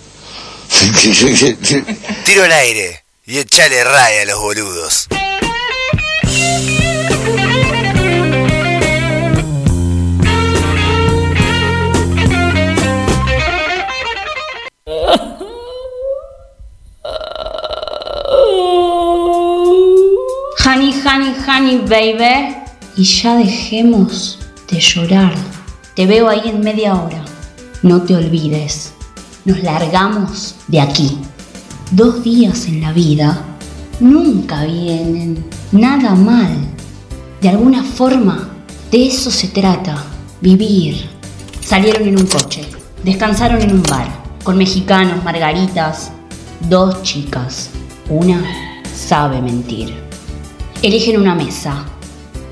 [2.24, 5.08] Tiro al aire y echale raya a los boludos.
[20.64, 22.56] Honey, honey, honey, baby.
[22.96, 24.38] Y ya dejemos
[24.70, 25.34] de llorar.
[25.94, 27.24] Te veo ahí en media hora.
[27.82, 28.92] No te olvides.
[29.48, 31.16] Nos largamos de aquí.
[31.90, 33.42] Dos días en la vida
[33.98, 35.42] nunca vienen
[35.72, 36.54] nada mal.
[37.40, 38.46] De alguna forma,
[38.90, 40.04] de eso se trata.
[40.42, 41.08] Vivir.
[41.62, 42.68] Salieron en un coche.
[43.02, 44.06] Descansaron en un bar.
[44.44, 46.12] Con mexicanos, margaritas.
[46.68, 47.70] Dos chicas.
[48.10, 48.44] Una
[48.94, 49.94] sabe mentir.
[50.82, 51.86] Eligen una mesa,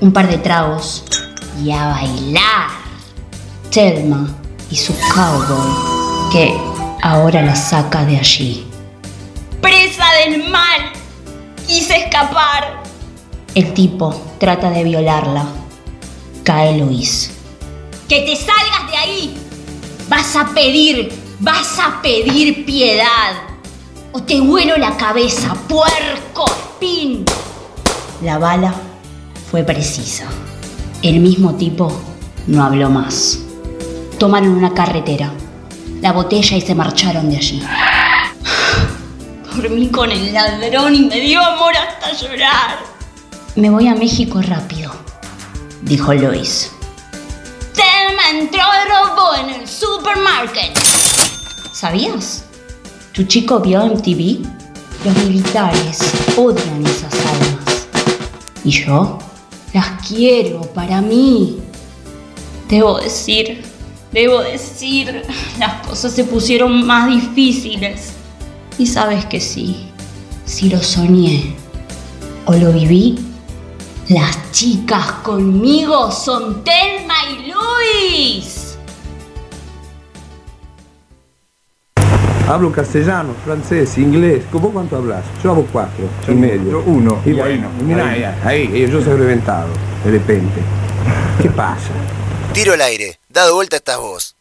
[0.01, 1.03] un par de tragos
[1.63, 2.69] y a bailar.
[3.69, 4.27] Telma
[4.71, 6.66] y su cowboy, que
[7.01, 8.67] ahora la saca de allí.
[9.61, 10.91] ¡Presa del mal!
[11.65, 12.83] ¡Quise escapar!
[13.55, 15.45] El tipo trata de violarla.
[16.43, 17.31] Cae Luis.
[18.07, 19.37] ¡Que te salgas de ahí!
[20.09, 23.33] Vas a pedir, vas a pedir piedad.
[24.13, 26.45] O te vuelo la cabeza, puerco,
[26.79, 27.25] pin.
[28.21, 28.73] La bala
[29.51, 30.25] fue precisa.
[31.01, 31.91] El mismo tipo
[32.47, 33.39] no habló más.
[34.17, 35.31] Tomaron una carretera,
[36.01, 37.63] la botella y se marcharon de allí.
[39.55, 42.79] Dormí con el ladrón y me dio amor hasta llorar.
[43.55, 44.91] Me voy a México rápido,
[45.81, 46.71] dijo Lois.
[47.73, 50.77] Telma entró y robó en el supermarket.
[51.73, 52.45] ¿Sabías?
[53.13, 54.45] ¿Tu chico vio MTV?
[55.03, 55.99] Los militares
[56.35, 57.87] odian esas almas.
[58.63, 59.17] Y yo
[59.73, 61.59] las quiero para mí.
[62.69, 63.63] Debo decir,
[64.17, 65.21] debo decir,
[65.59, 68.13] las cosas se pusieron más difíciles.
[68.79, 69.89] Y sabes que sí,
[70.43, 71.55] si lo soñé
[72.45, 73.19] o lo viví,
[74.09, 78.77] Las chicas conmigo son Telma y Luis.
[82.47, 84.45] Hablo castellano, francés, inglés.
[84.49, 85.25] ¿Vos cuánto hablas?
[85.43, 86.71] Yo hablo cuatro y medio.
[86.71, 87.19] yo uno.
[87.25, 88.23] Y Y bueno, ahí, mira, ahí.
[88.23, 89.67] ahí, ahí, yo soy reventado,
[90.05, 90.61] de repente.
[91.41, 91.91] ¿Qué pasa?
[92.53, 93.16] Tiro al aire.
[93.29, 94.35] Dado vuelta estás vos.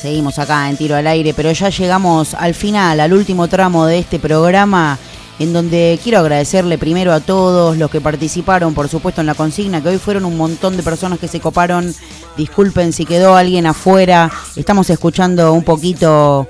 [0.00, 3.98] Seguimos acá en tiro al aire, pero ya llegamos al final, al último tramo de
[3.98, 4.98] este programa,
[5.38, 9.82] en donde quiero agradecerle primero a todos los que participaron, por supuesto, en la consigna,
[9.82, 11.94] que hoy fueron un montón de personas que se coparon.
[12.36, 14.30] Disculpen si quedó alguien afuera.
[14.56, 16.48] Estamos escuchando un poquito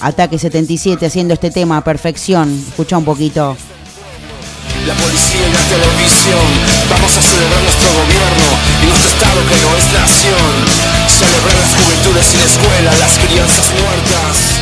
[0.00, 2.64] Ataque 77 haciendo este tema a perfección.
[2.68, 3.56] Escucha un poquito.
[4.86, 6.38] La policía y la televisión
[6.88, 8.46] Vamos a celebrar nuestro gobierno
[8.82, 10.52] Y nuestro estado que no es nación
[11.08, 14.57] Celebrar las juventudes sin escuela Las crianzas muertas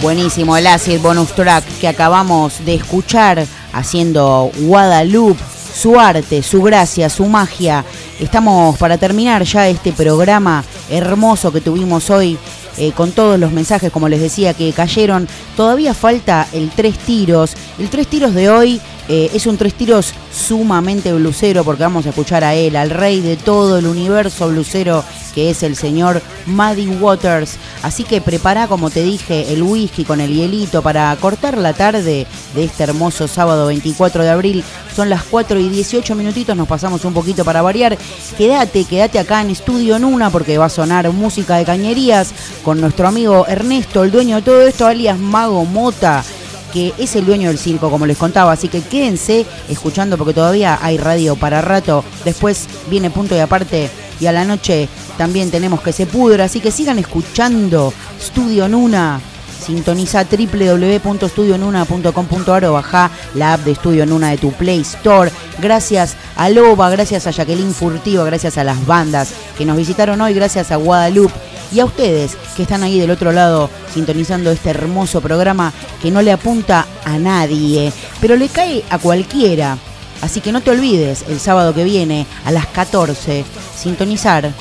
[0.00, 5.42] Buenísimo el acid bonus track que acabamos de escuchar haciendo Guadalupe,
[5.74, 7.84] su arte, su gracia, su magia.
[8.20, 12.38] Estamos para terminar ya este programa hermoso que tuvimos hoy
[12.76, 15.26] eh, con todos los mensajes, como les decía, que cayeron.
[15.56, 17.54] Todavía falta el tres tiros.
[17.76, 22.10] El tres tiros de hoy eh, es un tres tiros sumamente blusero porque vamos a
[22.10, 25.02] escuchar a él, al rey de todo el universo blusero
[25.34, 27.56] que es el señor Muddy Waters.
[27.82, 32.26] Así que prepara, como te dije, el whisky con el hielito para cortar la tarde
[32.54, 34.64] de este hermoso sábado 24 de abril.
[34.94, 37.96] Son las 4 y 18 minutitos, nos pasamos un poquito para variar.
[38.36, 42.32] Quédate, quédate acá en Estudio Nuna porque va a sonar música de cañerías
[42.64, 46.24] con nuestro amigo Ernesto, el dueño de todo esto, alias Mago Mota
[46.72, 48.52] que es el dueño del circo, como les contaba.
[48.52, 52.04] Así que quédense escuchando porque todavía hay radio para rato.
[52.24, 53.90] Después viene punto y aparte.
[54.20, 56.44] Y a la noche también tenemos que se pudra.
[56.44, 59.20] Así que sigan escuchando Studio Nuna.
[59.64, 65.30] Sintoniza www.studionuna.com.ar o baja la app de Studio Nuna de tu Play Store.
[65.60, 70.32] Gracias a Loba, gracias a Jacqueline Furtiva, gracias a las bandas que nos visitaron hoy,
[70.32, 75.20] gracias a Guadalupe y a ustedes que están ahí del otro lado sintonizando este hermoso
[75.20, 79.78] programa que no le apunta a nadie, pero le cae a cualquiera.
[80.20, 83.44] Así que no te olvides el sábado que viene a las 14
[83.76, 84.52] sintonizar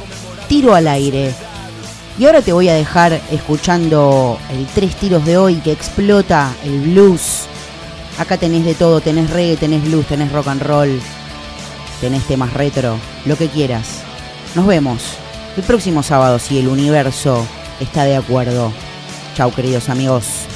[0.47, 1.33] Tiro al aire.
[2.19, 6.79] Y ahora te voy a dejar escuchando el tres tiros de hoy que explota el
[6.81, 7.45] blues.
[8.17, 10.99] Acá tenés de todo, tenés reggae, tenés blues, tenés rock and roll,
[12.01, 13.87] tenés temas retro, lo que quieras.
[14.55, 15.01] Nos vemos
[15.57, 17.45] el próximo sábado si el universo
[17.79, 18.71] está de acuerdo.
[19.35, 20.47] Chau queridos amigos.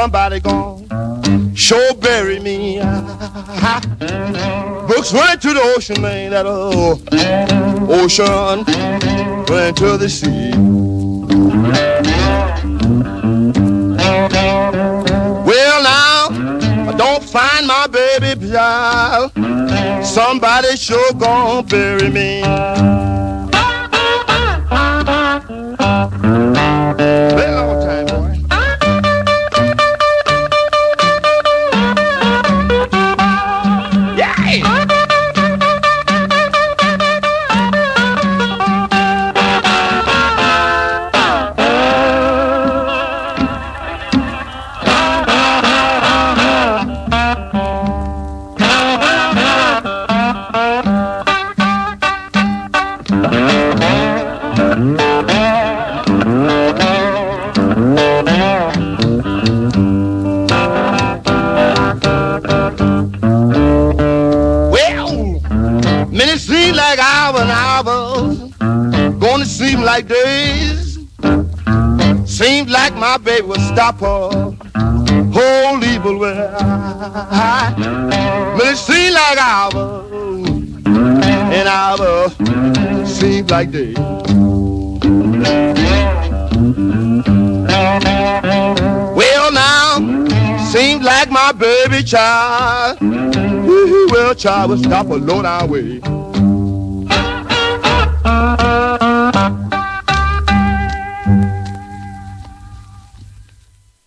[0.00, 1.54] somebody gone.
[1.54, 2.78] Sure bury me.
[4.88, 6.30] Books went to the ocean, man.
[6.30, 7.06] That old
[7.90, 8.64] ocean
[9.46, 10.52] Went to the sea.
[15.44, 16.28] Well now,
[16.88, 19.32] I don't find my baby child.
[20.02, 22.40] Somebody sure gonna bury me.
[94.40, 96.59] child will stop along our way.